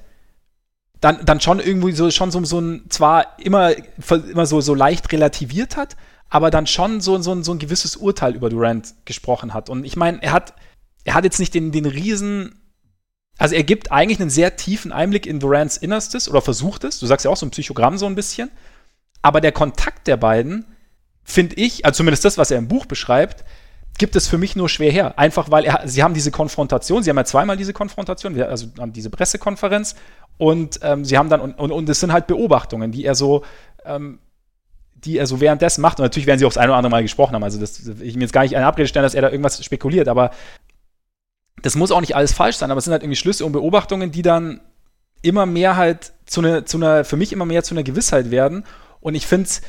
[1.01, 3.71] dann, dann schon irgendwie so, schon so, so ein, zwar immer,
[4.31, 5.97] immer so, so leicht relativiert hat,
[6.31, 9.69] aber dann schon so, so, so ein gewisses Urteil über Durant gesprochen hat.
[9.69, 10.53] Und ich meine, er hat,
[11.03, 12.61] er hat jetzt nicht den, den riesen,
[13.37, 16.99] also er gibt eigentlich einen sehr tiefen Einblick in Durants Innerstes oder versucht es.
[16.99, 18.49] Du sagst ja auch so ein Psychogramm so ein bisschen.
[19.21, 20.65] Aber der Kontakt der beiden,
[21.23, 23.43] finde ich, also zumindest das, was er im Buch beschreibt,
[23.97, 25.19] gibt es für mich nur schwer her.
[25.19, 28.93] Einfach weil er, sie haben diese Konfrontation, sie haben ja zweimal diese Konfrontation, also haben
[28.93, 29.95] diese Pressekonferenz
[30.37, 33.43] und ähm, sie haben dann, und, und, und es sind halt Beobachtungen, die er so
[33.83, 34.19] ähm,
[35.03, 35.99] die er so währenddessen macht.
[35.99, 37.43] Und natürlich werden sie auch das eine oder andere Mal gesprochen haben.
[37.43, 40.07] Also das, ich mir jetzt gar nicht eine Abrede stellen, dass er da irgendwas spekuliert,
[40.07, 40.31] aber
[41.61, 44.11] das muss auch nicht alles falsch sein, aber es sind halt irgendwie Schlüsse und Beobachtungen,
[44.11, 44.61] die dann
[45.21, 48.63] immer mehr halt zu einer, zu einer, für mich immer mehr zu einer Gewissheit werden.
[48.99, 49.61] Und ich finde es,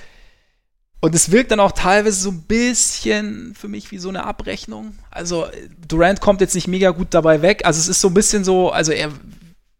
[1.01, 4.97] und es wirkt dann auch teilweise so ein bisschen für mich wie so eine Abrechnung.
[5.11, 5.47] Also
[5.89, 7.63] Durant kommt jetzt nicht mega gut dabei weg.
[7.65, 9.11] Also es ist so ein bisschen so, also er,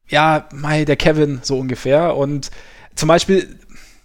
[0.09, 2.17] ja, Mai, der Kevin so ungefähr.
[2.17, 2.51] Und
[2.97, 3.57] zum Beispiel,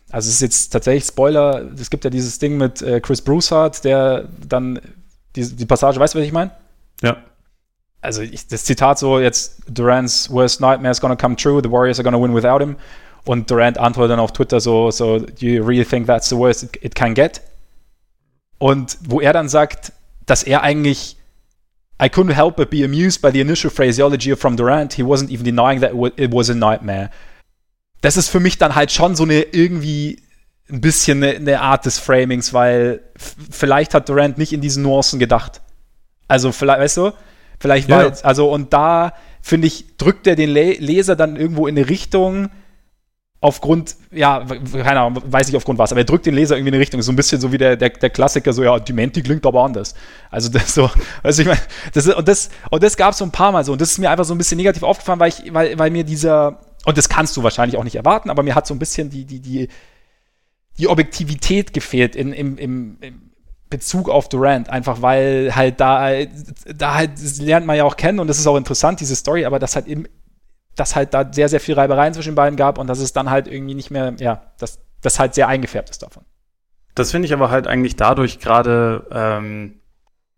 [0.10, 3.84] also es ist jetzt tatsächlich Spoiler, es gibt ja dieses Ding mit äh, Chris Broussard,
[3.84, 4.80] der dann
[5.36, 6.52] die, die Passage, weißt du, was ich meine?
[7.02, 7.18] Ja.
[8.02, 12.00] Also ich, das Zitat so jetzt, Durant's worst nightmare is gonna come true, the Warriors
[12.00, 12.78] are gonna win without him.
[13.26, 16.64] Und Durant antwortet dann auf Twitter so, so, do you really think that's the worst
[16.64, 17.42] it, it can get?
[18.58, 19.92] Und wo er dann sagt,
[20.26, 21.18] dass er eigentlich
[22.02, 24.94] I couldn't help but be amused by the initial phraseology from Durant.
[24.94, 27.10] He wasn't even denying that it was a nightmare
[28.08, 30.22] das ist für mich dann halt schon so eine irgendwie
[30.72, 33.02] ein bisschen eine, eine Art des Framings, weil
[33.52, 35.60] vielleicht hat Durant nicht in diesen Nuancen gedacht.
[36.30, 37.12] Also vielleicht, weißt du,
[37.60, 38.08] vielleicht war ja.
[38.08, 41.90] jetzt, also und da finde ich, drückt er den Le Leser dann irgendwo in eine
[41.90, 42.50] Richtung,
[43.42, 46.76] aufgrund, ja, keine Ahnung, weiß ich aufgrund was, aber er drückt den Leser irgendwie in
[46.76, 47.02] eine Richtung.
[47.02, 49.96] So ein bisschen so wie der, der, der Klassiker, so, ja, Dementi klingt aber anders.
[50.32, 50.90] Also das so,
[51.24, 51.60] also ich meine,
[51.94, 53.74] das, und das, und das gab es so ein paar Mal so.
[53.74, 56.06] Und das ist mir einfach so ein bisschen negativ aufgefallen, weil ich, weil, weil mir
[56.06, 56.58] dieser,
[56.88, 59.26] und das kannst du wahrscheinlich auch nicht erwarten, aber mir hat so ein bisschen die,
[59.26, 59.68] die, die,
[60.80, 63.32] die Objektivität gefehlt in, im, im, im
[63.70, 66.10] Bezug auf Durant, einfach weil halt da,
[66.74, 69.44] da halt, das lernt man ja auch kennen und das ist auch interessant, diese Story,
[69.44, 70.06] aber das halt eben,
[70.78, 73.30] dass halt da sehr, sehr viel Reibereien zwischen den beiden gab und dass es dann
[73.30, 76.24] halt irgendwie nicht mehr, ja, dass das halt sehr eingefärbt ist davon.
[76.96, 79.82] Das finde ich aber halt eigentlich dadurch gerade ähm,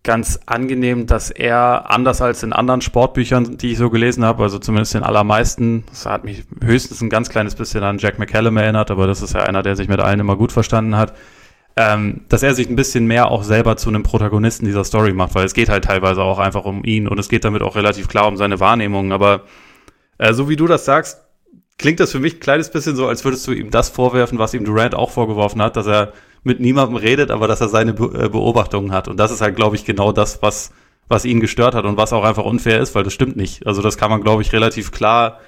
[0.04, 4.58] ganz angenehm, dass er anders als in anderen Sportbüchern, die ich so gelesen habe, also
[4.58, 8.92] zumindest den allermeisten, das hat mich höchstens ein ganz kleines bisschen an Jack McCallum erinnert,
[8.92, 11.14] aber das ist ja einer, der sich mit allen immer gut verstanden hat,
[11.76, 15.36] ähm, dass er sich ein bisschen mehr auch selber zu einem Protagonisten dieser Story macht,
[15.36, 18.08] weil es geht halt teilweise auch einfach um ihn und es geht damit auch relativ
[18.08, 19.44] klar um seine Wahrnehmung, aber
[20.18, 21.26] äh, so wie du das sagst,
[21.78, 24.54] klingt das für mich ein kleines bisschen so, als würdest du ihm das vorwerfen, was
[24.54, 26.14] ihm Durant auch vorgeworfen hat, dass er
[26.44, 29.08] mit niemandem redet, aber dass er seine Be äh, Beobachtungen hat.
[29.08, 30.72] Und das ist halt, glaube ich, genau das, was,
[31.08, 33.68] was ihn gestört hat und was auch einfach unfair ist, weil das stimmt nicht.
[33.68, 35.40] Also das kann man, glaube ich, relativ klar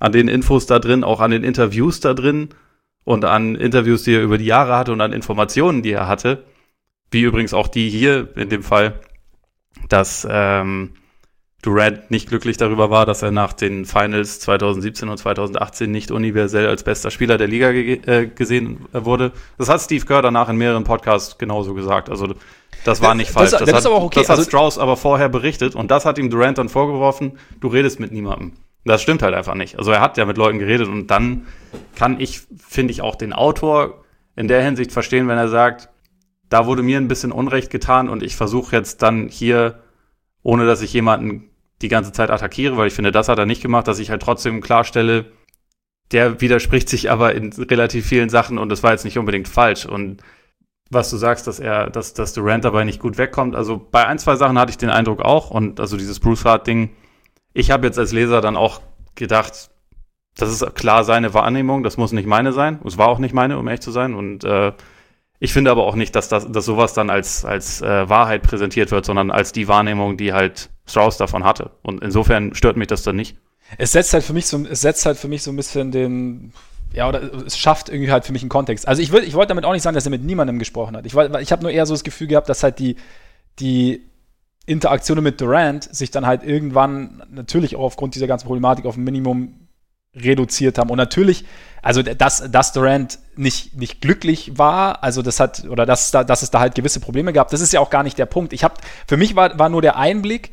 [0.00, 2.50] an den Infos da drin, auch an den Interviews da drin
[3.04, 6.44] und an Interviews, die er über die Jahre hatte und an Informationen, die er hatte,
[7.10, 9.00] wie übrigens auch die hier in dem Fall,
[9.88, 10.94] dass ähm,
[11.64, 16.66] Durant nicht glücklich darüber war, dass er nach den Finals 2017 und 2018 nicht universell
[16.66, 19.32] als bester Spieler der Liga ge äh, gesehen äh, wurde.
[19.56, 22.10] Das hat Steve Kerr danach in mehreren Podcasts genauso gesagt.
[22.10, 22.34] Also
[22.84, 23.52] das war nicht falsch.
[23.52, 24.20] Das, das, das ist aber okay.
[24.20, 27.68] Das hat also, Strauss aber vorher berichtet und das hat ihm Durant dann vorgeworfen, du
[27.68, 28.52] redest mit niemandem.
[28.84, 29.78] Das stimmt halt einfach nicht.
[29.78, 31.46] Also er hat ja mit Leuten geredet und dann
[31.96, 34.04] kann ich, finde ich, auch den Autor
[34.36, 35.88] in der Hinsicht verstehen, wenn er sagt,
[36.50, 39.82] da wurde mir ein bisschen Unrecht getan und ich versuche jetzt dann hier,
[40.42, 41.48] ohne dass ich jemanden
[41.84, 44.22] die ganze Zeit attackiere, weil ich finde, das hat er nicht gemacht, dass ich halt
[44.22, 45.26] trotzdem klarstelle,
[46.12, 49.84] der widerspricht sich aber in relativ vielen Sachen und das war jetzt nicht unbedingt falsch.
[49.84, 50.22] Und
[50.90, 53.54] was du sagst, dass er, dass, dass Durant dabei nicht gut wegkommt.
[53.54, 56.90] Also bei ein, zwei Sachen hatte ich den Eindruck auch und also dieses Bruce Hart-Ding,
[57.52, 58.80] ich habe jetzt als Leser dann auch
[59.14, 59.70] gedacht,
[60.36, 62.80] das ist klar seine Wahrnehmung, das muss nicht meine sein.
[62.84, 64.14] Es war auch nicht meine, um ehrlich zu sein.
[64.14, 64.72] Und äh,
[65.40, 68.90] ich finde aber auch nicht, dass, das, dass sowas dann als, als äh, Wahrheit präsentiert
[68.90, 71.70] wird, sondern als die Wahrnehmung, die halt Strauss davon hatte.
[71.82, 73.36] Und insofern stört mich das dann nicht.
[73.78, 76.52] Es setzt halt für mich so, es setzt halt für mich so ein bisschen den,
[76.92, 78.86] ja, oder es schafft irgendwie halt für mich einen Kontext.
[78.86, 81.06] Also ich, ich wollte damit auch nicht sagen, dass er mit niemandem gesprochen hat.
[81.06, 82.96] Ich, ich habe nur eher so das Gefühl gehabt, dass halt die,
[83.58, 84.02] die
[84.66, 89.04] Interaktionen mit Durant sich dann halt irgendwann natürlich auch aufgrund dieser ganzen Problematik auf ein
[89.04, 89.63] Minimum
[90.14, 90.90] reduziert haben.
[90.90, 91.44] Und natürlich,
[91.82, 96.50] also dass, dass Durant nicht, nicht glücklich war, also das hat, oder dass, dass es
[96.50, 98.52] da halt gewisse Probleme gab, das ist ja auch gar nicht der Punkt.
[98.52, 98.74] Ich habe,
[99.06, 100.52] für mich war, war nur der Einblick,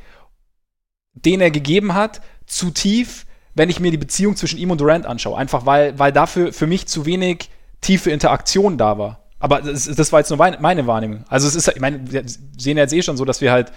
[1.14, 5.06] den er gegeben hat, zu tief, wenn ich mir die Beziehung zwischen ihm und Durant
[5.06, 5.38] anschaue.
[5.38, 7.50] Einfach weil, weil dafür für mich zu wenig
[7.82, 9.20] tiefe Interaktion da war.
[9.40, 11.26] Aber das, das war jetzt nur meine Wahrnehmung.
[11.28, 13.72] Also es ist, ich meine, wir sehen ja jetzt eh schon so, dass wir halt,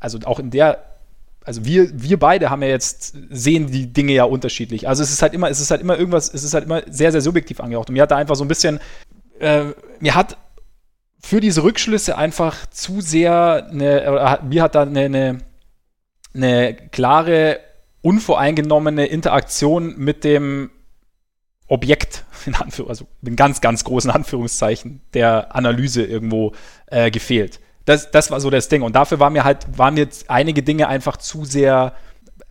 [0.00, 0.95] also auch in der
[1.46, 4.88] also wir, wir beide haben ja jetzt, sehen die Dinge ja unterschiedlich.
[4.88, 7.12] Also es ist halt immer, es ist halt immer irgendwas, es ist halt immer sehr,
[7.12, 7.88] sehr subjektiv angehaucht.
[7.88, 8.80] Und mir hat da einfach so ein bisschen,
[9.38, 9.66] äh,
[10.00, 10.36] mir hat
[11.20, 15.38] für diese Rückschlüsse einfach zu sehr eine, mir hat da eine, eine,
[16.34, 17.60] eine klare,
[18.02, 20.70] unvoreingenommene Interaktion mit dem
[21.68, 26.54] Objekt, in Anführ also in ganz, ganz großen Anführungszeichen, der Analyse irgendwo
[26.86, 27.60] äh, gefehlt.
[27.86, 28.82] Das, das war so das Ding.
[28.82, 31.94] Und dafür war mir halt, waren mir einige Dinge einfach zu sehr,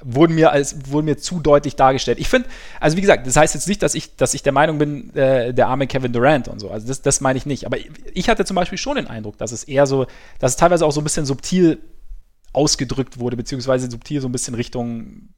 [0.02, 2.20] wurden mir als, wurden mir zu deutlich dargestellt.
[2.20, 4.78] Ich finde, also wie gesagt, das heißt jetzt nicht, dass ich, dass ich der Meinung
[4.78, 6.72] bin, äh, der arme Kevin Durant und so.
[6.72, 7.66] Also das, das meine ich nicht.
[7.66, 7.78] Aber
[8.14, 10.08] ich hatte zum Beispiel schon den Eindruck, dass es eher so,
[10.40, 11.80] dass es teilweise auch so ein bisschen subtil
[12.54, 15.30] ausgedrückt wurde, beziehungsweise subtil so ein bisschen Richtung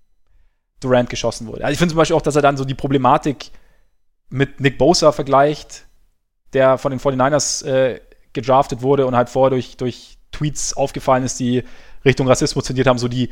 [0.80, 1.64] Durant geschossen wurde.
[1.64, 3.50] Also ich finde zum Beispiel auch, dass er dann so die Problematik
[4.30, 5.88] mit Nick Bosa vergleicht,
[6.54, 8.00] der von den 49ers äh,
[8.42, 11.64] gedraftet wurde und halt vorher durch, durch Tweets aufgefallen ist, die
[12.06, 13.30] Richtung Rassismus tendiert haben, so die,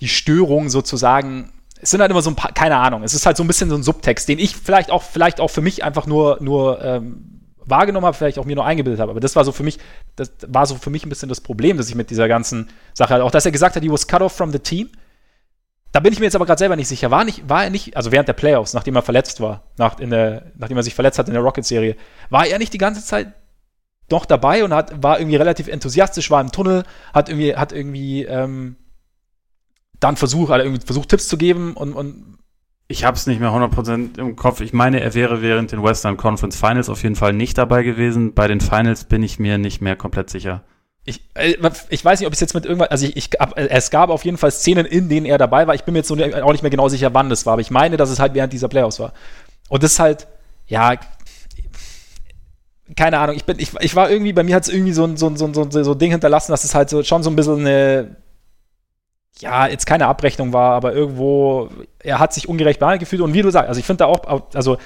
[0.00, 1.52] die Störung sozusagen.
[1.82, 3.70] Es sind halt immer so ein paar, keine Ahnung, es ist halt so ein bisschen
[3.70, 7.40] so ein Subtext, den ich vielleicht auch, vielleicht auch für mich einfach nur, nur ähm,
[7.64, 9.10] wahrgenommen habe, vielleicht auch mir nur eingebildet habe.
[9.10, 9.78] Aber das war so für mich,
[10.16, 13.14] das war so für mich ein bisschen das Problem, dass ich mit dieser ganzen Sache
[13.14, 14.90] halt, auch dass er gesagt hat, he was cut off from the team.
[15.92, 17.10] Da bin ich mir jetzt aber gerade selber nicht sicher.
[17.10, 20.10] War, nicht, war er nicht, also während der Playoffs, nachdem er verletzt war, nach, in
[20.10, 21.96] der, nachdem er sich verletzt hat in der Rocket-Serie,
[22.28, 23.32] war er nicht die ganze Zeit
[24.10, 26.84] doch dabei und hat, war irgendwie relativ enthusiastisch, war im Tunnel,
[27.14, 28.76] hat irgendwie, hat irgendwie ähm,
[29.98, 32.38] dann versucht, also irgendwie versucht, Tipps zu geben und, und
[32.88, 34.60] ich habe es nicht mehr 100% im Kopf.
[34.60, 38.34] Ich meine, er wäre während den Western Conference Finals auf jeden Fall nicht dabei gewesen.
[38.34, 40.64] Bei den Finals bin ich mir nicht mehr komplett sicher.
[41.04, 41.54] Ich, äh,
[41.88, 44.38] ich weiß nicht, ob es jetzt mit irgendwas, also ich, ich, es gab auf jeden
[44.38, 45.76] Fall Szenen, in denen er dabei war.
[45.76, 46.16] Ich bin mir jetzt auch
[46.52, 48.68] nicht mehr genau sicher, wann das war, aber ich meine, dass es halt während dieser
[48.68, 49.12] Playoffs war.
[49.68, 50.26] Und das ist halt,
[50.66, 50.94] ja,
[52.96, 55.16] keine Ahnung, ich bin, ich, ich war irgendwie, bei mir hat es irgendwie so ein,
[55.16, 58.16] so, so, so, so Ding hinterlassen, dass es halt so schon so ein bisschen eine,
[59.38, 61.70] ja, jetzt keine Abrechnung war, aber irgendwo,
[62.00, 64.44] er hat sich ungerecht behandelt gefühlt und wie du sagst, also ich finde da auch,
[64.54, 64.78] also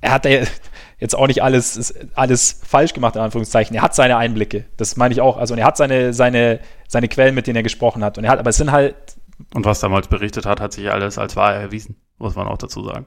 [0.00, 0.30] er hat da
[0.98, 3.76] jetzt auch nicht alles, alles falsch gemacht, in Anführungszeichen.
[3.76, 5.36] Er hat seine Einblicke, das meine ich auch.
[5.36, 8.18] Also er hat seine, seine, seine Quellen, mit denen er gesprochen hat.
[8.18, 8.96] Und er hat, aber es sind halt.
[9.54, 12.84] Und was damals berichtet hat, hat sich alles als wahr erwiesen, muss man auch dazu
[12.84, 13.06] sagen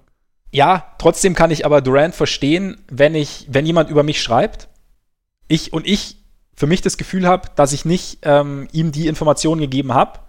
[0.56, 4.70] ja, trotzdem kann ich aber Durant verstehen, wenn ich, wenn jemand über mich schreibt,
[5.50, 6.16] ich und ich
[6.56, 10.20] für mich das Gefühl habe, dass ich nicht ähm, ihm die Informationen gegeben habe,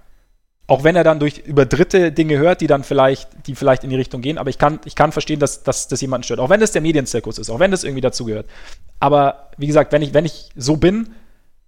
[0.66, 3.90] auch wenn er dann durch über dritte Dinge hört, die dann vielleicht, die vielleicht in
[3.90, 6.50] die Richtung gehen, aber ich kann, ich kann verstehen, dass, dass das jemanden stört, auch
[6.50, 8.46] wenn das der Medienzirkus ist, auch wenn das irgendwie dazugehört.
[8.98, 11.14] Aber wie gesagt, wenn ich, wenn ich so bin,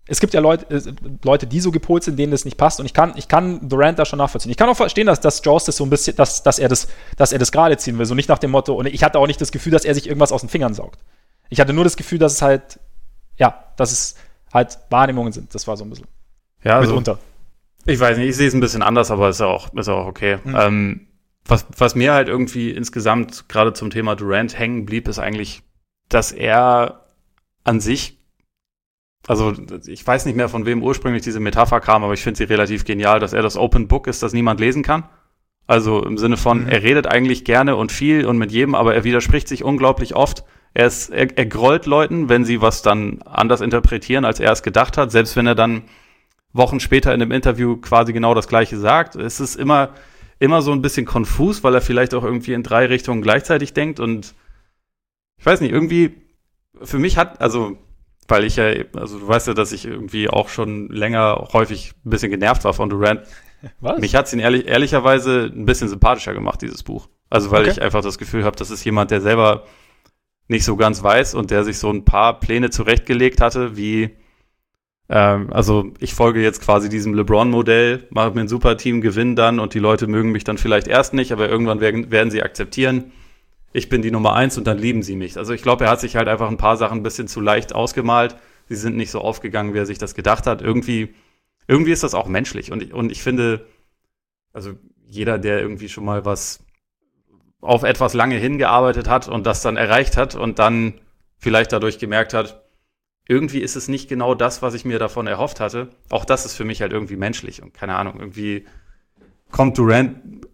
[0.09, 2.81] es gibt ja Leute, äh, Leute, die so gepolt sind, denen das nicht passt.
[2.81, 4.51] Und ich kann, ich kann Durant da schon nachvollziehen.
[4.51, 6.89] Ich kann auch verstehen, dass, dass Jaws das so ein bisschen, dass, dass er das,
[7.17, 8.07] dass er das gerade ziehen will.
[8.07, 8.75] So nicht nach dem Motto.
[8.75, 10.99] Und ich hatte auch nicht das Gefühl, dass er sich irgendwas aus den Fingern saugt.
[11.51, 12.81] Ich hatte nur das Gefühl, dass es halt,
[13.37, 14.17] ja, dass es
[14.53, 15.55] halt Wahrnehmungen sind.
[15.55, 16.07] Das war so ein bisschen.
[16.65, 17.19] Ja, also, mitunter.
[17.85, 20.39] Ich weiß nicht, ich sehe es ein bisschen anders, aber ist auch, ist auch okay.
[20.45, 20.57] Mhm.
[20.59, 21.09] Ähm,
[21.45, 25.63] was, was mir halt irgendwie insgesamt gerade zum Thema Durant hängen blieb, ist eigentlich,
[26.09, 27.07] dass er
[27.65, 28.18] an sich
[29.29, 29.53] also
[29.87, 32.87] ich weiß nicht mehr, von wem ursprünglich diese Metapher kam, aber ich finde sie relativ
[32.87, 35.05] genial, dass er das Open Book ist, das niemand lesen kann.
[35.67, 36.69] Also im Sinne von, mhm.
[36.69, 40.45] er redet eigentlich gerne und viel und mit jedem, aber er widerspricht sich unglaublich oft.
[40.73, 44.63] Er, ist, er, er grollt Leuten, wenn sie was dann anders interpretieren, als er es
[44.63, 45.83] gedacht hat, selbst wenn er dann
[46.55, 49.15] Wochen später in einem Interview quasi genau das Gleiche sagt.
[49.15, 49.91] Es ist immer,
[50.39, 54.01] immer so ein bisschen konfus, weil er vielleicht auch irgendwie in drei Richtungen gleichzeitig denkt
[54.01, 54.35] und
[55.37, 56.15] ich weiß nicht, irgendwie
[56.83, 57.77] für mich hat, also
[58.29, 62.11] weil ich ja, also du weißt ja, dass ich irgendwie auch schon länger häufig ein
[62.11, 63.23] bisschen genervt war von Durant.
[63.81, 63.99] Was?
[63.99, 67.09] Mich hat's ihn ehrlich, ehrlicherweise ein bisschen sympathischer gemacht, dieses Buch.
[67.31, 67.73] Also weil okay.
[67.73, 69.65] ich einfach das Gefühl habe, das ist jemand, der selber
[70.47, 74.11] nicht so ganz weiß und der sich so ein paar Pläne zurechtgelegt hatte, wie
[75.09, 79.59] ähm, also ich folge jetzt quasi diesem LeBron-Modell, mache mir ein super Team, gewinne dann
[79.59, 83.13] und die Leute mögen mich dann vielleicht erst nicht, aber irgendwann werden, werden sie akzeptieren
[83.73, 85.37] ich bin die Nummer eins und dann lieben sie mich.
[85.37, 87.75] Also ich glaube, er hat sich halt einfach ein paar Sachen ein bisschen zu leicht
[87.75, 88.37] ausgemalt.
[88.69, 90.63] Sie sind nicht so aufgegangen, wie er sich das gedacht hat.
[90.63, 91.15] Irgendwie,
[91.67, 92.73] irgendwie ist das auch menschlich.
[92.73, 93.67] Und ich, und ich finde,
[94.53, 94.73] also
[95.07, 96.61] jeder, der irgendwie schon mal was
[97.61, 100.95] auf etwas lange hingearbeitet hat und das dann erreicht hat und dann
[101.39, 102.65] vielleicht dadurch gemerkt hat,
[103.27, 105.89] irgendwie ist es nicht genau das, was ich mir davon erhofft hatte.
[106.09, 108.67] Auch das ist für mich halt irgendwie menschlich und keine Ahnung, irgendwie
[109.51, 110.47] kommt Durant,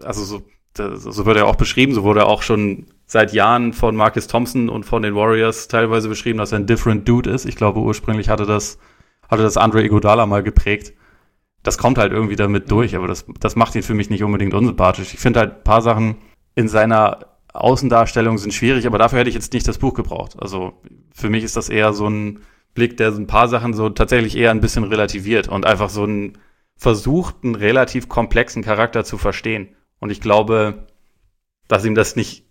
[0.00, 0.44] also so
[0.76, 4.68] so wird er auch beschrieben, so wurde er auch schon seit Jahren von Marcus Thompson
[4.68, 7.44] und von den Warriors teilweise beschrieben, dass er ein different Dude ist.
[7.44, 8.78] Ich glaube, ursprünglich hatte das,
[9.28, 10.94] hatte das Andre Iguodala mal geprägt.
[11.62, 14.54] Das kommt halt irgendwie damit durch, aber das, das macht ihn für mich nicht unbedingt
[14.54, 15.12] unsympathisch.
[15.12, 16.16] Ich finde halt ein paar Sachen
[16.54, 17.18] in seiner
[17.52, 20.36] Außendarstellung sind schwierig, aber dafür hätte ich jetzt nicht das Buch gebraucht.
[20.38, 20.72] Also
[21.14, 22.40] für mich ist das eher so ein
[22.74, 26.04] Blick, der so ein paar Sachen so tatsächlich eher ein bisschen relativiert und einfach so
[26.04, 26.38] einen
[27.54, 29.68] relativ komplexen Charakter zu verstehen.
[30.02, 30.88] Und ich glaube,
[31.68, 32.44] dass ihm das nicht,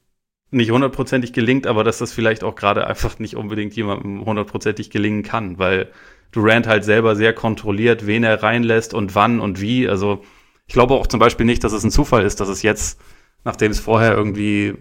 [0.51, 5.21] nicht hundertprozentig gelingt, aber dass das vielleicht auch gerade einfach nicht unbedingt jemandem hundertprozentig gelingen
[5.21, 5.91] kann, weil
[6.31, 9.85] Durant halt selber sehr kontrolliert, wen er reinlässt und wann und wie.
[9.89, 10.23] Also
[10.65, 13.01] ich glaube auch zum Beispiel nicht, dass es ein Zufall ist, dass es jetzt,
[13.43, 14.75] nachdem es vorher irgendwie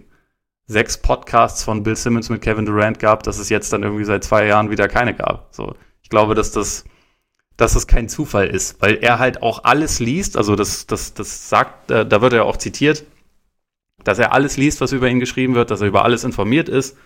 [0.68, 4.22] sechs Podcasts von Bill Simmons mit Kevin Durant gab, dass es jetzt dann irgendwie seit
[4.22, 5.48] zwei Jahren wieder keine gab.
[5.50, 6.84] So, ich glaube, dass das
[7.60, 11.48] dass das kein Zufall ist, weil er halt auch alles liest, also das, das, das
[11.50, 13.04] sagt, äh, da wird er auch zitiert,
[14.02, 16.96] dass er alles liest, was über ihn geschrieben wird, dass er über alles informiert ist,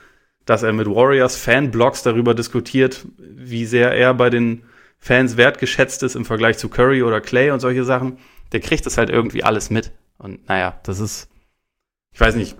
[0.45, 4.63] dass er mit Warriors Fanblogs darüber diskutiert, wie sehr er bei den
[4.99, 8.19] Fans wertgeschätzt ist im Vergleich zu Curry oder Clay und solche Sachen.
[8.53, 9.91] Der kriegt das halt irgendwie alles mit.
[10.19, 11.29] Und naja, das ist,
[12.13, 12.57] ich weiß nicht,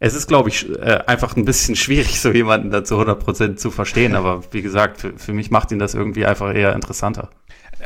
[0.00, 3.70] es ist, glaube ich, äh, einfach ein bisschen schwierig, so jemanden da zu 100% zu
[3.70, 4.14] verstehen.
[4.14, 7.30] Aber wie gesagt, für, für mich macht ihn das irgendwie einfach eher interessanter.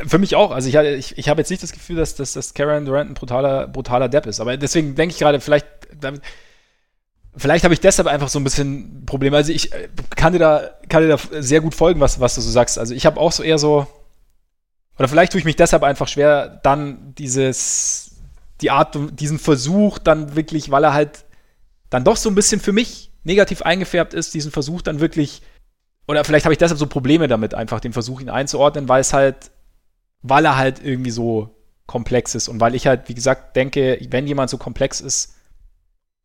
[0.07, 0.51] Für mich auch.
[0.51, 3.15] Also ich, ich, ich habe jetzt nicht das Gefühl, dass, dass, dass Karen Durant ein
[3.15, 4.41] brutaler, brutaler Depp ist.
[4.41, 5.67] Aber deswegen denke ich gerade, vielleicht,
[7.37, 9.37] vielleicht habe ich deshalb einfach so ein bisschen Probleme.
[9.37, 12.43] Also ich äh, kann dir da, kann dir da sehr gut folgen, was, was du
[12.43, 12.79] so sagst.
[12.79, 13.87] Also ich habe auch so eher so,
[14.99, 18.17] oder vielleicht tue ich mich deshalb einfach schwer, dann dieses,
[18.61, 21.25] die Art, diesen Versuch dann wirklich, weil er halt
[21.93, 25.43] dann doch so ein bisschen für mich negativ eingefärbt ist, diesen Versuch dann wirklich,
[26.09, 29.13] oder vielleicht habe ich deshalb so Probleme damit, einfach den Versuch, ihn einzuordnen, weil es
[29.13, 29.51] halt,
[30.23, 31.55] weil er halt irgendwie so
[31.87, 35.35] komplex ist und weil ich halt, wie gesagt, denke, wenn jemand so komplex ist,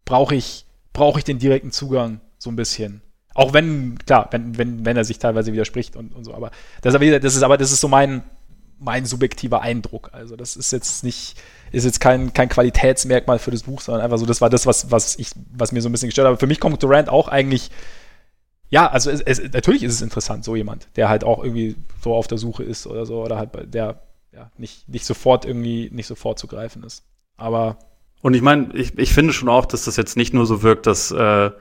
[0.06, 3.02] brauche ich, brauche ich den direkten Zugang so ein bisschen.
[3.34, 6.94] Auch wenn, klar, wenn, wenn, wenn er sich teilweise widerspricht und, und so, aber das
[6.94, 8.24] das ist aber, das ist so mein,
[8.80, 10.12] mein subjektiver Eindruck.
[10.14, 11.36] Also das ist jetzt nicht,
[11.72, 14.92] ist jetzt kein, kein Qualitätsmerkmal für das Buch, sondern einfach so, das war das, was,
[14.92, 16.32] was, ich, was mir so ein bisschen gestört hat.
[16.32, 17.72] Aber für mich kommt Durant auch eigentlich,
[18.70, 22.14] ja, also es, es, natürlich ist es interessant, so jemand, der halt auch irgendwie so
[22.14, 24.02] auf der Suche ist oder so, oder halt der
[24.34, 27.04] ja, nicht, nicht sofort irgendwie, nicht sofort zu greifen ist.
[27.38, 27.78] Aber.
[28.22, 30.86] Und ich meine, ich, ich finde schon auch, dass das jetzt nicht nur so wirkt,
[30.86, 31.52] dass äh,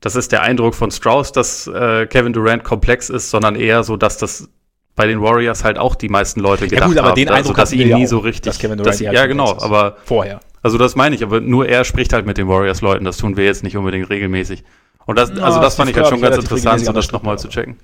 [0.00, 3.96] das ist der Eindruck von Strauss, dass äh, Kevin Durant komplex ist, sondern eher so,
[3.96, 4.48] dass das
[4.94, 7.38] bei den Warriors halt auch die meisten Leute gedacht ja gut, aber haben, den also,
[7.38, 10.40] Eindruck dass ihn nie so richtig, dass ja genau, aber vorher.
[10.62, 13.36] Also das meine ich, aber nur er spricht halt mit den Warriors Leuten, das tun
[13.36, 14.62] wir jetzt nicht unbedingt regelmäßig.
[15.06, 17.76] Und das, also das fand ich halt schon ganz interessant, so das nochmal zu checken.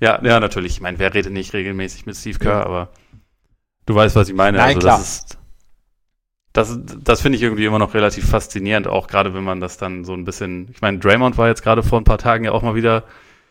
[0.00, 0.72] Ja, ja, natürlich.
[0.72, 2.66] Ich meine, wer redet nicht regelmäßig mit Steve Kerr, ja.
[2.66, 2.88] aber
[3.86, 4.58] du weißt, was ich meine.
[4.58, 4.98] Nein, also klar.
[4.98, 5.38] das ist,
[6.52, 10.04] das, das finde ich irgendwie immer noch relativ faszinierend, auch gerade wenn man das dann
[10.04, 12.62] so ein bisschen, ich meine, Draymond war jetzt gerade vor ein paar Tagen ja auch
[12.62, 13.04] mal wieder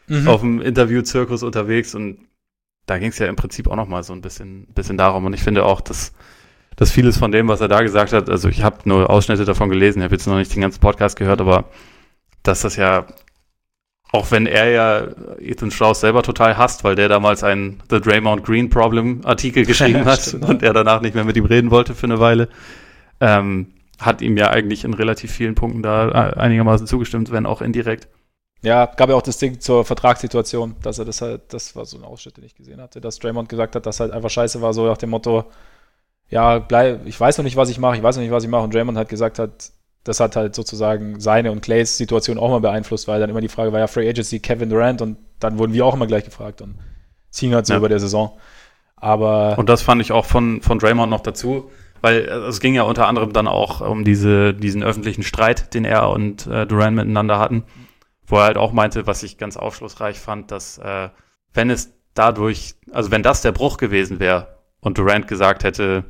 [0.08, 0.28] mhm.
[0.28, 2.20] auf dem Interview-Zirkus unterwegs und
[2.86, 5.26] da ging es ja im Prinzip auch noch mal so ein bisschen, bisschen darum.
[5.26, 6.14] Und ich finde auch, dass,
[6.76, 9.70] dass vieles von dem, was er da gesagt hat, also ich habe nur Ausschnitte davon
[9.70, 11.66] gelesen, ich habe jetzt noch nicht den ganzen Podcast gehört, aber
[12.44, 13.07] dass das ja,
[14.12, 15.07] auch wenn er ja
[15.40, 19.99] Ethan Strauss selber total hasst, weil der damals einen The Draymond Green Problem Artikel geschrieben
[19.99, 20.45] ja, hat stimmt.
[20.45, 22.49] und er danach nicht mehr mit ihm reden wollte für eine Weile,
[23.20, 28.10] ähm, hat ihm ja eigentlich in relativ vielen Punkten da einigermaßen zugestimmt, wenn auch indirekt.
[28.66, 31.98] Ja, gab ja auch das Ding zur Vertragssituation, dass er das halt, das war so
[31.98, 34.74] ein Ausschnitt, den ich gesehen hatte, dass Draymond gesagt hat, dass halt einfach scheiße war,
[34.74, 35.46] so nach dem Motto,
[36.30, 38.50] ja, bleib, ich weiß noch nicht, was ich mache, ich weiß noch nicht, was ich
[38.50, 38.64] mache.
[38.64, 39.70] Und Draymond hat gesagt hat,
[40.04, 43.50] das hat halt sozusagen seine und Clays Situation auch mal beeinflusst, weil dann immer die
[43.50, 46.64] Frage war ja Free Agency, Kevin Durant und dann wurden wir auch immer gleich gefragt
[46.64, 46.74] und
[47.32, 47.78] es hing halt so ja.
[47.78, 48.36] über der Saison.
[48.96, 49.60] Aber.
[49.60, 51.70] Und das fand ich auch von, von Draymond noch dazu,
[52.02, 55.86] weil also es ging ja unter anderem dann auch um diese, diesen öffentlichen Streit, den
[55.86, 57.64] er und äh, Durant miteinander hatten
[58.27, 61.10] wo er halt auch meinte, was ich ganz aufschlussreich fand, dass äh,
[61.53, 66.06] wenn es dadurch, also wenn das der Bruch gewesen wäre und Durant gesagt hätte,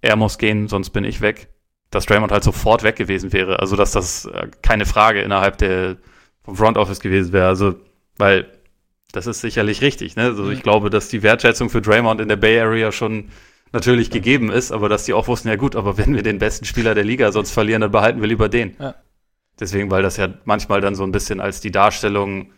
[0.00, 1.48] er muss gehen, sonst bin ich weg,
[1.90, 3.60] dass Draymond halt sofort weg gewesen wäre.
[3.60, 5.96] Also dass das äh, keine Frage innerhalb der
[6.42, 7.48] vom Front Office gewesen wäre.
[7.48, 7.74] Also
[8.16, 8.46] weil
[9.12, 10.16] das ist sicherlich richtig.
[10.16, 10.24] Ne?
[10.24, 10.62] Also ich mhm.
[10.62, 13.30] glaube, dass die Wertschätzung für Draymond in der Bay Area schon
[13.72, 16.64] natürlich gegeben ist, aber dass die auch wussten, ja gut, aber wenn wir den besten
[16.64, 18.76] Spieler der Liga sonst verlieren, dann behalten wir lieber den.
[18.78, 18.94] Ja.
[19.60, 22.52] Deswegen, weil das ja manchmal dann so ein bisschen als die Darstellung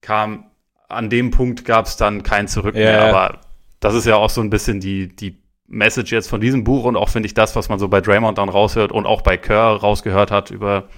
[0.00, 0.50] kam,
[0.88, 2.92] an dem Punkt gab es dann kein Zurück mehr.
[2.92, 3.08] Ja.
[3.08, 3.40] Aber
[3.80, 6.96] das ist ja auch so ein bisschen die, die Message jetzt von diesem Buch und
[6.96, 9.76] auch finde ich das, was man so bei Draymond dann raushört und auch bei Kerr
[9.76, 10.88] rausgehört hat über,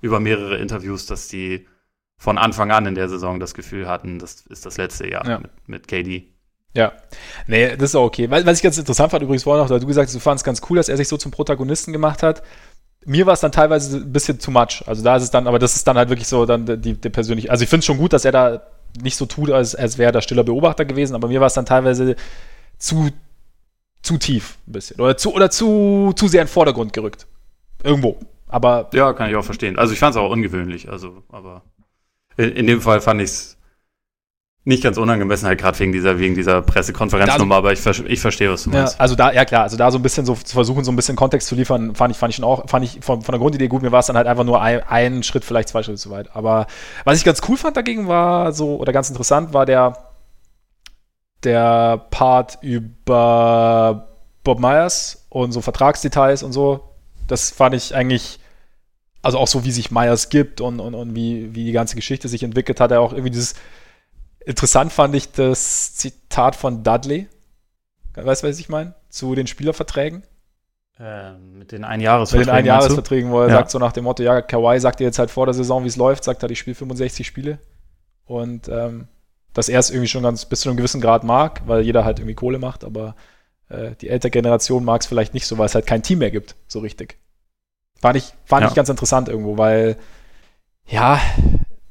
[0.00, 1.66] über mehrere Interviews, dass die
[2.18, 5.38] von Anfang an in der Saison das Gefühl hatten, das ist das letzte Jahr ja.
[5.38, 6.32] mit, mit KD.
[6.72, 6.92] Ja,
[7.46, 8.30] nee, das ist auch okay.
[8.30, 10.60] Was ich ganz interessant fand übrigens vorhin noch, da du gesagt hast, du fandest ganz
[10.68, 12.42] cool, dass er sich so zum Protagonisten gemacht hat
[13.06, 14.82] mir war es dann teilweise ein bisschen too much.
[14.86, 17.10] Also da ist es dann, aber das ist dann halt wirklich so dann die, die
[17.10, 17.50] persönliche.
[17.50, 18.62] Also ich finde es schon gut, dass er da
[19.00, 21.66] nicht so tut, als, als wäre er stiller Beobachter gewesen, aber mir war es dann
[21.66, 22.16] teilweise
[22.78, 23.10] zu,
[24.02, 25.00] zu tief ein bisschen.
[25.00, 27.26] Oder zu, oder zu, zu sehr in den Vordergrund gerückt.
[27.82, 28.18] Irgendwo.
[28.48, 28.90] Aber.
[28.92, 29.78] Ja, kann ich auch verstehen.
[29.78, 30.88] Also ich fand es auch ungewöhnlich.
[30.88, 31.62] Also, aber
[32.36, 33.55] in, in dem Fall fand ich es
[34.66, 38.64] nicht ganz unangemessen, halt gerade wegen dieser, wegen dieser Pressekonferenznummer, aber ich, ich verstehe, was
[38.64, 38.94] du meinst.
[38.94, 40.96] Ja, also da, ja klar, also da so ein bisschen so zu versuchen, so ein
[40.96, 43.38] bisschen Kontext zu liefern, fand ich, fand ich schon auch, fand ich von, von der
[43.38, 43.82] Grundidee gut.
[43.82, 46.34] Mir war es dann halt einfach nur ein, ein Schritt, vielleicht zwei Schritte zu weit.
[46.34, 46.66] Aber
[47.04, 49.96] was ich ganz cool fand dagegen war so, oder ganz interessant, war der,
[51.44, 54.08] der Part über
[54.42, 56.80] Bob Myers und so Vertragsdetails und so.
[57.28, 58.40] Das fand ich eigentlich,
[59.22, 62.26] also auch so, wie sich Myers gibt und, und, und wie, wie die ganze Geschichte
[62.26, 63.54] sich entwickelt hat, er auch irgendwie dieses
[64.46, 67.26] Interessant fand ich das Zitat von Dudley.
[68.14, 68.94] Weißt du, was ich meine?
[69.08, 70.22] Zu den Spielerverträgen.
[71.00, 72.46] Ähm, mit den Einjahresverträgen.
[72.46, 73.56] Mit den Einjahresverträgen, wo er ja.
[73.56, 75.88] sagt so nach dem Motto, ja, Kawhi sagt dir jetzt halt vor der Saison, wie
[75.88, 77.58] es läuft, sagt er, ich spiele 65 Spiele.
[78.24, 79.08] Und ähm,
[79.52, 82.20] dass er es irgendwie schon ganz bis zu einem gewissen Grad mag, weil jeder halt
[82.20, 83.16] irgendwie Kohle macht, aber
[83.68, 86.30] äh, die ältere Generation mag es vielleicht nicht so, weil es halt kein Team mehr
[86.30, 87.18] gibt, so richtig.
[88.00, 88.68] Fand ich, fand ja.
[88.68, 89.96] ich ganz interessant irgendwo, weil
[90.86, 91.20] ja,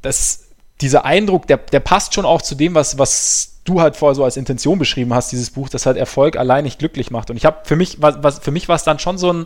[0.02, 0.44] das
[0.81, 4.23] dieser Eindruck, der, der passt schon auch zu dem, was, was du halt vorher so
[4.23, 7.30] als Intention beschrieben hast, dieses Buch, das halt Erfolg allein nicht glücklich macht.
[7.30, 9.45] Und ich habe für mich, was, was, für mich war es dann schon so ein,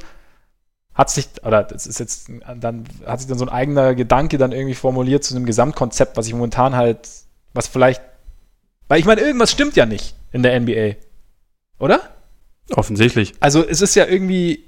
[0.94, 2.30] hat sich, oder das ist jetzt,
[2.60, 6.28] dann hat sich dann so ein eigener Gedanke dann irgendwie formuliert zu einem Gesamtkonzept, was
[6.28, 7.08] ich momentan halt,
[7.54, 8.02] was vielleicht,
[8.88, 10.96] weil ich meine, irgendwas stimmt ja nicht in der NBA.
[11.80, 12.02] Oder?
[12.72, 13.34] Offensichtlich.
[13.40, 14.66] Also es ist ja irgendwie,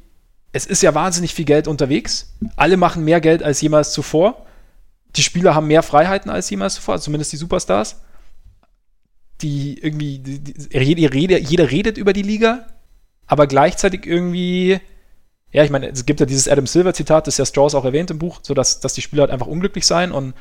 [0.54, 2.34] es ist ja wahnsinnig viel Geld unterwegs.
[2.56, 4.46] Alle machen mehr Geld als jemals zuvor
[5.16, 8.02] die Spieler haben mehr Freiheiten als jemals zuvor, also zumindest die Superstars.
[9.42, 12.68] Die irgendwie, die, die, jeder, jeder redet über die Liga,
[13.26, 14.80] aber gleichzeitig irgendwie,
[15.52, 18.20] ja, ich meine, es gibt ja dieses Adam Silver-Zitat, das ja Strauss auch erwähnt im
[18.20, 20.36] Buch, so dass, dass die Spieler halt einfach unglücklich seien und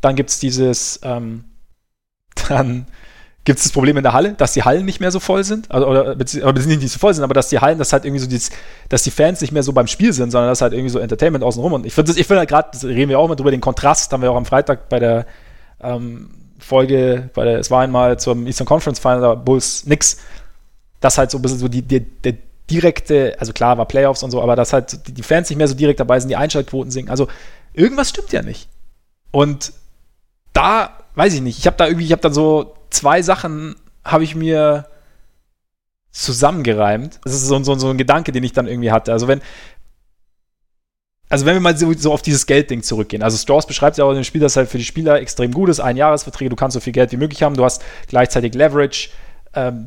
[0.00, 1.44] dann gibt es dieses, ähm,
[2.48, 2.86] dann
[3.46, 5.70] gibt es das Problem in der Halle, dass die Hallen nicht mehr so voll sind,
[5.70, 8.28] also, oder beziehungsweise nicht so voll sind, aber dass die Hallen, dass halt irgendwie so
[8.28, 8.50] dieses,
[8.88, 11.44] dass die Fans nicht mehr so beim Spiel sind, sondern dass halt irgendwie so Entertainment
[11.44, 11.72] außenrum.
[11.72, 14.12] Und ich finde ich finde halt gerade, das reden wir auch mal drüber, den Kontrast,
[14.12, 15.26] haben wir auch am Freitag bei der
[15.80, 16.28] ähm,
[16.58, 20.18] Folge, bei der, es war einmal zum Eastern Conference Final, Bulls nix,
[21.00, 22.34] dass halt so ein bisschen so die, die, der
[22.68, 25.74] direkte, also klar war Playoffs und so, aber dass halt die Fans nicht mehr so
[25.74, 27.12] direkt dabei sind, die Einschaltquoten sinken.
[27.12, 27.28] Also
[27.74, 28.68] irgendwas stimmt ja nicht.
[29.30, 29.72] Und
[30.52, 33.74] da, weiß ich nicht, ich habe da irgendwie, ich habe dann so zwei Sachen
[34.04, 34.86] habe ich mir
[36.12, 37.20] zusammengereimt.
[37.24, 39.12] Das ist so, so, so ein Gedanke, den ich dann irgendwie hatte.
[39.12, 39.42] Also wenn,
[41.28, 43.22] also wenn wir mal so, so auf dieses Geldding zurückgehen.
[43.22, 45.68] Also Strauss beschreibt ja auch in dem Spiel, dass halt für die Spieler extrem gut
[45.68, 45.80] ist.
[45.80, 49.10] Einjahresverträge, du kannst so viel Geld wie möglich haben, du hast gleichzeitig Leverage.
[49.54, 49.86] Ähm,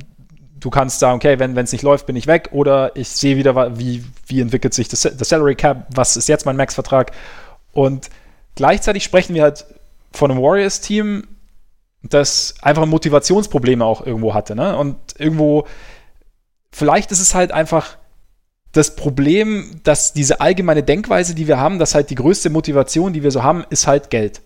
[0.59, 2.49] du kannst sagen, okay, wenn es nicht läuft, bin ich weg.
[2.51, 6.45] Oder ich sehe wieder, wie, wie entwickelt sich das, das Salary Cap, was ist jetzt
[6.45, 7.11] mein Max-Vertrag.
[7.71, 8.09] Und
[8.55, 9.65] gleichzeitig sprechen wir halt
[10.11, 11.27] von einem Warriors-Team,
[12.03, 14.55] das einfach Motivationsprobleme auch irgendwo hatte.
[14.55, 14.77] Ne?
[14.77, 15.67] Und irgendwo,
[16.71, 17.97] vielleicht ist es halt einfach
[18.71, 23.23] das Problem, dass diese allgemeine Denkweise, die wir haben, dass halt die größte Motivation, die
[23.23, 24.41] wir so haben, ist halt Geld.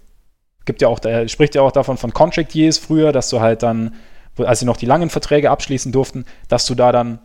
[0.65, 3.95] Gibt ja auch, spricht ja auch davon von Contract Years früher, dass du halt dann,
[4.37, 7.19] als sie noch die langen Verträge abschließen durften, dass du da dann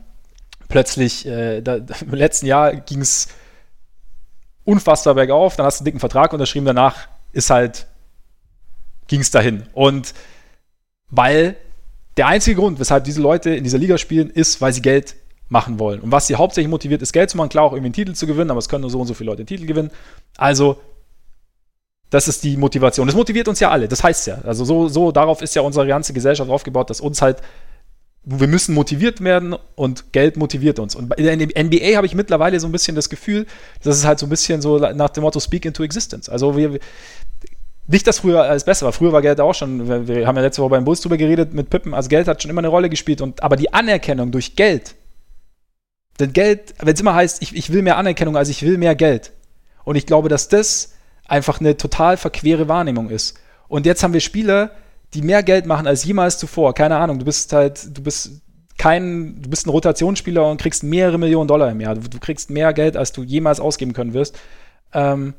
[0.68, 3.28] plötzlich, äh, da, im letzten Jahr ging es
[4.64, 7.86] unfassbar bergauf, dann hast du einen dicken Vertrag unterschrieben, danach ist halt
[9.08, 9.64] ging es dahin.
[9.72, 10.14] Und
[11.10, 11.56] weil
[12.16, 15.16] der einzige Grund, weshalb diese Leute in dieser Liga spielen, ist, weil sie Geld
[15.48, 16.00] machen wollen.
[16.00, 17.48] Und was sie hauptsächlich motiviert, ist Geld zu machen.
[17.48, 19.30] Klar, auch irgendwie einen Titel zu gewinnen, aber es können nur so und so viele
[19.30, 19.90] Leute den Titel gewinnen.
[20.36, 20.78] Also,
[22.10, 23.06] das ist die Motivation.
[23.06, 24.38] Das motiviert uns ja alle, das heißt ja.
[24.44, 27.40] Also, so, so darauf ist ja unsere ganze Gesellschaft aufgebaut, dass uns halt,
[28.24, 30.94] wir müssen motiviert werden und Geld motiviert uns.
[30.94, 33.46] Und in der NBA habe ich mittlerweile so ein bisschen das Gefühl,
[33.82, 36.28] dass es halt so ein bisschen so nach dem Motto Speak into Existence.
[36.28, 36.78] Also, wir,
[37.88, 38.92] nicht, dass früher alles besser war.
[38.92, 41.70] Früher war Geld auch schon, wir haben ja letzte Woche beim Bulls drüber geredet mit
[41.70, 43.20] Pippen, also Geld hat schon immer eine Rolle gespielt.
[43.20, 44.94] Und, aber die Anerkennung durch Geld
[46.18, 48.94] denn Geld, wenn es immer heißt, ich, ich will mehr Anerkennung, als ich will mehr
[48.94, 49.32] Geld.
[49.84, 50.94] Und ich glaube, dass das
[51.26, 53.38] einfach eine total verquere Wahrnehmung ist.
[53.68, 54.72] Und jetzt haben wir Spieler,
[55.14, 56.74] die mehr Geld machen als jemals zuvor.
[56.74, 58.42] Keine Ahnung, du bist halt, du bist
[58.76, 61.94] kein, du bist ein Rotationsspieler und kriegst mehrere Millionen Dollar im Jahr.
[61.94, 64.38] Du, du kriegst mehr Geld, als du jemals ausgeben können wirst.
[64.92, 65.34] Ähm,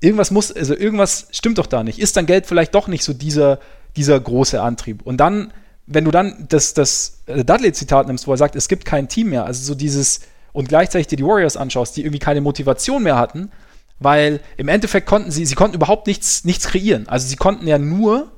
[0.00, 1.98] irgendwas muss, also irgendwas stimmt doch da nicht.
[1.98, 3.60] Ist dann Geld vielleicht doch nicht so dieser,
[3.96, 5.02] dieser große Antrieb?
[5.02, 5.52] Und dann
[5.90, 9.30] wenn du dann das, das äh, Dudley-Zitat nimmst, wo er sagt, es gibt kein Team
[9.30, 10.20] mehr, also so dieses,
[10.52, 13.50] und gleichzeitig dir die Warriors anschaust, die irgendwie keine Motivation mehr hatten,
[13.98, 17.08] weil im Endeffekt konnten sie, sie konnten überhaupt nichts, nichts kreieren.
[17.08, 18.30] Also sie konnten ja nur,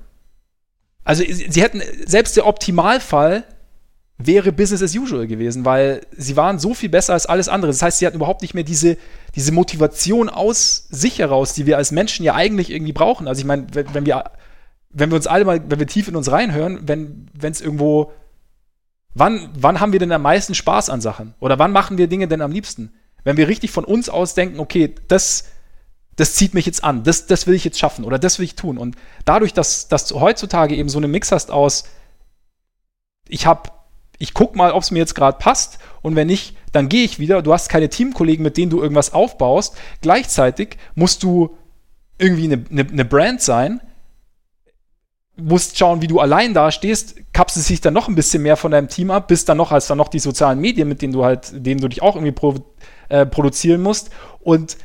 [1.05, 3.45] also sie, sie hätten, selbst der Optimalfall
[4.27, 7.73] wäre Business as usual gewesen, weil sie waren so viel besser als alles andere.
[7.73, 8.97] Das heißt, sie hatten überhaupt nicht mehr diese,
[9.35, 13.29] diese Motivation aus sich heraus, die wir als Menschen ja eigentlich irgendwie brauchen.
[13.29, 14.25] Also ich meine, wenn, wenn wir
[14.93, 18.13] wenn wir uns alle mal, wenn wir tief in uns reinhören, wenn es irgendwo,
[19.15, 21.35] wann, wann haben wir denn am meisten Spaß an Sachen?
[21.41, 22.93] Oder wann machen wir Dinge denn am liebsten?
[23.25, 25.45] Wenn wir richtig von uns aus denken, okay, das,
[26.17, 28.55] das zieht mich jetzt an, das, das will ich jetzt schaffen oder das will ich
[28.55, 28.79] tun.
[28.79, 31.85] Und dadurch, dass, dass du heutzutage eben so einen Mix hast aus,
[33.29, 33.82] ich hab,
[34.19, 37.19] ich guck mal, ob es mir jetzt gerade passt und wenn nicht, dann gehe ich
[37.19, 37.43] wieder.
[37.43, 39.77] Du hast keine Teamkollegen, mit denen du irgendwas aufbaust.
[40.01, 41.57] Gleichzeitig musst du
[42.19, 43.81] irgendwie eine, eine, eine Brand sein,
[45.37, 48.89] musst schauen, wie du allein dastehst, kapselst sich dann noch ein bisschen mehr von deinem
[48.89, 51.53] Team ab, bist dann noch als dann noch die sozialen Medien, mit denen du halt,
[51.55, 52.55] denen du dich auch irgendwie pro,
[53.09, 54.11] äh, produzieren musst.
[54.41, 54.77] Und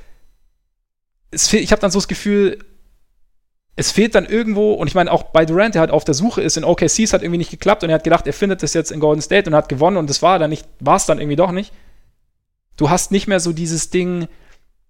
[1.31, 2.59] es ich habe dann so das Gefühl,
[3.77, 6.41] es fehlt dann irgendwo, und ich meine auch bei Durant, der halt auf der Suche
[6.41, 8.73] ist, in OKC, es hat irgendwie nicht geklappt und er hat gedacht, er findet das
[8.73, 11.19] jetzt in Golden State und hat gewonnen und das war dann nicht, war es dann
[11.19, 11.71] irgendwie doch nicht.
[12.75, 14.27] Du hast nicht mehr so dieses Ding,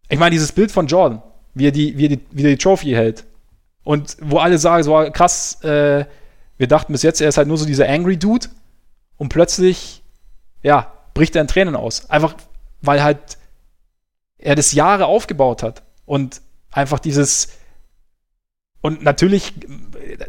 [0.09, 1.21] ich meine, dieses Bild von Jordan,
[1.53, 3.25] wie er die, wie er die, wie er die Trophy hält
[3.83, 6.05] und wo alle sagen, so krass, äh,
[6.57, 8.47] wir dachten bis jetzt, er ist halt nur so dieser Angry Dude.
[9.17, 10.03] Und plötzlich,
[10.61, 12.09] ja, bricht er in Tränen aus.
[12.09, 12.35] Einfach,
[12.81, 13.37] weil halt
[14.37, 15.83] er das Jahre aufgebaut hat.
[16.05, 16.41] Und
[16.71, 17.49] einfach dieses.
[18.81, 19.53] Und natürlich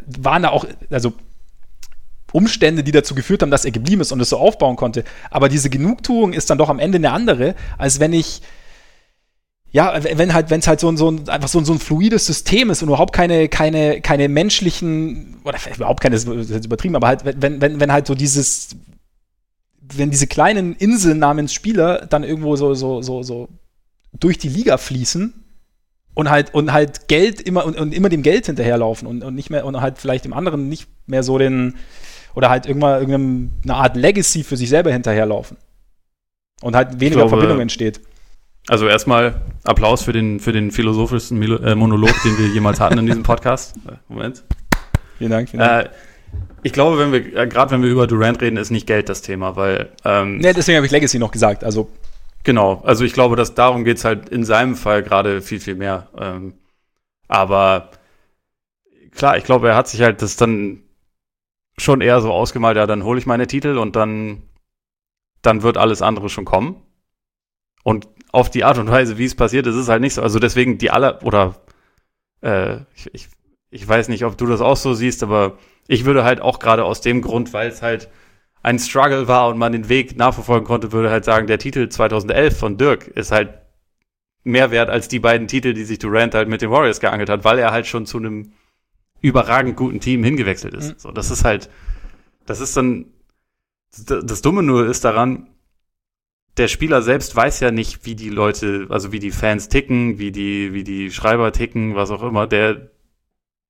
[0.06, 1.12] waren da auch, also
[2.32, 5.04] Umstände, die dazu geführt haben, dass er geblieben ist und es so aufbauen konnte.
[5.30, 8.42] Aber diese Genugtuung ist dann doch am Ende eine andere, als wenn ich
[9.70, 11.78] ja, wenn halt, wenn es halt so ein, so ein, einfach so ein, so ein
[11.78, 16.96] fluides System ist und überhaupt keine, keine, keine menschlichen, oder überhaupt keine, das ist übertrieben,
[16.96, 18.76] aber halt, wenn, wenn, wenn halt so dieses,
[19.80, 23.48] wenn diese kleinen Inseln namens Spieler dann irgendwo so, so, so, so
[24.18, 25.34] durch die Liga fließen
[26.18, 29.50] und halt, und halt Geld immer, und, und immer dem Geld hinterherlaufen und, und nicht
[29.50, 31.76] mehr, und halt vielleicht dem anderen nicht mehr so den,
[32.34, 35.58] oder halt irgendwann irgendeine Art Legacy für sich selber hinterherlaufen.
[36.60, 38.00] Und halt weniger glaube, Verbindung entsteht.
[38.66, 43.06] Also erstmal Applaus für den, für den philosophischsten äh, Monolog, den wir jemals hatten in
[43.06, 43.76] diesem Podcast.
[44.08, 44.42] Moment.
[45.18, 45.50] Vielen Dank.
[45.50, 45.86] Vielen Dank.
[45.86, 45.90] Äh,
[46.64, 49.22] ich glaube, wenn wir, äh, gerade wenn wir über Durant reden, ist nicht Geld das
[49.22, 49.90] Thema, weil.
[50.04, 51.62] Ähm, nee, deswegen habe ich Legacy noch gesagt.
[51.62, 51.88] Also.
[52.48, 55.74] Genau, also ich glaube, dass darum geht es halt in seinem Fall gerade viel, viel
[55.74, 56.08] mehr.
[56.18, 56.54] Ähm,
[57.28, 57.90] aber
[59.10, 60.82] klar, ich glaube, er hat sich halt das dann
[61.76, 64.44] schon eher so ausgemalt, ja, dann hole ich meine Titel und dann,
[65.42, 66.82] dann wird alles andere schon kommen.
[67.84, 70.22] Und auf die Art und Weise, wie es passiert ist, ist halt nicht so.
[70.22, 71.56] Also deswegen die aller, oder
[72.42, 73.28] äh, ich, ich,
[73.70, 76.86] ich weiß nicht, ob du das auch so siehst, aber ich würde halt auch gerade
[76.86, 78.08] aus dem Grund, weil es halt
[78.62, 82.58] ein Struggle war und man den Weg nachverfolgen konnte, würde halt sagen, der Titel 2011
[82.58, 83.50] von Dirk ist halt
[84.44, 87.44] mehr wert als die beiden Titel, die sich Durant halt mit den Warriors geangelt hat,
[87.44, 88.52] weil er halt schon zu einem
[89.20, 90.94] überragend guten Team hingewechselt ist.
[90.94, 90.98] Mhm.
[90.98, 91.68] So, das ist halt,
[92.46, 93.06] das ist dann,
[94.06, 95.48] das Dumme nur ist daran,
[96.56, 100.32] der Spieler selbst weiß ja nicht, wie die Leute, also wie die Fans ticken, wie
[100.32, 102.46] die, wie die Schreiber ticken, was auch immer.
[102.46, 102.90] Der,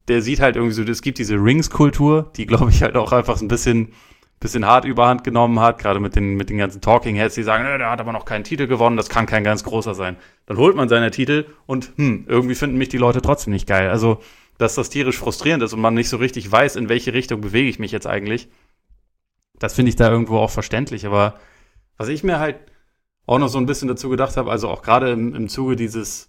[0.08, 3.36] der sieht halt irgendwie so, es gibt diese Rings-Kultur, die, glaube ich, halt auch einfach
[3.36, 3.92] so ein bisschen,
[4.40, 7.64] bisschen hart überhand genommen hat, gerade mit den, mit den ganzen Talking Heads, die sagen,
[7.64, 10.16] der hat aber noch keinen Titel gewonnen, das kann kein ganz großer sein.
[10.46, 13.90] Dann holt man seine Titel und, hm, irgendwie finden mich die Leute trotzdem nicht geil.
[13.90, 14.20] Also,
[14.56, 17.68] dass das tierisch frustrierend ist und man nicht so richtig weiß, in welche Richtung bewege
[17.68, 18.48] ich mich jetzt eigentlich.
[19.58, 21.34] Das finde ich da irgendwo auch verständlich, aber
[21.96, 22.56] was ich mir halt
[23.26, 26.28] auch noch so ein bisschen dazu gedacht habe, also auch gerade im, im Zuge dieses,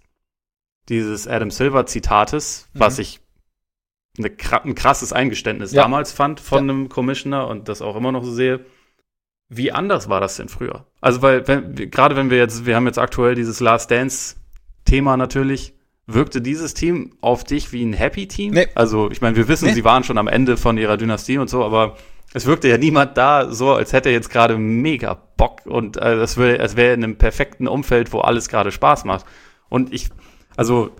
[0.88, 2.80] dieses Adam Silver Zitates, mhm.
[2.80, 3.20] was ich
[4.24, 5.82] eine, ein krasses Eingeständnis ja.
[5.82, 6.72] damals fand von ja.
[6.72, 8.64] einem Commissioner und das auch immer noch so sehe.
[9.48, 10.86] Wie anders war das denn früher?
[11.00, 15.74] Also, weil, wenn, gerade wenn wir jetzt, wir haben jetzt aktuell dieses Last Dance-Thema natürlich,
[16.06, 18.54] wirkte dieses Team auf dich wie ein Happy Team?
[18.54, 18.68] Nee.
[18.76, 19.74] Also, ich meine, wir wissen, nee.
[19.74, 21.96] sie waren schon am Ende von ihrer Dynastie und so, aber
[22.32, 26.16] es wirkte ja niemand da so, als hätte er jetzt gerade mega Bock und äh,
[26.16, 29.26] das wäre, als wäre in einem perfekten Umfeld, wo alles gerade Spaß macht.
[29.68, 30.10] Und ich,
[30.56, 30.90] also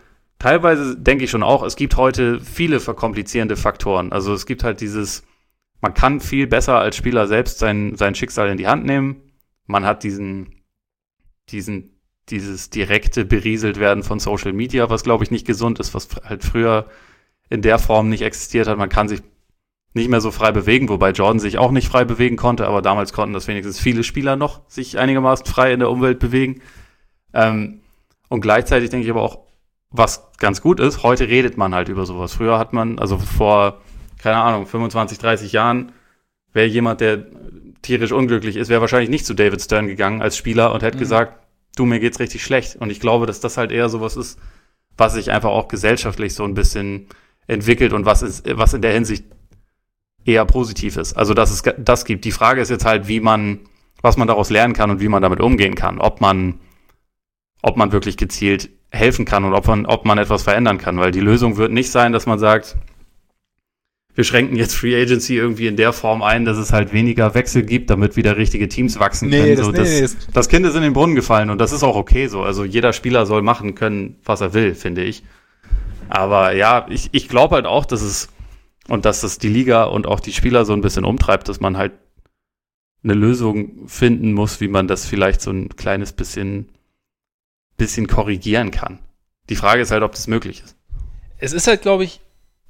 [0.40, 4.10] teilweise denke ich schon auch, es gibt heute viele verkomplizierende Faktoren.
[4.10, 5.22] Also es gibt halt dieses,
[5.80, 9.22] man kann viel besser als Spieler selbst sein, sein Schicksal in die Hand nehmen.
[9.66, 10.62] Man hat diesen,
[11.50, 12.00] diesen,
[12.30, 16.42] dieses direkte berieselt werden von Social Media, was glaube ich nicht gesund ist, was halt
[16.42, 16.86] früher
[17.50, 18.78] in der Form nicht existiert hat.
[18.78, 19.20] Man kann sich
[19.92, 23.12] nicht mehr so frei bewegen, wobei Jordan sich auch nicht frei bewegen konnte, aber damals
[23.12, 26.62] konnten das wenigstens viele Spieler noch sich einigermaßen frei in der Umwelt bewegen.
[27.34, 27.80] Ähm,
[28.28, 29.49] und gleichzeitig denke ich aber auch,
[29.90, 32.32] was ganz gut ist, heute redet man halt über sowas.
[32.32, 33.80] Früher hat man, also vor,
[34.18, 35.92] keine Ahnung, 25, 30 Jahren,
[36.52, 37.26] wäre jemand, der
[37.82, 41.00] tierisch unglücklich ist, wäre wahrscheinlich nicht zu David Stern gegangen als Spieler und hätte mhm.
[41.00, 41.46] gesagt,
[41.76, 42.76] du, mir geht's richtig schlecht.
[42.76, 44.38] Und ich glaube, dass das halt eher sowas ist,
[44.96, 47.08] was sich einfach auch gesellschaftlich so ein bisschen
[47.46, 49.24] entwickelt und was, ist, was in der Hinsicht
[50.24, 51.14] eher positiv ist.
[51.14, 52.24] Also, dass es das gibt.
[52.24, 53.60] Die Frage ist jetzt halt, wie man,
[54.02, 55.98] was man daraus lernen kann und wie man damit umgehen kann.
[55.98, 56.60] Ob man,
[57.62, 60.98] ob man wirklich gezielt helfen kann und ob man, ob man etwas verändern kann.
[60.98, 62.76] Weil die Lösung wird nicht sein, dass man sagt,
[64.14, 67.62] wir schränken jetzt Free Agency irgendwie in der Form ein, dass es halt weniger Wechsel
[67.62, 69.56] gibt, damit wieder richtige Teams wachsen nee, können.
[69.56, 71.82] Das, so, das, nee, das, das Kind ist in den Brunnen gefallen und das ist
[71.82, 72.42] auch okay so.
[72.42, 75.22] Also jeder Spieler soll machen können, was er will, finde ich.
[76.08, 78.30] Aber ja, ich, ich glaube halt auch, dass es
[78.88, 81.76] und dass das die Liga und auch die Spieler so ein bisschen umtreibt, dass man
[81.76, 81.92] halt
[83.04, 86.68] eine Lösung finden muss, wie man das vielleicht so ein kleines bisschen,
[87.80, 88.98] bisschen korrigieren kann.
[89.48, 90.76] Die Frage ist halt, ob das möglich ist.
[91.38, 92.20] Es ist halt, glaube ich,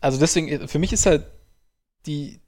[0.00, 1.24] also deswegen, für mich ist halt
[2.06, 2.40] die,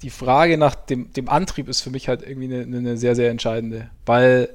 [0.00, 3.30] die Frage nach dem, dem Antrieb ist für mich halt irgendwie eine, eine sehr, sehr
[3.30, 3.90] entscheidende.
[4.06, 4.48] Weil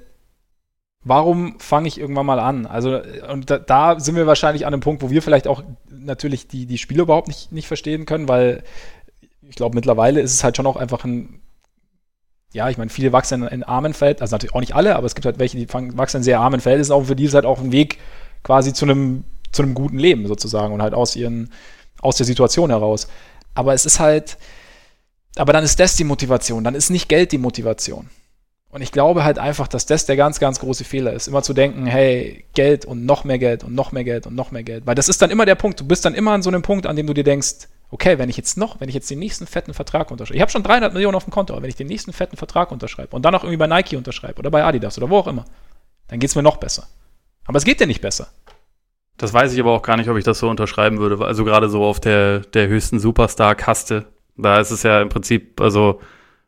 [1.04, 2.66] warum fange ich irgendwann mal an?
[2.66, 6.48] Also, und da, da, sind wir wahrscheinlich an einem Punkt, wo wir vielleicht auch natürlich
[6.48, 8.64] die, die Spiele überhaupt nicht, nicht verstehen können, weil
[9.48, 11.41] ich glaube, mittlerweile ist es halt schon auch einfach ein,
[12.54, 15.16] ja, ich meine, viele wachsen in, armen Feld, also natürlich auch nicht alle, aber es
[15.16, 17.34] gibt halt welche, die fangen, wachsen in sehr armen Feld, ist auch für die ist
[17.34, 18.00] halt auch ein Weg
[18.44, 21.52] quasi zu einem, zu einem guten Leben sozusagen und halt aus ihren,
[22.02, 23.08] aus der Situation heraus.
[23.54, 24.38] Aber es ist halt,
[25.36, 28.10] aber dann ist das die Motivation, dann ist nicht Geld die Motivation.
[28.70, 31.28] Und ich glaube halt einfach, dass das der ganz, ganz große Fehler ist.
[31.28, 34.52] Immer zu denken, hey, Geld und noch mehr Geld und noch mehr Geld und noch
[34.52, 34.86] mehr Geld.
[34.86, 35.82] Weil das ist dann immer der Punkt.
[35.82, 38.30] Du bist dann immer an so einem Punkt, an dem du dir denkst, okay, wenn
[38.30, 40.94] ich jetzt noch, wenn ich jetzt den nächsten fetten Vertrag unterschreibe, ich habe schon 300
[40.94, 43.44] Millionen auf dem Konto, aber wenn ich den nächsten fetten Vertrag unterschreibe und dann auch
[43.44, 45.46] irgendwie bei Nike unterschreibe oder bei Adidas oder wo auch immer,
[46.08, 46.88] dann geht es mir noch besser.
[47.46, 48.30] Aber es geht dir nicht besser.
[49.18, 51.24] Das weiß ich aber auch gar nicht, ob ich das so unterschreiben würde.
[51.24, 54.06] Also gerade so auf der, der höchsten Superstar-Kaste.
[54.38, 56.02] Da ist es ja im Prinzip, also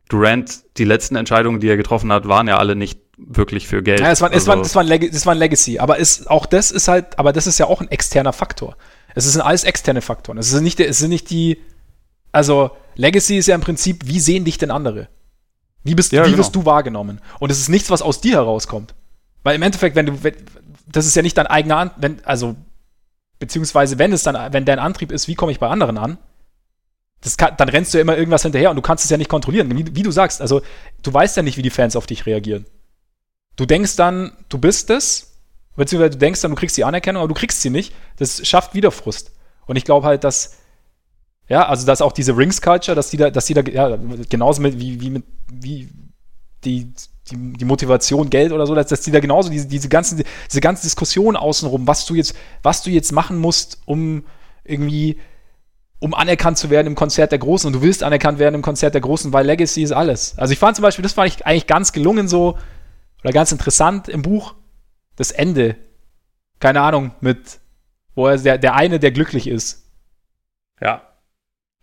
[0.10, 4.00] Durant, die letzten Entscheidungen, die er getroffen hat, waren ja alle nicht wirklich für Geld.
[4.00, 5.80] Ja, es war, also, es war, das, war ein das war ein Legacy.
[5.80, 8.76] Aber ist, auch das ist halt, aber das ist ja auch ein externer Faktor.
[9.16, 10.38] Es sind alles externe Faktoren.
[10.38, 11.60] Es sind nicht, es sind nicht die,
[12.32, 15.08] also Legacy ist ja im Prinzip, wie sehen dich denn andere?
[15.84, 16.38] Wie bist, ja, wie genau.
[16.40, 17.22] wirst du wahrgenommen?
[17.40, 18.96] Und es ist nichts, was aus dir herauskommt.
[19.44, 20.36] Weil im Endeffekt, wenn du, wenn,
[20.88, 22.56] das ist ja nicht dein eigener, wenn, also,
[23.40, 26.18] beziehungsweise wenn es dann, wenn dein Antrieb ist, wie komme ich bei anderen an,
[27.38, 29.76] kann, dann rennst du ja immer irgendwas hinterher und du kannst es ja nicht kontrollieren.
[29.78, 30.62] Wie, wie, du sagst, also
[31.02, 32.66] du weißt ja nicht, wie die Fans auf dich reagieren.
[33.56, 35.33] Du denkst dann, du bist es,
[35.76, 37.94] beziehungsweise du denkst dann, du kriegst die Anerkennung, aber du kriegst sie nicht.
[38.18, 39.32] Das schafft wieder Frust.
[39.66, 40.58] Und ich glaube halt, dass,
[41.48, 43.98] ja, also dass auch diese Rings-Culture, dass die da, dass die da, ja,
[44.30, 45.90] genauso mit, wie, wie mit, wie
[46.64, 46.94] die,
[47.32, 50.62] die, die Motivation, Geld oder so, dass, dass die da genauso diese, diese ganzen, diese
[50.62, 54.26] ganze Diskussion außenrum, was du jetzt, was du jetzt machen musst, um
[54.64, 55.18] irgendwie
[56.04, 57.66] um anerkannt zu werden im Konzert der Großen.
[57.68, 60.38] Und du willst anerkannt werden im Konzert der Großen, weil Legacy ist alles.
[60.38, 62.58] Also ich fand zum Beispiel, das fand ich eigentlich ganz gelungen so,
[63.24, 64.54] oder ganz interessant im Buch,
[65.16, 65.76] das Ende.
[66.60, 67.60] Keine Ahnung, mit,
[68.16, 69.90] wo er der, der eine, der glücklich ist.
[70.82, 71.02] Ja.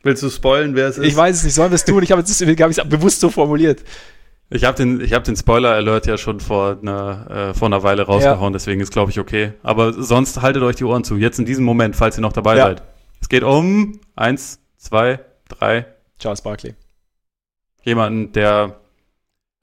[0.02, 1.06] Willst du spoilen, wer es ist?
[1.06, 2.02] Ich weiß es nicht, sollen wir es tun?
[2.02, 3.84] Ich habe es hab bewusst so formuliert.
[4.52, 8.02] Ich habe den, ich hab den Spoiler-Alert ja schon vor einer, äh, vor einer Weile
[8.02, 8.56] rausgehauen, ja.
[8.56, 9.52] deswegen ist, glaube ich, okay.
[9.62, 11.16] Aber sonst haltet euch die Ohren zu.
[11.16, 12.64] Jetzt in diesem Moment, falls ihr noch dabei ja.
[12.66, 12.82] seid.
[13.20, 15.86] Es geht um eins, zwei, drei.
[16.18, 16.74] Charles Barkley.
[17.84, 18.80] Jemanden, der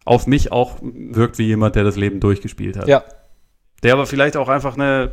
[0.06, 2.88] auf mich auch wirkt wie jemand, der das Leben durchgespielt hat.
[2.88, 3.04] Ja.
[3.84, 5.12] Der aber vielleicht auch einfach eine,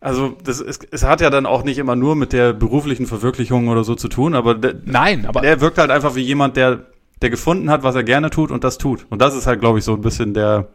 [0.00, 3.68] also das ist, es hat ja dann auch nicht immer nur mit der beruflichen Verwirklichung
[3.68, 6.86] oder so zu tun, aber der, nein, aber der wirkt halt einfach wie jemand, der
[7.22, 9.06] der gefunden hat, was er gerne tut und das tut.
[9.08, 10.68] Und das ist halt, glaube ich, so ein bisschen der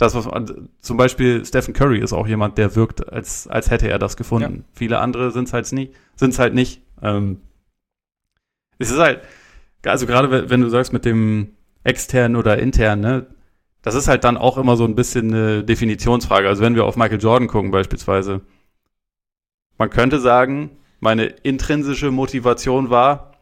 [0.00, 0.26] das, was
[0.80, 4.56] zum Beispiel Stephen Curry ist auch jemand, der wirkt, als, als hätte er das gefunden.
[4.56, 4.64] Ja.
[4.72, 6.80] Viele andere sind es halt nicht, sind es halt nicht.
[7.02, 7.42] Ähm,
[8.78, 9.20] es ist halt,
[9.84, 13.26] also gerade wenn du sagst mit dem extern oder intern, ne,
[13.82, 16.48] das ist halt dann auch immer so ein bisschen eine Definitionsfrage.
[16.48, 18.42] Also wenn wir auf Michael Jordan gucken beispielsweise,
[19.78, 20.70] man könnte sagen,
[21.00, 23.32] meine intrinsische Motivation war,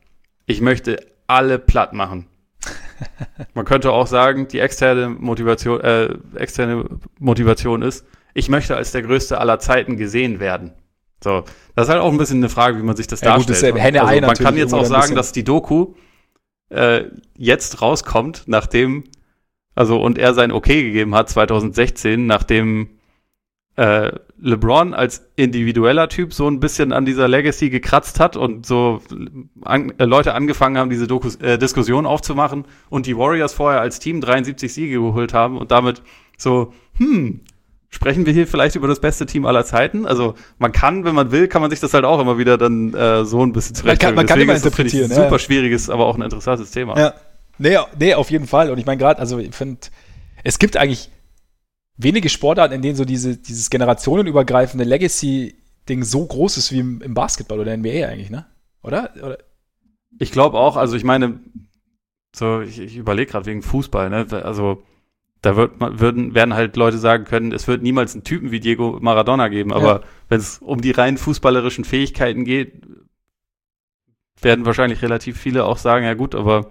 [0.46, 2.26] ich möchte alle platt machen.
[3.54, 6.84] Man könnte auch sagen, die externe Motivation, äh, externe
[7.18, 8.04] Motivation ist,
[8.34, 10.72] ich möchte als der Größte aller Zeiten gesehen werden.
[11.22, 11.44] So,
[11.74, 13.74] das ist halt auch ein bisschen eine Frage, wie man sich das ja, darstellt.
[13.74, 15.94] Gut, das also, man kann jetzt auch sagen, dass die Doku
[16.70, 17.04] äh,
[17.36, 19.04] jetzt rauskommt, nachdem,
[19.78, 22.98] also und er sein Okay gegeben hat 2016, nachdem
[23.76, 24.10] äh,
[24.40, 29.00] LeBron als individueller Typ so ein bisschen an dieser Legacy gekratzt hat und so
[29.62, 34.00] an, äh, Leute angefangen haben, diese Dokus, äh, Diskussion aufzumachen und die Warriors vorher als
[34.00, 36.02] Team 73 Siege geholt haben und damit
[36.36, 37.42] so, hm,
[37.88, 40.06] sprechen wir hier vielleicht über das beste Team aller Zeiten?
[40.06, 42.94] Also man kann, wenn man will, kann man sich das halt auch immer wieder dann
[42.94, 44.16] äh, so ein bisschen zurechtstellen.
[44.16, 45.08] Man kann, man kann immer interpretieren.
[45.08, 45.38] Super ja.
[45.38, 46.98] schwieriges, aber auch ein interessantes Thema.
[46.98, 47.14] Ja.
[47.58, 48.70] Nee, nee, auf jeden Fall.
[48.70, 49.80] Und ich meine gerade, also ich finde,
[50.44, 51.10] es gibt eigentlich
[51.96, 57.14] wenige Sportarten, in denen so diese, dieses generationenübergreifende Legacy-Ding so groß ist wie im, im,
[57.14, 58.46] Basketball oder NBA eigentlich, ne?
[58.82, 59.12] Oder?
[59.16, 59.38] oder?
[60.18, 61.40] Ich glaube auch, also ich meine,
[62.34, 64.26] so, ich, ich überlege gerade wegen Fußball, ne?
[64.44, 64.82] Also
[65.42, 68.98] da wird, würden, werden halt Leute sagen können, es wird niemals einen Typen wie Diego
[69.00, 70.02] Maradona geben, aber ja.
[70.28, 72.82] wenn es um die rein fußballerischen Fähigkeiten geht,
[74.40, 76.70] werden wahrscheinlich relativ viele auch sagen, ja gut, aber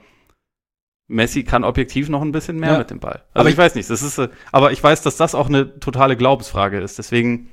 [1.08, 2.78] Messi kann objektiv noch ein bisschen mehr ja.
[2.80, 3.24] mit dem Ball.
[3.34, 5.48] Also aber ich, ich weiß nicht, das ist, äh, aber ich weiß, dass das auch
[5.48, 6.98] eine totale Glaubensfrage ist.
[6.98, 7.50] Deswegen,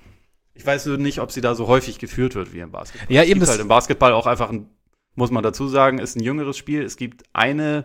[0.54, 3.14] ich weiß nicht, ob sie da so häufig geführt wird wie im Basketball.
[3.14, 3.40] Ja, eben.
[3.40, 4.68] Es gibt halt im Basketball auch einfach ein,
[5.14, 6.82] muss man dazu sagen, ist ein jüngeres Spiel.
[6.82, 7.84] Es gibt eine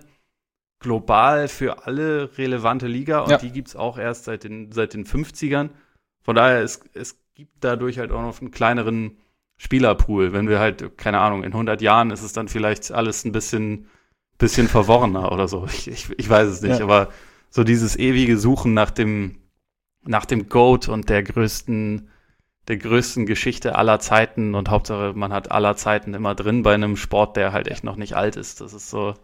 [0.80, 3.38] global für alle relevante Liga und ja.
[3.38, 5.70] die gibt's auch erst seit den, seit den 50ern.
[6.22, 9.18] Von daher, es, es gibt dadurch halt auch noch einen kleineren
[9.58, 10.34] Spielerpool.
[10.34, 13.90] Wenn wir halt, keine Ahnung, in 100 Jahren ist es dann vielleicht alles ein bisschen
[14.40, 15.66] bisschen verworrener oder so.
[15.66, 16.84] Ich, ich, ich weiß es nicht, ja.
[16.84, 17.10] aber
[17.52, 19.38] so dieses ewige Suchen nach dem,
[20.02, 22.10] nach dem Goat und der größten,
[22.68, 26.98] der größten Geschichte aller Zeiten und Hauptsache man hat aller Zeiten immer drin bei einem
[26.98, 28.62] Sport, der halt echt noch nicht alt ist.
[28.62, 29.14] Das ist so.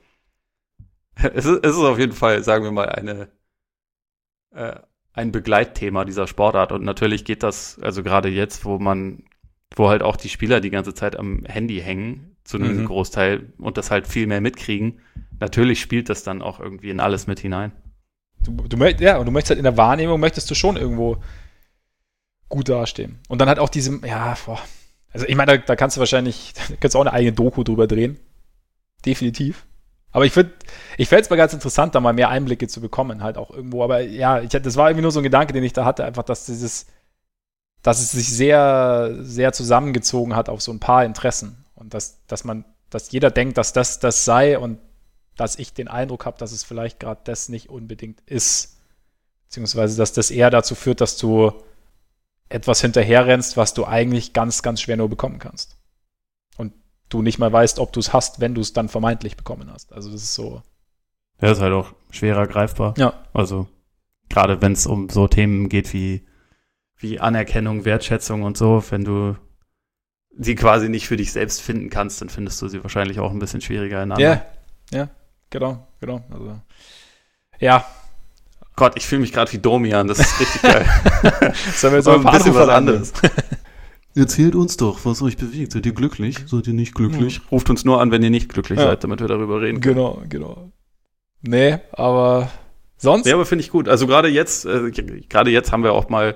[1.17, 3.29] Es ist, es ist auf jeden Fall, sagen wir mal, eine,
[4.51, 4.75] äh,
[5.13, 6.73] ein Begleitthema dieser Sportart.
[6.73, 9.23] Und natürlich geht das, also gerade jetzt, wo man,
[9.77, 12.85] wo halt auch die Spieler die ganze Zeit am Handy hängen, zu einem mhm.
[12.85, 15.01] Großteil und das halt viel mehr mitkriegen.
[15.39, 17.73] Natürlich spielt das dann auch irgendwie in alles mit hinein.
[18.43, 21.17] Du, du möchtest, ja, und du möchtest halt in der Wahrnehmung möchtest du schon irgendwo
[22.47, 23.19] gut dastehen.
[23.27, 24.59] Und dann halt auch diesem, ja, boah.
[25.11, 27.63] Also ich meine, da, da kannst du wahrscheinlich, da kannst du auch eine eigene Doku
[27.63, 28.19] drüber drehen.
[29.05, 29.65] Definitiv.
[30.11, 30.53] Aber ich finde,
[30.97, 33.83] ich fände es mal ganz interessant, da mal mehr Einblicke zu bekommen, halt auch irgendwo.
[33.83, 36.23] Aber ja, ich, das war irgendwie nur so ein Gedanke, den ich da hatte, einfach,
[36.23, 36.85] dass dieses,
[37.81, 41.64] dass es sich sehr, sehr zusammengezogen hat auf so ein paar Interessen.
[41.75, 44.79] Und dass, dass man, dass jeder denkt, dass das das sei und
[45.35, 48.79] dass ich den Eindruck habe, dass es vielleicht gerade das nicht unbedingt ist.
[49.45, 51.51] Beziehungsweise, dass das eher dazu führt, dass du
[52.49, 55.77] etwas hinterherrennst, was du eigentlich ganz, ganz schwer nur bekommen kannst.
[56.57, 56.73] Und
[57.09, 59.93] du nicht mal weißt, ob du es hast, wenn du es dann vermeintlich bekommen hast.
[59.93, 60.61] Also das ist so.
[61.41, 62.93] Ja, ist halt auch schwerer greifbar.
[62.97, 63.25] Ja.
[63.33, 63.67] Also
[64.29, 66.25] gerade wenn es um so Themen geht wie,
[66.97, 69.35] wie Anerkennung, Wertschätzung und so, wenn du
[70.37, 73.39] sie quasi nicht für dich selbst finden kannst, dann findest du sie wahrscheinlich auch ein
[73.39, 74.45] bisschen schwieriger in Ja,
[74.91, 75.09] ja,
[75.49, 76.23] genau, genau.
[76.29, 76.59] Also,
[77.59, 77.85] ja.
[78.75, 80.85] Gott, ich fühle mich gerade wie Domian, das ist richtig geil.
[81.41, 83.13] das haben wir jetzt ein, ein bisschen was anderes.
[84.15, 85.73] Erzählt uns doch, was euch bewegt.
[85.73, 86.37] Seid ihr glücklich?
[86.45, 87.39] Seid ihr nicht glücklich?
[87.39, 87.45] Mhm.
[87.51, 88.87] Ruft uns nur an, wenn ihr nicht glücklich ja.
[88.87, 89.95] seid, damit wir darüber reden können.
[89.95, 90.71] Genau, genau.
[91.41, 92.49] Nee, aber
[92.97, 93.27] sonst?
[93.27, 93.87] Ja, aber finde ich gut.
[93.89, 96.35] Also gerade jetzt, äh, gerade jetzt haben wir auch mal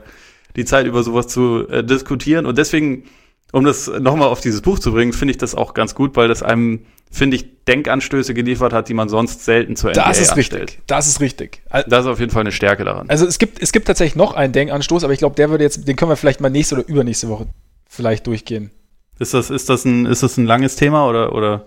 [0.55, 2.45] die Zeit, über sowas zu äh, diskutieren.
[2.45, 3.05] Und deswegen
[3.51, 6.27] um das nochmal auf dieses Buch zu bringen, finde ich das auch ganz gut, weil
[6.27, 10.31] das einem, finde ich, Denkanstöße geliefert hat, die man sonst selten zur NBA Das ist
[10.31, 10.61] anstellt.
[10.63, 10.81] richtig.
[10.87, 11.63] Das ist richtig.
[11.87, 13.09] Das ist auf jeden Fall eine Stärke daran.
[13.09, 15.87] Also es gibt, es gibt tatsächlich noch einen Denkanstoß, aber ich glaube, der würde jetzt,
[15.87, 17.47] den können wir vielleicht mal nächste oder übernächste Woche
[17.87, 18.71] vielleicht durchgehen.
[19.19, 21.65] Ist das, ist das ein, ist das ein langes Thema oder, oder?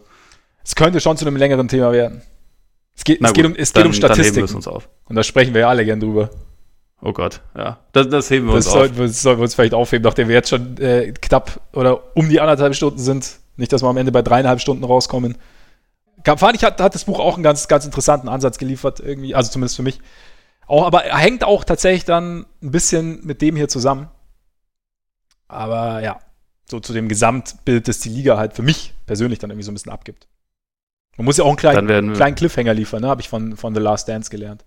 [0.65, 2.23] Es könnte schon zu einem längeren Thema werden.
[2.97, 4.55] Es geht, es gut, geht um, es dann, geht um Statistiken.
[4.55, 6.31] Und da sprechen wir ja alle gern drüber.
[7.05, 7.81] Oh Gott, ja.
[7.91, 9.07] Das, das heben wir das uns sollten, auf.
[9.07, 12.41] Das sollten wir uns vielleicht aufheben, nachdem wir jetzt schon äh, knapp oder um die
[12.41, 13.39] anderthalb Stunden sind.
[13.57, 15.37] Nicht, dass wir am Ende bei dreieinhalb Stunden rauskommen.
[16.25, 19.51] Fand ich, hat, hat das Buch auch einen ganz, ganz interessanten Ansatz geliefert, irgendwie, also
[19.51, 20.01] zumindest für mich.
[20.69, 24.09] Auch, aber er hängt auch tatsächlich dann ein bisschen mit dem hier zusammen.
[25.49, 26.21] Aber ja,
[26.71, 29.75] so zu dem Gesamtbild, das die Liga halt für mich persönlich dann irgendwie so ein
[29.75, 30.29] bisschen abgibt.
[31.17, 33.09] Man muss ja auch einen kleinen, kleinen Cliffhanger liefern, ne?
[33.09, 34.65] habe ich von, von The Last Dance gelernt.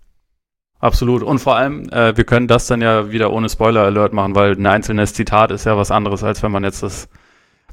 [0.79, 1.23] Absolut.
[1.23, 4.65] Und vor allem, äh, wir können das dann ja wieder ohne Spoiler-Alert machen, weil ein
[4.65, 7.07] einzelnes Zitat ist ja was anderes, als wenn man jetzt das,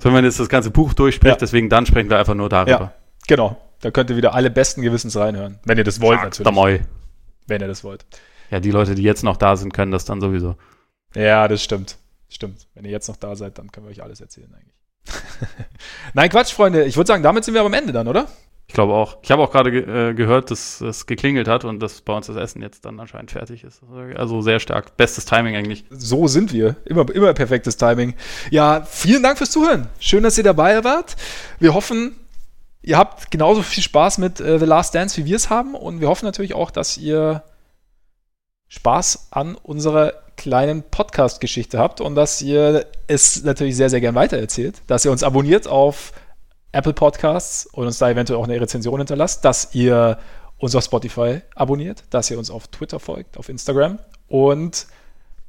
[0.00, 1.34] wenn man jetzt das ganze Buch durchspricht.
[1.34, 1.38] Ja.
[1.38, 2.70] Deswegen dann sprechen wir einfach nur darüber.
[2.70, 2.94] Ja,
[3.26, 3.56] genau.
[3.80, 5.58] Da könnt ihr wieder alle besten Gewissens reinhören.
[5.64, 6.52] Wenn ihr das wollt, Sag natürlich.
[6.52, 6.80] Moi.
[7.48, 8.06] Wenn ihr das wollt.
[8.50, 10.56] Ja, die Leute, die jetzt noch da sind, können das dann sowieso.
[11.14, 11.96] Ja, das stimmt.
[12.28, 12.68] Stimmt.
[12.74, 14.76] Wenn ihr jetzt noch da seid, dann können wir euch alles erzählen eigentlich.
[16.14, 16.84] Nein, Quatsch, Freunde.
[16.84, 18.28] Ich würde sagen, damit sind wir am Ende dann, oder?
[18.72, 19.18] Ich glaube auch.
[19.20, 22.28] Ich habe auch gerade ge äh, gehört, dass es geklingelt hat und dass bei uns
[22.28, 23.82] das Essen jetzt dann anscheinend fertig ist.
[24.16, 24.96] Also sehr stark.
[24.96, 25.84] Bestes Timing eigentlich.
[25.90, 26.76] So sind wir.
[26.86, 28.14] Immer, immer perfektes Timing.
[28.50, 29.88] Ja, vielen Dank fürs Zuhören.
[30.00, 31.16] Schön, dass ihr dabei wart.
[31.58, 32.16] Wir hoffen,
[32.80, 35.74] ihr habt genauso viel Spaß mit äh, The Last Dance, wie wir es haben.
[35.74, 37.42] Und wir hoffen natürlich auch, dass ihr
[38.68, 44.80] Spaß an unserer kleinen Podcast-Geschichte habt und dass ihr es natürlich sehr, sehr gern weitererzählt.
[44.86, 46.14] Dass ihr uns abonniert auf
[46.72, 50.18] Apple Podcasts und uns da eventuell auch eine Rezension hinterlasst, dass ihr
[50.58, 54.86] uns auf Spotify abonniert, dass ihr uns auf Twitter folgt, auf Instagram und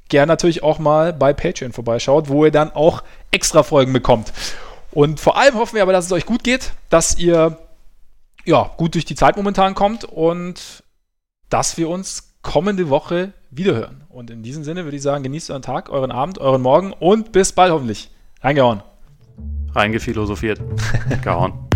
[0.10, 4.34] gern natürlich auch mal bei Patreon vorbeischaut, wo ihr dann auch extra Folgen bekommt.
[4.91, 7.58] Und vor allem hoffen wir aber, dass es euch gut geht, dass ihr
[8.45, 10.84] ja, gut durch die Zeit momentan kommt und
[11.50, 14.04] dass wir uns kommende Woche wiederhören.
[14.10, 17.32] Und in diesem Sinne würde ich sagen, genießt euren Tag, euren Abend, euren Morgen und
[17.32, 18.12] bis bald hoffentlich.
[18.41, 18.84] Reingehauen
[19.76, 20.62] reingephilosophiert.
[21.24, 21.54] Gehauen.